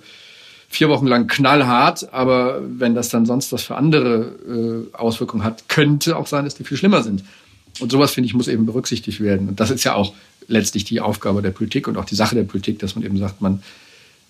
vier 0.70 0.89
Wochen 0.89 1.06
lang 1.06 1.28
knallhart, 1.28 2.13
aber 2.13 2.62
wenn 2.65 2.96
das 2.96 3.10
dann 3.10 3.26
sonst 3.26 3.52
was 3.52 3.63
für 3.63 3.76
andere 3.76 4.88
äh, 4.94 4.96
Auswirkungen 4.96 5.44
hat, 5.44 5.70
könnte 5.70 6.18
auch 6.18 6.28
sein, 6.28 6.46
dass 6.46 6.56
die 6.56 6.63
viel 6.63 6.78
schlimmer 6.78 7.04
sind. 7.04 7.24
Und 7.80 7.91
sowas, 7.91 8.12
finde 8.12 8.28
ich, 8.28 8.34
muss 8.34 8.48
eben 8.48 8.65
berücksichtigt 8.65 9.20
werden. 9.20 9.50
Und 9.50 9.60
das 9.60 9.70
ist 9.70 9.84
ja 9.84 9.96
auch 9.96 10.13
letztlich 10.48 10.84
die 10.84 11.02
Aufgabe 11.02 11.42
der 11.42 11.52
Politik 11.52 11.88
und 11.88 11.98
auch 11.98 12.06
die 12.06 12.16
Sache 12.16 12.36
der 12.36 12.44
Politik, 12.44 12.80
dass 12.80 12.96
man 12.96 13.06
eben 13.06 13.18
sagt, 13.18 13.42
man 13.42 13.62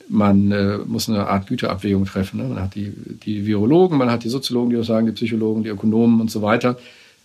man 0.08 0.52
äh, 0.52 0.78
muss 0.86 1.10
eine 1.10 1.28
Art 1.28 1.48
Güterabwägung 1.48 2.06
treffen. 2.06 2.38
Ne? 2.38 2.44
Man 2.44 2.62
hat 2.62 2.76
die, 2.76 2.94
die 3.26 3.48
Virologen, 3.48 3.98
man 3.98 4.12
hat 4.12 4.24
die 4.24 4.30
Soziologen, 4.30 4.70
die 4.70 4.76
das 4.76 4.86
sagen, 4.86 5.08
die 5.08 5.12
Psychologen, 5.14 5.64
die 5.64 5.70
Ökonomen 5.70 6.22
und 6.22 6.30
so 6.30 6.44
weiter 6.44 6.78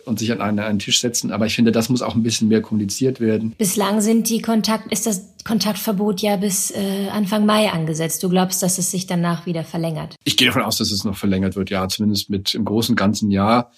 und 0.04 0.18
sich 0.18 0.32
an 0.32 0.40
einen, 0.40 0.58
einen 0.58 0.78
Tisch 0.78 1.00
setzen. 1.00 1.30
Aber 1.32 1.46
ich 1.46 1.54
finde, 1.54 1.72
das 1.72 1.88
muss 1.88 2.02
auch 2.02 2.14
ein 2.14 2.22
bisschen 2.22 2.48
mehr 2.48 2.62
kommuniziert 2.62 3.20
werden. 3.20 3.54
Bislang 3.58 4.00
sind 4.00 4.28
die 4.28 4.40
Kontakt, 4.40 4.90
ist 4.92 5.06
das 5.06 5.26
Kontaktverbot 5.44 6.20
ja 6.20 6.36
bis 6.36 6.70
äh, 6.70 7.08
Anfang 7.12 7.46
Mai 7.46 7.70
angesetzt. 7.70 8.22
Du 8.22 8.28
glaubst, 8.28 8.62
dass 8.62 8.78
es 8.78 8.90
sich 8.90 9.06
danach 9.06 9.46
wieder 9.46 9.64
verlängert? 9.64 10.16
Ich 10.24 10.36
gehe 10.36 10.46
davon 10.46 10.62
aus, 10.62 10.78
dass 10.78 10.90
es 10.90 11.04
noch 11.04 11.16
verlängert 11.16 11.56
wird, 11.56 11.70
ja, 11.70 11.88
zumindest 11.88 12.30
mit 12.30 12.54
im 12.54 12.64
großen 12.64 12.96
ganzen 12.96 13.30
Jahr. 13.30 13.70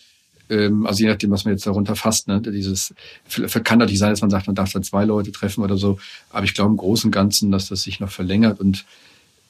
Ähm, 0.52 0.86
also 0.86 1.02
je 1.02 1.08
nachdem, 1.08 1.30
was 1.30 1.44
man 1.44 1.54
jetzt 1.54 1.66
darunter 1.66 1.96
fasst, 1.96 2.28
ne, 2.28 2.40
dieses 2.40 2.94
kann 3.64 3.78
natürlich 3.78 3.98
sein, 3.98 4.10
dass 4.10 4.20
man 4.20 4.30
sagt, 4.30 4.46
man 4.46 4.54
darf 4.54 4.70
da 4.72 4.82
zwei 4.82 5.04
Leute 5.04 5.32
treffen 5.32 5.64
oder 5.64 5.78
so. 5.78 5.98
Aber 6.30 6.44
ich 6.44 6.54
glaube 6.54 6.70
im 6.70 6.76
Großen 6.76 7.08
und 7.08 7.12
Ganzen, 7.12 7.50
dass 7.50 7.68
das 7.68 7.82
sich 7.82 8.00
noch 8.00 8.10
verlängert 8.10 8.60
und 8.60 8.84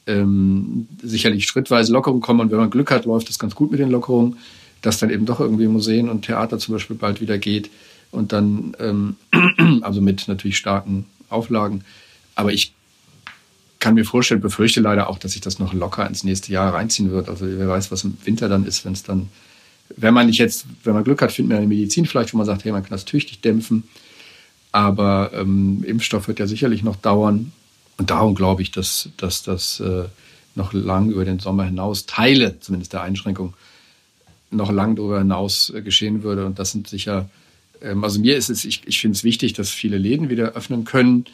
ähm, 0.06 0.86
sicherlich 1.02 1.46
schrittweise 1.46 1.92
Lockerungen 1.92 2.22
kommen. 2.22 2.40
Und 2.40 2.50
wenn 2.52 2.58
man 2.58 2.70
Glück 2.70 2.90
hat, 2.90 3.04
läuft 3.04 3.28
das 3.28 3.38
ganz 3.38 3.54
gut 3.54 3.72
mit 3.72 3.80
den 3.80 3.90
Lockerungen, 3.90 4.36
dass 4.80 4.98
dann 4.98 5.10
eben 5.10 5.26
doch 5.26 5.40
irgendwie 5.40 5.66
Museen 5.66 6.08
und 6.08 6.24
Theater 6.24 6.58
zum 6.58 6.74
Beispiel 6.74 6.96
bald 6.96 7.20
wieder 7.20 7.38
geht. 7.38 7.70
Und 8.12 8.32
dann, 8.32 8.76
ähm, 8.78 9.16
also 9.82 10.00
mit 10.00 10.28
natürlich 10.28 10.56
starken 10.56 11.06
Auflagen. 11.28 11.84
Aber 12.36 12.52
ich 12.52 12.74
kann 13.80 13.94
mir 13.94 14.04
vorstellen, 14.04 14.40
befürchte 14.40 14.80
leider 14.80 15.08
auch, 15.08 15.18
dass 15.18 15.32
sich 15.32 15.40
das 15.40 15.58
noch 15.58 15.72
locker 15.72 16.06
ins 16.06 16.22
nächste 16.22 16.52
Jahr 16.52 16.72
reinziehen 16.72 17.10
wird. 17.10 17.28
Also 17.28 17.46
wer 17.46 17.68
weiß, 17.68 17.90
was 17.90 18.04
im 18.04 18.16
Winter 18.24 18.48
dann 18.48 18.64
ist, 18.64 18.84
wenn 18.84 18.92
es 18.92 19.02
dann 19.02 19.28
wenn 19.96 20.14
man 20.14 20.26
nicht 20.26 20.38
jetzt, 20.38 20.66
wenn 20.84 20.94
man 20.94 21.04
Glück 21.04 21.22
hat, 21.22 21.32
findet 21.32 21.50
man 21.50 21.58
eine 21.58 21.66
Medizin 21.66 22.06
vielleicht, 22.06 22.32
wo 22.32 22.38
man 22.38 22.46
sagt, 22.46 22.64
hey, 22.64 22.72
man 22.72 22.82
kann 22.82 22.90
das 22.90 23.04
tüchtig 23.04 23.40
dämpfen. 23.40 23.84
Aber 24.72 25.30
ähm, 25.34 25.84
Impfstoff 25.86 26.28
wird 26.28 26.38
ja 26.38 26.46
sicherlich 26.46 26.82
noch 26.82 26.96
dauern. 26.96 27.52
Und 27.98 28.10
darum 28.10 28.34
glaube 28.34 28.62
ich, 28.62 28.70
dass, 28.70 29.10
dass 29.18 29.42
das 29.42 29.80
äh, 29.80 30.04
noch 30.54 30.72
lang 30.72 31.10
über 31.10 31.24
den 31.24 31.38
Sommer 31.38 31.64
hinaus, 31.64 32.06
Teile 32.06 32.58
zumindest 32.60 32.92
der 32.92 33.02
Einschränkung, 33.02 33.54
noch 34.50 34.70
lang 34.70 34.96
darüber 34.96 35.18
hinaus 35.18 35.70
äh, 35.70 35.82
geschehen 35.82 36.22
würde. 36.22 36.46
Und 36.46 36.58
das 36.58 36.72
sind 36.72 36.88
sicher, 36.88 37.28
ähm, 37.82 38.04
also 38.04 38.20
mir 38.20 38.36
ist 38.36 38.50
es, 38.50 38.64
ich, 38.64 38.82
ich 38.86 39.00
finde 39.00 39.16
es 39.16 39.24
wichtig, 39.24 39.52
dass 39.52 39.70
viele 39.70 39.98
Läden 39.98 40.30
wieder 40.30 40.52
öffnen 40.52 40.84
können. 40.84 41.26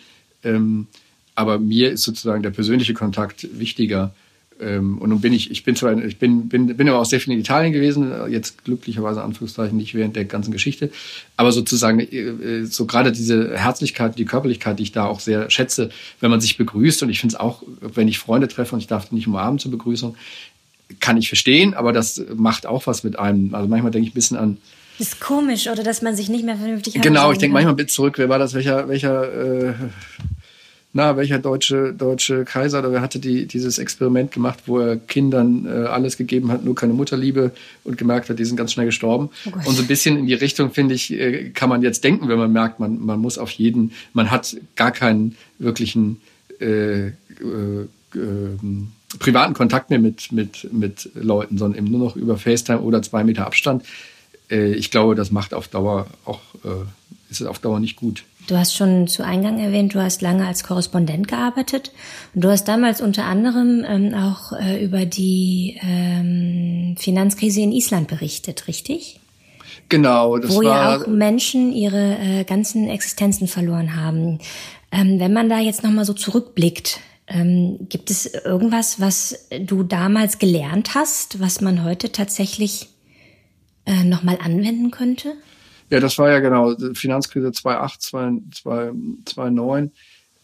Ähm, 0.43 0.87
aber 1.35 1.59
mir 1.59 1.93
ist 1.93 2.03
sozusagen 2.03 2.43
der 2.43 2.51
persönliche 2.51 2.95
Kontakt 2.95 3.47
wichtiger 3.59 4.13
ähm, 4.61 4.99
und 4.99 5.11
nun 5.11 5.21
bin 5.21 5.33
ich, 5.33 5.51
ich 5.51 5.65
bin 5.65 5.77
zwar, 5.77 5.97
ich 6.05 6.19
bin, 6.19 6.49
bin, 6.49 6.77
bin 6.77 6.89
aber 6.89 6.99
auch 6.99 7.05
sehr 7.05 7.21
viel 7.21 7.33
in 7.33 7.41
Italien 7.41 7.73
gewesen, 7.73 8.13
jetzt 8.31 8.65
glücklicherweise 8.65 9.23
Anführungszeichen 9.23 9.77
nicht 9.77 9.95
während 9.95 10.17
der 10.17 10.25
ganzen 10.25 10.51
Geschichte, 10.51 10.91
aber 11.37 11.53
sozusagen 11.53 12.01
äh, 12.01 12.65
so 12.65 12.87
gerade 12.87 13.13
diese 13.13 13.57
Herzlichkeit, 13.57 14.19
die 14.19 14.25
Körperlichkeit, 14.25 14.79
die 14.79 14.85
ich 14.85 14.93
da 14.93 15.07
auch 15.07 15.21
sehr 15.21 15.51
schätze, 15.51 15.91
wenn 16.21 16.31
man 16.31 16.41
sich 16.41 16.57
begrüßt 16.57 17.03
und 17.03 17.11
ich 17.11 17.21
finde 17.21 17.35
es 17.35 17.41
auch, 17.41 17.63
wenn 17.81 18.09
ich 18.09 18.19
Freunde 18.19 18.49
treffe 18.49 18.75
und 18.75 18.81
ich 18.81 18.87
darf 18.87 19.13
nicht 19.13 19.27
umarmen 19.27 19.59
zur 19.59 19.71
Begrüßung, 19.71 20.17
kann 21.01 21.17
ich 21.17 21.29
verstehen, 21.29 21.75
aber 21.75 21.93
das 21.93 22.23
macht 22.35 22.67
auch 22.67 22.87
was 22.87 23.05
mit 23.05 23.19
einem. 23.19 23.55
Also 23.55 23.69
manchmal 23.69 23.91
denke 23.91 24.09
ich 24.09 24.13
ein 24.13 24.15
bisschen 24.15 24.37
an 24.39 24.59
das 24.99 25.11
ist 25.11 25.21
komisch, 25.21 25.69
oder 25.69 25.85
dass 25.85 26.03
man 26.03 26.17
sich 26.17 26.29
nicht 26.29 26.45
mehr 26.45 26.57
vernünftig 26.57 27.01
Genau, 27.01 27.31
ich 27.31 27.39
denke 27.39 27.53
manchmal 27.53 27.75
ein 27.75 27.77
bisschen 27.77 27.91
zurück, 27.95 28.19
wer 28.19 28.29
war 28.29 28.41
das, 28.41 28.53
welcher, 28.55 28.89
welcher 28.89 29.69
äh, 29.69 29.75
na, 30.93 31.17
welcher 31.17 31.39
deutsche, 31.39 31.93
deutsche 31.93 32.45
Kaiser 32.45 32.79
oder 32.79 32.93
wer 32.93 33.01
hatte 33.03 33.19
die, 33.19 33.47
dieses 33.47 33.79
Experiment 33.79 34.33
gemacht, 34.33 34.61
wo 34.67 34.79
er 34.79 34.97
Kindern 34.97 35.67
äh, 35.67 35.87
alles 35.87 36.17
gegeben 36.17 36.51
hat, 36.51 36.65
nur 36.65 36.75
keine 36.75 36.95
Mutterliebe 36.95 37.53
und 37.85 37.99
gemerkt 37.99 38.31
hat, 38.31 38.39
die 38.39 38.45
sind 38.45 38.57
ganz 38.57 38.73
schnell 38.73 38.87
gestorben. 38.87 39.29
Oh 39.47 39.69
und 39.69 39.77
so 39.77 39.83
ein 39.83 39.87
bisschen 39.87 40.17
in 40.17 40.27
die 40.27 40.35
Richtung, 40.35 40.71
finde 40.71 40.95
ich, 40.95 41.13
äh, 41.13 41.51
kann 41.51 41.69
man 41.69 41.83
jetzt 41.83 42.05
denken, 42.05 42.29
wenn 42.29 42.39
man 42.39 42.53
merkt, 42.53 42.81
man, 42.81 43.05
man 43.05 43.21
muss 43.21 43.37
auf 43.37 43.51
jeden, 43.51 43.93
man 44.15 44.31
hat 44.31 44.57
gar 44.77 44.91
keinen 44.91 45.37
wirklichen 45.59 46.21
äh, 46.61 47.09
äh, 47.09 47.13
ähm, 48.15 48.93
privaten 49.19 49.55
Kontakt 49.55 49.91
mehr 49.91 49.99
mit, 49.99 50.33
mit, 50.33 50.73
mit 50.73 51.11
Leuten, 51.15 51.59
sondern 51.59 51.79
eben 51.79 51.91
nur 51.91 52.01
noch 52.01 52.17
über 52.17 52.39
FaceTime 52.39 52.81
oder 52.81 53.03
zwei 53.03 53.25
Meter 53.25 53.47
Abstand. 53.47 53.85
Äh, 54.51 54.73
ich 54.73 54.91
glaube, 54.91 55.15
das 55.15 55.31
macht 55.31 55.55
auf 55.55 55.69
Dauer 55.69 56.07
auch, 56.25 56.41
äh, 56.65 57.31
ist 57.31 57.43
auf 57.43 57.59
Dauer 57.59 57.81
nicht 57.81 57.97
gut. 57.97 58.25
Du 58.49 58.57
hast 58.57 58.75
schon 58.75 59.07
zu 59.09 59.23
Eingang 59.25 59.61
erwähnt, 59.61 59.95
du 59.95 60.01
hast 60.01 60.23
lange 60.23 60.47
als 60.47 60.65
Korrespondent 60.65 61.29
gearbeitet 61.29 61.93
und 62.35 62.43
du 62.45 62.49
hast 62.49 62.67
damals 62.67 63.03
unter 63.03 63.25
anderem 63.27 63.85
ähm, 63.87 64.15
auch 64.15 64.53
äh, 64.59 64.83
über 64.83 65.05
die 65.05 65.79
ähm, 65.83 66.97
Finanzkrise 66.99 67.61
in 67.61 67.73
Island 67.73 68.09
berichtet, 68.09 68.67
richtig? 68.67 69.21
Genau, 69.91 70.39
das 70.39 70.51
Wo 70.51 70.65
war 70.65 70.65
ja 70.65 70.97
auch 70.97 71.07
Menschen 71.07 71.75
ihre 71.75 72.17
äh, 72.19 72.45
ganzen 72.45 72.89
Existenzen 72.89 73.49
verloren 73.49 73.97
haben. 73.97 74.39
Ähm, 74.93 75.21
wenn 75.21 75.35
man 75.35 75.51
da 75.51 75.59
jetzt 75.59 75.85
nochmal 75.85 76.07
so 76.07 76.15
zurückblickt, 76.15 77.01
ähm, 77.27 77.77
gibt 77.91 78.11
es 78.11 78.25
irgendwas, 78.25 78.99
was 78.99 79.47
du 79.61 79.83
damals 79.83 80.39
gelernt 80.39 80.95
hast, 80.95 81.39
was 81.39 81.61
man 81.61 81.85
heute 81.85 82.13
tatsächlich 82.13 82.89
äh, 83.85 84.05
nochmal 84.05 84.39
anwenden 84.43 84.91
könnte? 84.91 85.35
Ja, 85.91 86.01
das 86.01 86.19
war 86.19 86.31
ja 86.31 86.41
genau 86.41 86.75
Finanzkrise 86.95 87.53
2008, 87.53 88.03
2009. 88.03 89.91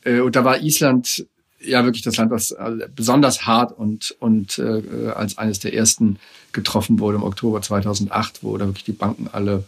Äh, 0.04 0.20
und 0.20 0.36
da 0.36 0.44
war 0.44 0.60
Island 0.60 1.26
ja 1.60 1.84
wirklich 1.84 2.02
das 2.02 2.16
Land, 2.16 2.30
was 2.30 2.50
äh, 2.52 2.88
besonders 2.94 3.46
hart 3.46 3.76
und, 3.76 4.14
und 4.20 4.58
äh, 4.58 5.10
als 5.14 5.38
eines 5.38 5.58
der 5.60 5.74
ersten 5.74 6.18
getroffen 6.52 6.98
wurde 6.98 7.16
im 7.16 7.22
Oktober 7.22 7.62
2008, 7.62 8.42
wo 8.42 8.56
da 8.56 8.66
wirklich 8.66 8.84
die 8.84 8.92
Banken 8.92 9.28
alle 9.32 9.64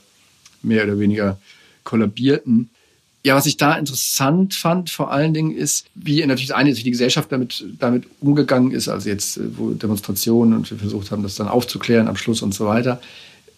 mehr 0.62 0.85
oder 0.85 0.99
weniger 0.99 1.39
kollabierten. 1.85 2.70
Ja, 3.24 3.35
was 3.35 3.47
ich 3.47 3.57
da 3.57 3.74
interessant 3.74 4.55
fand, 4.55 4.91
vor 4.91 5.11
allen 5.11 5.35
Dingen 5.35 5.51
ist, 5.51 5.87
wie 5.95 6.24
natürlich 6.24 6.55
eine 6.55 6.77
wie 6.77 6.83
die 6.83 6.93
Gesellschaft 6.93 7.33
damit, 7.33 7.64
damit 7.79 8.05
umgegangen 8.20 8.70
ist, 8.70 8.89
also 8.89 9.09
jetzt, 9.09 9.37
äh, 9.39 9.59
wo 9.59 9.70
Demonstrationen 9.70 10.55
und 10.55 10.70
wir 10.70 10.79
versucht 10.79 11.11
haben, 11.11 11.22
das 11.22 11.35
dann 11.35 11.49
aufzuklären 11.49 12.09
am 12.09 12.16
Schluss 12.16 12.43
und 12.43 12.55
so 12.55 12.66
weiter. 12.66 13.01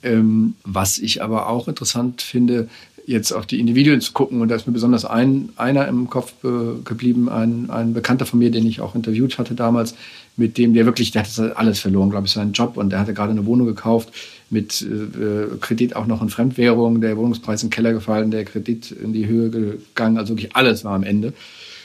Ähm, 0.03 0.55
was 0.65 0.99
ich 0.99 1.23
aber 1.23 1.49
auch 1.49 1.67
interessant 1.67 2.23
finde, 2.23 2.69
jetzt 3.09 3.33
auf 3.33 3.47
die 3.47 3.59
Individuen 3.59 4.03
zu 4.03 4.13
gucken. 4.13 4.43
Und 4.43 4.49
da 4.49 4.55
ist 4.55 4.67
mir 4.67 4.75
besonders 4.75 5.07
ein, 5.07 5.49
einer 5.57 5.89
im 5.89 6.11
Kopf 6.11 6.35
äh, 6.45 6.83
geblieben, 6.85 7.31
ein, 7.31 7.71
ein 7.71 7.95
Bekannter 7.95 8.27
von 8.27 8.39
mir, 8.39 8.51
den 8.51 8.67
ich 8.67 8.83
auch 8.83 8.95
interviewt 8.95 9.39
hatte 9.39 9.55
damals, 9.55 9.95
mit 10.37 10.59
dem, 10.59 10.75
der 10.75 10.85
wirklich, 10.85 11.11
der 11.11 11.23
hat 11.23 11.57
alles 11.57 11.81
verloren, 11.81 12.11
glaube 12.11 12.27
ich, 12.27 12.33
seinen 12.33 12.53
Job 12.53 12.77
und 12.77 12.91
der 12.91 13.01
hatte 13.01 13.15
gerade 13.15 13.31
eine 13.31 13.47
Wohnung 13.47 13.67
gekauft 13.67 14.13
mit 14.51 14.83
äh, 14.83 15.57
Kredit 15.59 15.97
auch 15.97 16.07
noch 16.07 16.21
in 16.21 16.29
Fremdwährung, 16.29 17.01
der 17.01 17.17
Wohnungspreis 17.17 17.63
in 17.63 17.71
den 17.71 17.75
Keller 17.75 17.95
gefallen, 17.95 18.31
der 18.31 18.45
Kredit 18.45 18.91
in 18.91 19.15
die 19.15 19.27
Höhe 19.27 19.49
gegangen, 19.49 20.19
also 20.19 20.35
wirklich 20.35 20.55
alles 20.55 20.85
war 20.85 20.95
am 20.95 21.03
Ende. 21.03 21.33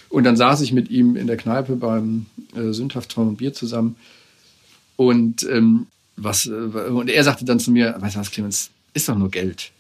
Und 0.10 0.26
dann 0.26 0.36
saß 0.36 0.60
ich 0.60 0.74
mit 0.74 0.92
ihm 0.92 1.16
in 1.16 1.28
der 1.28 1.38
Kneipe 1.38 1.78
beim 1.78 2.26
äh, 2.54 2.74
sündhaft 2.74 3.18
und 3.18 3.38
Bier 3.38 3.54
zusammen 3.54 3.96
und 4.98 5.48
ähm, 5.50 5.88
was, 6.16 6.46
äh, 6.46 6.52
und 6.52 7.10
er 7.10 7.24
sagte 7.24 7.46
dann 7.46 7.60
zu 7.60 7.72
mir, 7.72 7.96
weißt 8.00 8.16
du 8.16 8.20
was, 8.20 8.32
Clemens, 8.32 8.70
ist 8.94 9.10
doch 9.10 9.18
nur 9.18 9.32
Geld. 9.32 9.72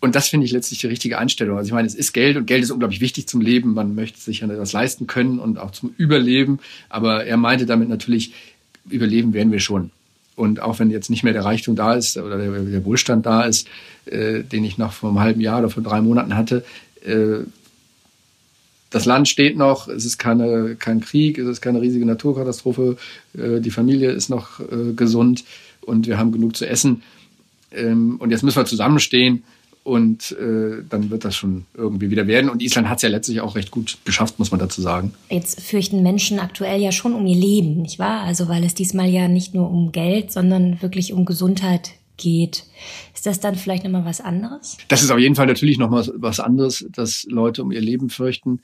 Und 0.00 0.14
das 0.14 0.28
finde 0.28 0.46
ich 0.46 0.52
letztlich 0.52 0.80
die 0.80 0.86
richtige 0.86 1.18
Einstellung. 1.18 1.58
Also 1.58 1.68
ich 1.68 1.72
meine, 1.72 1.88
es 1.88 1.94
ist 1.94 2.12
Geld 2.12 2.36
und 2.36 2.46
Geld 2.46 2.62
ist 2.62 2.70
unglaublich 2.70 3.00
wichtig 3.00 3.26
zum 3.26 3.40
Leben. 3.40 3.74
Man 3.74 3.94
möchte 3.96 4.20
sich 4.20 4.40
ja 4.40 4.48
etwas 4.48 4.72
leisten 4.72 5.08
können 5.08 5.40
und 5.40 5.58
auch 5.58 5.72
zum 5.72 5.92
Überleben. 5.96 6.60
Aber 6.88 7.24
er 7.24 7.36
meinte 7.36 7.66
damit 7.66 7.88
natürlich, 7.88 8.32
überleben 8.88 9.32
werden 9.34 9.50
wir 9.50 9.58
schon. 9.58 9.90
Und 10.36 10.60
auch 10.60 10.78
wenn 10.78 10.90
jetzt 10.90 11.10
nicht 11.10 11.24
mehr 11.24 11.32
der 11.32 11.44
Reichtum 11.44 11.74
da 11.74 11.94
ist 11.94 12.16
oder 12.16 12.38
der, 12.38 12.60
der 12.60 12.84
Wohlstand 12.84 13.26
da 13.26 13.42
ist, 13.42 13.66
äh, 14.04 14.44
den 14.44 14.62
ich 14.62 14.78
noch 14.78 14.92
vor 14.92 15.10
einem 15.10 15.18
halben 15.18 15.40
Jahr 15.40 15.58
oder 15.58 15.70
vor 15.70 15.82
drei 15.82 16.00
Monaten 16.00 16.36
hatte, 16.36 16.64
äh, 17.04 17.40
das 18.90 19.04
Land 19.04 19.28
steht 19.28 19.56
noch, 19.56 19.88
es 19.88 20.04
ist 20.04 20.18
keine, 20.18 20.76
kein 20.76 21.00
Krieg, 21.00 21.38
es 21.38 21.46
ist 21.46 21.60
keine 21.60 21.80
riesige 21.80 22.06
Naturkatastrophe, 22.06 22.96
äh, 23.36 23.60
die 23.60 23.70
Familie 23.70 24.10
ist 24.10 24.28
noch 24.28 24.60
äh, 24.60 24.92
gesund 24.94 25.44
und 25.82 26.06
wir 26.06 26.18
haben 26.18 26.32
genug 26.32 26.56
zu 26.56 26.66
essen. 26.66 27.02
Ähm, 27.72 28.16
und 28.18 28.30
jetzt 28.30 28.42
müssen 28.42 28.56
wir 28.56 28.64
zusammenstehen 28.64 29.44
und 29.84 30.32
äh, 30.32 30.82
dann 30.88 31.10
wird 31.10 31.24
das 31.24 31.34
schon 31.34 31.64
irgendwie 31.74 32.10
wieder 32.10 32.26
werden. 32.26 32.50
Und 32.50 32.62
Island 32.62 32.88
hat 32.88 32.98
es 32.98 33.02
ja 33.02 33.08
letztlich 33.08 33.40
auch 33.40 33.56
recht 33.56 33.70
gut 33.70 33.98
geschafft, 34.04 34.38
muss 34.38 34.50
man 34.50 34.60
dazu 34.60 34.82
sagen. 34.82 35.12
Jetzt 35.30 35.60
fürchten 35.60 36.02
Menschen 36.02 36.40
aktuell 36.40 36.80
ja 36.80 36.92
schon 36.92 37.14
um 37.14 37.26
ihr 37.26 37.36
Leben, 37.36 37.82
nicht 37.82 37.98
wahr? 37.98 38.22
Also 38.22 38.48
weil 38.48 38.64
es 38.64 38.74
diesmal 38.74 39.08
ja 39.08 39.28
nicht 39.28 39.54
nur 39.54 39.70
um 39.70 39.92
Geld, 39.92 40.30
sondern 40.32 40.80
wirklich 40.82 41.12
um 41.12 41.24
Gesundheit 41.24 41.92
geht. 42.18 42.64
Ist 43.14 43.24
das 43.24 43.40
dann 43.40 43.54
vielleicht 43.54 43.84
nochmal 43.84 44.04
was 44.04 44.20
anderes? 44.20 44.76
Das 44.88 45.02
ist 45.02 45.10
auf 45.10 45.18
jeden 45.18 45.34
Fall 45.34 45.46
natürlich 45.46 45.78
nochmal 45.78 46.06
was 46.16 46.40
anderes, 46.40 46.86
dass 46.90 47.24
Leute 47.24 47.62
um 47.62 47.72
ihr 47.72 47.80
Leben 47.80 48.10
fürchten 48.10 48.60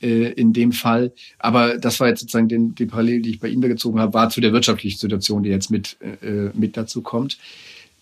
äh, 0.00 0.32
in 0.32 0.52
dem 0.52 0.72
Fall. 0.72 1.12
Aber 1.38 1.78
das 1.78 1.98
war 1.98 2.08
jetzt 2.08 2.20
sozusagen 2.20 2.48
den, 2.48 2.74
die 2.74 2.86
Parallele, 2.86 3.20
die 3.20 3.30
ich 3.30 3.40
bei 3.40 3.48
Ihnen 3.48 3.62
gezogen 3.62 3.98
habe, 3.98 4.14
war 4.14 4.30
zu 4.30 4.40
der 4.40 4.52
wirtschaftlichen 4.52 4.98
Situation, 4.98 5.42
die 5.42 5.50
jetzt 5.50 5.70
mit, 5.70 5.96
äh, 6.00 6.50
mit 6.54 6.76
dazu 6.76 7.02
kommt. 7.02 7.38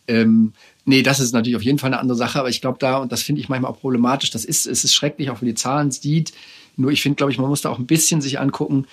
Ähm, 0.08 0.52
nee, 0.84 1.02
das 1.02 1.20
ist 1.20 1.32
natürlich 1.32 1.56
auf 1.56 1.62
jeden 1.62 1.78
Fall 1.78 1.92
eine 1.92 1.98
andere 2.00 2.16
Sache, 2.16 2.38
aber 2.38 2.48
ich 2.48 2.60
glaube 2.60 2.78
da, 2.78 2.98
und 2.98 3.12
das 3.12 3.22
finde 3.22 3.40
ich 3.40 3.48
manchmal 3.48 3.72
auch 3.72 3.80
problematisch, 3.80 4.30
das 4.30 4.44
ist, 4.44 4.66
es 4.66 4.84
ist 4.84 4.94
schrecklich, 4.94 5.30
auch 5.30 5.40
wenn 5.40 5.48
die 5.48 5.54
Zahlen 5.54 5.90
sieht. 5.90 6.32
Nur 6.76 6.90
ich 6.90 7.02
finde, 7.02 7.16
glaube 7.16 7.32
ich, 7.32 7.38
man 7.38 7.48
muss 7.48 7.62
da 7.62 7.70
auch 7.70 7.78
ein 7.78 7.86
bisschen 7.86 8.20
sich 8.20 8.38
angucken, 8.38 8.86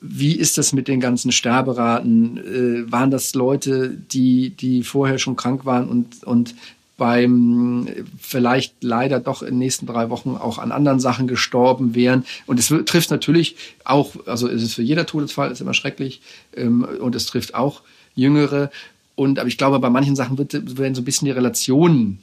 wie 0.00 0.34
ist 0.34 0.58
das 0.58 0.72
mit 0.72 0.88
den 0.88 1.00
ganzen 1.00 1.32
Sterberaten? 1.32 2.38
Äh, 2.38 2.92
waren 2.92 3.10
das 3.10 3.34
Leute, 3.34 3.90
die, 3.90 4.50
die 4.50 4.82
vorher 4.82 5.18
schon 5.18 5.36
krank 5.36 5.64
waren 5.64 5.88
und, 5.88 6.24
und 6.24 6.54
beim 6.98 7.88
vielleicht 8.20 8.82
leider 8.82 9.20
doch 9.20 9.42
in 9.42 9.50
den 9.50 9.58
nächsten 9.58 9.86
drei 9.86 10.10
Wochen 10.10 10.30
auch 10.30 10.58
an 10.58 10.72
anderen 10.72 10.98
Sachen 10.98 11.28
gestorben 11.28 11.94
wären. 11.94 12.26
Und 12.46 12.58
es 12.58 12.74
trifft 12.86 13.10
natürlich 13.10 13.56
auch, 13.84 14.14
also 14.26 14.48
es 14.48 14.62
ist 14.62 14.74
für 14.74 14.82
jeder 14.82 15.06
Todesfall, 15.06 15.50
ist 15.50 15.60
immer 15.60 15.74
schrecklich, 15.74 16.20
ähm, 16.56 16.84
und 16.84 17.14
es 17.14 17.26
trifft 17.26 17.54
auch 17.54 17.82
Jüngere. 18.16 18.70
Und 19.14 19.38
aber 19.38 19.48
ich 19.48 19.58
glaube, 19.58 19.78
bei 19.78 19.90
manchen 19.90 20.16
Sachen 20.16 20.38
wird, 20.38 20.76
werden 20.76 20.94
so 20.96 21.02
ein 21.02 21.04
bisschen 21.04 21.26
die 21.26 21.32
Relationen 21.32 22.18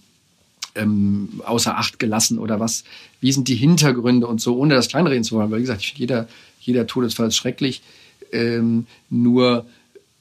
ähm, 0.76 1.41
außer 1.45 1.78
Acht 1.78 1.97
gelassen 1.97 2.38
oder 2.38 2.59
was, 2.59 2.84
wie 3.21 3.32
sind 3.32 3.47
die 3.47 3.55
Hintergründe 3.55 4.28
und 4.28 4.41
so, 4.41 4.57
ohne 4.57 4.76
das 4.76 4.89
kleinreden 4.89 5.23
zu 5.23 5.36
wollen. 5.36 5.51
Weil 5.51 5.59
wie 5.59 5.63
gesagt, 5.63 5.84
jeder, 5.84 6.28
jeder 6.66 6.88
Todesfall 6.88 7.28
ist 7.28 7.36
schrecklich. 7.36 7.82
Ähm, 8.32 8.88
nur, 9.09 9.66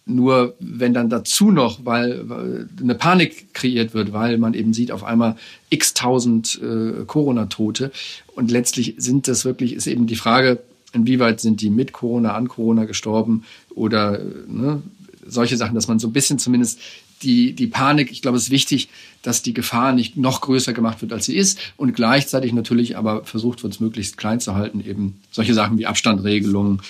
nur 0.07 0.55
wenn 0.61 0.95
dann 0.95 1.11
dazu 1.11 1.51
noch, 1.51 1.85
weil, 1.85 2.29
weil 2.29 2.69
eine 2.81 2.95
Panik 2.95 3.55
kreiert 3.55 3.95
wird, 3.95 4.13
weil 4.13 4.39
man 4.39 4.55
eben 4.55 4.73
sieht 4.73 4.93
auf 4.93 5.05
einmal 5.05 5.37
x 5.71 5.95
tausend 5.95 6.61
äh, 6.63 7.05
Corona-Tote 7.07 7.91
und 8.35 8.51
letztlich 8.51 8.95
sind 8.99 9.29
das 9.29 9.45
wirklich, 9.45 9.73
ist 9.73 9.87
eben 9.87 10.07
die 10.07 10.17
Frage, 10.17 10.61
inwieweit 10.93 11.41
sind 11.41 11.61
die 11.61 11.71
mit 11.71 11.93
Corona, 11.93 12.35
an 12.35 12.49
Corona 12.49 12.85
gestorben 12.85 13.45
oder 13.75 14.21
ne, 14.47 14.83
solche 15.27 15.57
Sachen, 15.57 15.75
dass 15.75 15.89
man 15.89 15.99
so 15.99 16.09
ein 16.09 16.13
bisschen 16.13 16.39
zumindest 16.39 16.81
die, 17.25 17.53
die 17.55 17.67
Panik, 17.67 18.11
ich 18.11 18.23
glaube, 18.23 18.37
es 18.37 18.45
ist 18.45 18.51
wichtig, 18.51 18.89
dass 19.23 19.43
die 19.43 19.55
Gefahr 19.55 19.93
nicht 19.93 20.17
noch 20.17 20.41
größer 20.41 20.73
gemacht 20.73 21.01
wird, 21.03 21.13
als 21.13 21.25
sie 21.25 21.37
ist 21.37 21.59
und 21.77 21.95
gleichzeitig 21.95 22.53
natürlich 22.53 22.97
aber 22.97 23.25
versucht 23.25 23.63
wird, 23.63 23.73
es 23.73 23.81
möglichst 23.81 24.17
klein 24.17 24.41
zu 24.41 24.55
halten, 24.55 24.85
eben 24.87 25.21
solche 25.31 25.55
Sachen 25.55 25.79
wie 25.79 25.87
Abstandregelungen 25.87 26.83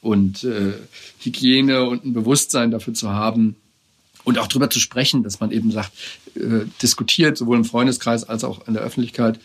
und 0.00 0.44
äh, 0.44 0.72
Hygiene 1.20 1.84
und 1.84 2.04
ein 2.04 2.12
Bewusstsein 2.12 2.70
dafür 2.70 2.94
zu 2.94 3.10
haben 3.10 3.56
und 4.24 4.38
auch 4.38 4.46
darüber 4.46 4.70
zu 4.70 4.80
sprechen, 4.80 5.22
dass 5.22 5.40
man 5.40 5.52
eben 5.52 5.70
sagt, 5.70 5.92
äh, 6.34 6.64
diskutiert, 6.80 7.36
sowohl 7.36 7.58
im 7.58 7.64
Freundeskreis 7.64 8.24
als 8.24 8.44
auch 8.44 8.66
in 8.66 8.74
der 8.74 8.82
Öffentlichkeit, 8.82 9.38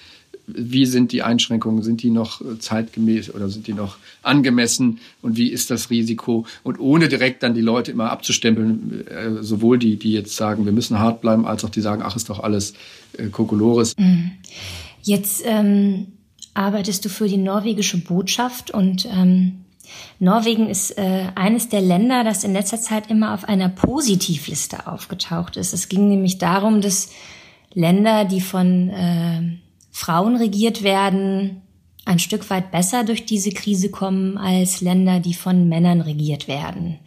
wie 0.47 0.85
sind 0.85 1.11
die 1.11 1.21
Einschränkungen, 1.23 1.83
sind 1.83 2.01
die 2.01 2.09
noch 2.09 2.41
äh, 2.41 2.57
zeitgemäß 2.57 3.33
oder 3.33 3.49
sind 3.49 3.67
die 3.67 3.73
noch 3.73 3.97
angemessen 4.23 4.99
und 5.21 5.35
wie 5.37 5.49
ist 5.49 5.69
das 5.69 5.89
Risiko 5.89 6.45
und 6.63 6.79
ohne 6.79 7.09
direkt 7.09 7.43
dann 7.43 7.53
die 7.53 7.61
Leute 7.61 7.91
immer 7.91 8.09
abzustempeln, 8.09 9.07
äh, 9.07 9.43
sowohl 9.43 9.77
die, 9.77 9.97
die 9.97 10.13
jetzt 10.13 10.35
sagen, 10.35 10.65
wir 10.65 10.71
müssen 10.71 10.99
hart 10.99 11.21
bleiben, 11.21 11.45
als 11.45 11.65
auch 11.65 11.69
die 11.69 11.81
sagen, 11.81 12.01
ach, 12.03 12.15
ist 12.15 12.29
doch 12.29 12.39
alles 12.39 12.73
äh, 13.17 13.27
Kokolores. 13.27 13.93
Mhm. 13.97 14.31
Jetzt 15.03 15.43
ähm, 15.45 16.07
arbeitest 16.53 17.03
du 17.05 17.09
für 17.09 17.27
die 17.27 17.37
norwegische 17.37 17.97
Botschaft 17.97 18.71
und 18.71 19.05
ähm, 19.05 19.65
Norwegen 20.19 20.69
ist 20.69 20.97
äh, 20.97 21.27
eines 21.35 21.69
der 21.69 21.81
Länder, 21.81 22.23
das 22.23 22.43
in 22.43 22.53
letzter 22.53 22.79
Zeit 22.79 23.09
immer 23.09 23.33
auf 23.33 23.45
einer 23.45 23.69
Positivliste 23.69 24.87
aufgetaucht 24.87 25.57
ist. 25.57 25.73
Es 25.73 25.89
ging 25.89 26.09
nämlich 26.09 26.37
darum, 26.39 26.81
dass 26.81 27.09
Länder, 27.73 28.25
die 28.25 28.41
von 28.41 28.89
äh, 28.89 29.41
Frauen 29.97 30.35
regiert 30.35 30.83
werden, 30.83 31.63
ein 32.05 32.19
Stück 32.19 32.47
weit 32.51 32.69
besser 32.69 33.03
durch 33.03 33.25
diese 33.25 33.49
Krise 33.49 33.89
kommen 33.89 34.37
als 34.37 34.81
Länder, 34.81 35.19
die 35.19 35.33
von 35.33 35.67
Männern 35.67 36.01
regiert 36.01 36.47
werden. 36.47 36.99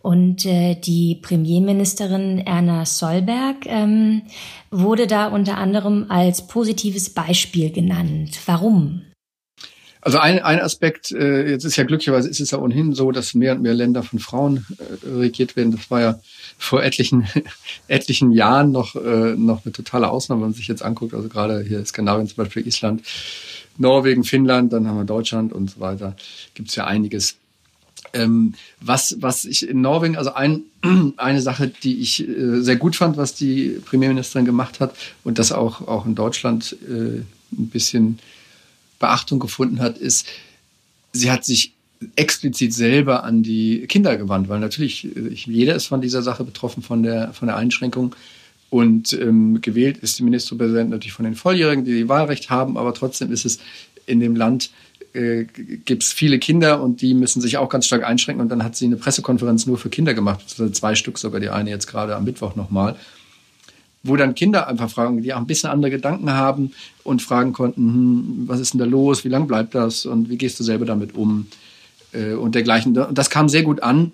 Und 0.00 0.46
äh, 0.46 0.76
die 0.76 1.16
Premierministerin 1.16 2.38
Erna 2.38 2.86
Solberg 2.86 3.66
ähm, 3.66 4.22
wurde 4.70 5.08
da 5.08 5.26
unter 5.26 5.58
anderem 5.58 6.06
als 6.08 6.46
positives 6.46 7.10
Beispiel 7.10 7.72
genannt. 7.72 8.38
Warum? 8.46 9.02
Also 10.02 10.18
ein, 10.18 10.38
ein 10.38 10.60
Aspekt, 10.60 11.12
äh, 11.12 11.50
jetzt 11.50 11.64
ist 11.64 11.76
ja 11.76 11.84
glücklicherweise 11.84 12.28
ist 12.28 12.40
es 12.40 12.52
ja 12.52 12.58
ohnehin 12.58 12.94
so, 12.94 13.12
dass 13.12 13.34
mehr 13.34 13.54
und 13.54 13.62
mehr 13.62 13.74
Länder 13.74 14.02
von 14.02 14.18
Frauen 14.18 14.66
äh, 14.78 15.08
regiert 15.08 15.56
werden. 15.56 15.72
Das 15.72 15.90
war 15.90 16.00
ja 16.00 16.20
vor 16.56 16.82
etlichen, 16.82 17.26
etlichen 17.88 18.32
Jahren 18.32 18.72
noch, 18.72 18.96
äh, 18.96 19.34
noch 19.36 19.64
eine 19.64 19.72
totale 19.72 20.08
Ausnahme, 20.08 20.42
wenn 20.42 20.48
man 20.50 20.54
sich 20.54 20.68
jetzt 20.68 20.82
anguckt. 20.82 21.12
Also 21.12 21.28
gerade 21.28 21.62
hier 21.62 21.84
Skandinavien, 21.84 22.28
zum 22.28 22.36
Beispiel 22.36 22.66
Island, 22.66 23.02
Norwegen, 23.76 24.24
Finnland, 24.24 24.72
dann 24.72 24.86
haben 24.88 24.96
wir 24.96 25.04
Deutschland 25.04 25.52
und 25.52 25.70
so 25.70 25.80
weiter. 25.80 26.16
Gibt 26.54 26.70
es 26.70 26.76
ja 26.76 26.86
einiges. 26.86 27.36
Ähm, 28.12 28.54
was, 28.80 29.16
was 29.20 29.44
ich 29.44 29.68
in 29.68 29.82
Norwegen, 29.82 30.16
also 30.16 30.32
ein, 30.32 30.62
eine 31.18 31.42
Sache, 31.42 31.68
die 31.68 32.00
ich 32.00 32.26
äh, 32.26 32.60
sehr 32.62 32.76
gut 32.76 32.96
fand, 32.96 33.18
was 33.18 33.34
die 33.34 33.80
Premierministerin 33.84 34.46
gemacht 34.46 34.80
hat 34.80 34.94
und 35.24 35.38
das 35.38 35.52
auch, 35.52 35.86
auch 35.86 36.06
in 36.06 36.14
Deutschland 36.14 36.76
äh, 36.88 37.20
ein 37.52 37.68
bisschen 37.68 38.18
Beachtung 39.00 39.40
gefunden 39.40 39.80
hat, 39.80 39.98
ist, 39.98 40.28
sie 41.12 41.32
hat 41.32 41.44
sich 41.44 41.72
explizit 42.14 42.72
selber 42.72 43.24
an 43.24 43.42
die 43.42 43.86
Kinder 43.88 44.16
gewandt, 44.16 44.48
weil 44.48 44.60
natürlich 44.60 45.04
äh, 45.04 45.30
jeder 45.34 45.74
ist 45.74 45.86
von 45.86 46.00
dieser 46.00 46.22
Sache 46.22 46.44
betroffen, 46.44 46.82
von 46.82 47.02
der, 47.02 47.32
von 47.32 47.48
der 47.48 47.56
Einschränkung. 47.56 48.14
Und 48.70 49.12
ähm, 49.14 49.60
gewählt 49.60 49.98
ist 49.98 50.18
die 50.18 50.22
Ministerpräsidentin 50.22 50.90
natürlich 50.90 51.12
von 51.12 51.24
den 51.24 51.34
Volljährigen, 51.34 51.84
die, 51.84 51.94
die 51.94 52.08
Wahlrecht 52.08 52.50
haben, 52.50 52.78
aber 52.78 52.94
trotzdem 52.94 53.32
ist 53.32 53.44
es 53.44 53.58
in 54.06 54.20
dem 54.20 54.36
Land 54.36 54.70
äh, 55.12 55.44
gibt 55.84 56.04
es 56.04 56.12
viele 56.12 56.38
Kinder 56.38 56.80
und 56.80 57.02
die 57.02 57.14
müssen 57.14 57.40
sich 57.40 57.56
auch 57.56 57.68
ganz 57.68 57.86
stark 57.86 58.04
einschränken. 58.04 58.42
Und 58.42 58.48
dann 58.48 58.62
hat 58.62 58.76
sie 58.76 58.86
eine 58.86 58.96
Pressekonferenz 58.96 59.66
nur 59.66 59.76
für 59.76 59.90
Kinder 59.90 60.14
gemacht, 60.14 60.44
zwei 60.72 60.94
Stück 60.94 61.18
sogar, 61.18 61.40
die 61.40 61.50
eine 61.50 61.70
jetzt 61.70 61.88
gerade 61.88 62.14
am 62.14 62.24
Mittwoch 62.24 62.54
nochmal 62.54 62.96
wo 64.02 64.16
dann 64.16 64.34
Kinder 64.34 64.66
einfach 64.66 64.90
fragen, 64.90 65.22
die 65.22 65.34
auch 65.34 65.38
ein 65.38 65.46
bisschen 65.46 65.70
andere 65.70 65.90
Gedanken 65.90 66.30
haben 66.30 66.72
und 67.04 67.22
fragen 67.22 67.52
konnten, 67.52 67.82
hm, 67.82 68.42
was 68.46 68.60
ist 68.60 68.72
denn 68.72 68.80
da 68.80 68.86
los, 68.86 69.24
wie 69.24 69.28
lang 69.28 69.46
bleibt 69.46 69.74
das? 69.74 70.06
Und 70.06 70.30
wie 70.30 70.38
gehst 70.38 70.58
du 70.58 70.64
selber 70.64 70.86
damit 70.86 71.14
um? 71.14 71.46
Äh, 72.12 72.32
und 72.32 72.54
dergleichen. 72.54 72.96
Und 72.96 73.16
das 73.16 73.30
kam 73.30 73.48
sehr 73.48 73.62
gut 73.62 73.82
an, 73.82 74.12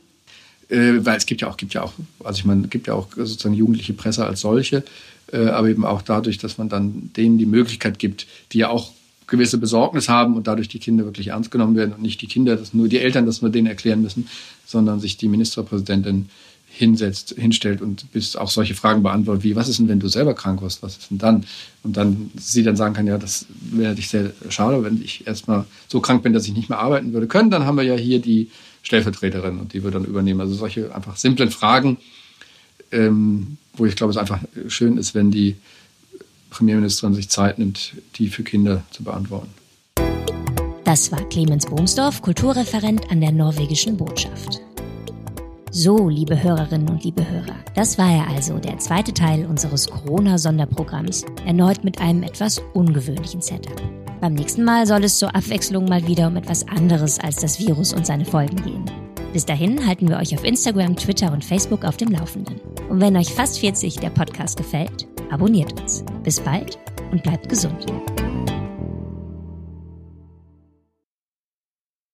äh, 0.69 0.95
weil 0.99 1.17
es 1.17 1.27
gibt 1.27 1.41
ja 1.41 1.49
auch, 1.49 1.57
gibt 1.57 1.75
ja 1.75 1.83
auch, 1.83 1.93
also 2.23 2.39
ich 2.39 2.45
meine, 2.45 2.65
es 2.65 2.71
gibt 2.71 2.89
ja 2.89 2.95
auch 2.95 3.09
sozusagen 3.17 3.55
jugendliche 3.55 3.95
Presse 3.95 4.27
als 4.27 4.41
solche, 4.41 4.85
äh, 5.33 5.47
aber 5.47 5.69
eben 5.69 5.85
auch 5.85 6.03
dadurch, 6.03 6.39
dass 6.39 6.59
man 6.59 6.69
dann 6.69 7.11
denen 7.17 7.39
die 7.39 7.47
Möglichkeit 7.47 7.99
gibt, 7.99 8.27
die 8.53 8.59
ja 8.59 8.69
auch 8.69 8.93
gewisse 9.27 9.59
Besorgnis 9.59 10.09
haben 10.09 10.37
und 10.37 10.47
dadurch 10.47 10.69
die 10.69 10.79
Kinder 10.79 11.05
wirklich 11.05 11.29
ernst 11.29 11.51
genommen 11.51 11.75
werden 11.75 11.95
und 11.95 12.03
nicht 12.03 12.21
die 12.21 12.29
Kinder, 12.29 12.57
dass 12.57 12.75
nur 12.75 12.89
die 12.89 12.99
Eltern 12.99 13.27
das 13.27 13.43
nur 13.43 13.51
denen 13.51 13.67
erklären 13.67 14.03
müssen, 14.03 14.29
sondern 14.67 15.01
sich 15.01 15.17
die 15.17 15.29
Ministerpräsidentin 15.29 16.29
hinsetzt, 16.77 17.35
hinstellt 17.39 17.81
und 17.81 18.13
bis 18.13 18.37
auch 18.37 18.51
solche 18.51 18.75
Fragen 18.75 19.03
beantwortet, 19.03 19.45
wie, 19.45 19.57
was 19.57 19.67
ist 19.67 19.79
denn, 19.79 19.89
wenn 19.89 19.99
du 19.99 20.09
selber 20.09 20.35
krank 20.35 20.61
wirst, 20.61 20.83
was 20.83 20.99
ist 20.99 21.11
denn 21.11 21.17
dann? 21.17 21.47
Und 21.83 21.97
dann 21.97 22.31
sie 22.39 22.63
dann 22.63 22.77
sagen 22.77 22.95
kann, 22.95 23.07
ja, 23.07 23.17
das 23.17 23.47
wäre 23.49 23.95
dich 23.95 24.09
sehr 24.09 24.33
schade, 24.51 24.85
wenn 24.85 25.01
ich 25.03 25.27
erstmal 25.27 25.65
so 25.89 26.01
krank 26.01 26.23
bin, 26.23 26.35
dass 26.35 26.47
ich 26.47 26.53
nicht 26.53 26.69
mehr 26.69 26.79
arbeiten 26.79 27.15
würde 27.15 27.29
können, 27.29 27.51
dann 27.51 27.65
haben 27.65 27.77
wir 27.77 27.85
ja 27.85 27.95
hier 27.95 28.21
die 28.21 28.51
Stellvertreterin 28.83 29.59
und 29.59 29.73
die 29.73 29.83
wird 29.83 29.95
dann 29.95 30.05
übernehmen. 30.05 30.41
Also 30.41 30.55
solche 30.55 30.95
einfach 30.95 31.17
simplen 31.17 31.51
Fragen, 31.51 31.97
ähm, 32.93 33.57
wo 33.75 33.87
ich 33.87 33.97
glaube, 33.97 34.11
es 34.11 34.19
einfach 34.19 34.41
schön 34.69 34.99
ist, 34.99 35.15
wenn 35.15 35.31
die 35.31 35.57
Premierministerin 36.51 37.15
sich 37.15 37.31
Zeit 37.31 37.59
nimmt, 37.59 37.95
die 38.17 38.29
für 38.29 38.43
Kinder 38.43 38.85
zu 38.91 39.03
beantworten. 39.03 39.49
Das 40.85 41.11
war 41.11 41.27
Clemens 41.31 41.65
Bohmsdorf, 41.65 42.21
Kulturreferent 42.21 43.11
an 43.11 43.23
der 43.23 43.33
norwegischen 43.33 43.97
Botschaft. 43.97 44.61
So, 45.71 46.09
liebe 46.09 46.41
Hörerinnen 46.43 46.89
und 46.89 47.05
liebe 47.05 47.29
Hörer, 47.29 47.57
das 47.75 47.99
war 47.99 48.11
ja 48.11 48.27
also 48.33 48.59
der 48.59 48.79
zweite 48.79 49.13
Teil 49.13 49.45
unseres 49.47 49.89
Corona-Sonderprogramms, 49.89 51.25
erneut 51.45 51.85
mit 51.85 52.01
einem 52.01 52.23
etwas 52.23 52.63
ungewöhnlichen 52.73 53.43
Setup. 53.43 53.81
Beim 54.21 54.35
nächsten 54.35 54.65
Mal 54.65 54.87
soll 54.87 55.05
es 55.05 55.19
zur 55.19 55.35
Abwechslung 55.35 55.87
mal 55.87 56.07
wieder 56.07 56.29
um 56.29 56.37
etwas 56.37 56.67
anderes 56.69 57.19
als 57.19 57.37
das 57.37 57.59
Virus 57.59 57.93
und 57.93 58.07
seine 58.07 58.25
Folgen 58.25 58.57
gehen. 58.63 58.85
Bis 59.33 59.45
dahin 59.45 59.87
halten 59.87 60.09
wir 60.09 60.17
euch 60.17 60.35
auf 60.35 60.45
Instagram, 60.45 60.97
Twitter 60.97 61.33
und 61.33 61.45
Facebook 61.45 61.85
auf 61.85 61.97
dem 61.97 62.11
Laufenden. 62.11 62.61
Und 62.89 63.01
wenn 63.01 63.17
euch 63.17 63.35
fast 63.35 63.59
40 63.59 63.97
der 63.97 64.11
Podcast 64.11 64.57
gefällt, 64.57 65.07
abonniert 65.31 65.79
uns. 65.79 66.05
Bis 66.23 66.41
bald 66.41 66.79
und 67.11 67.23
bleibt 67.23 67.49
gesund. 67.49 67.87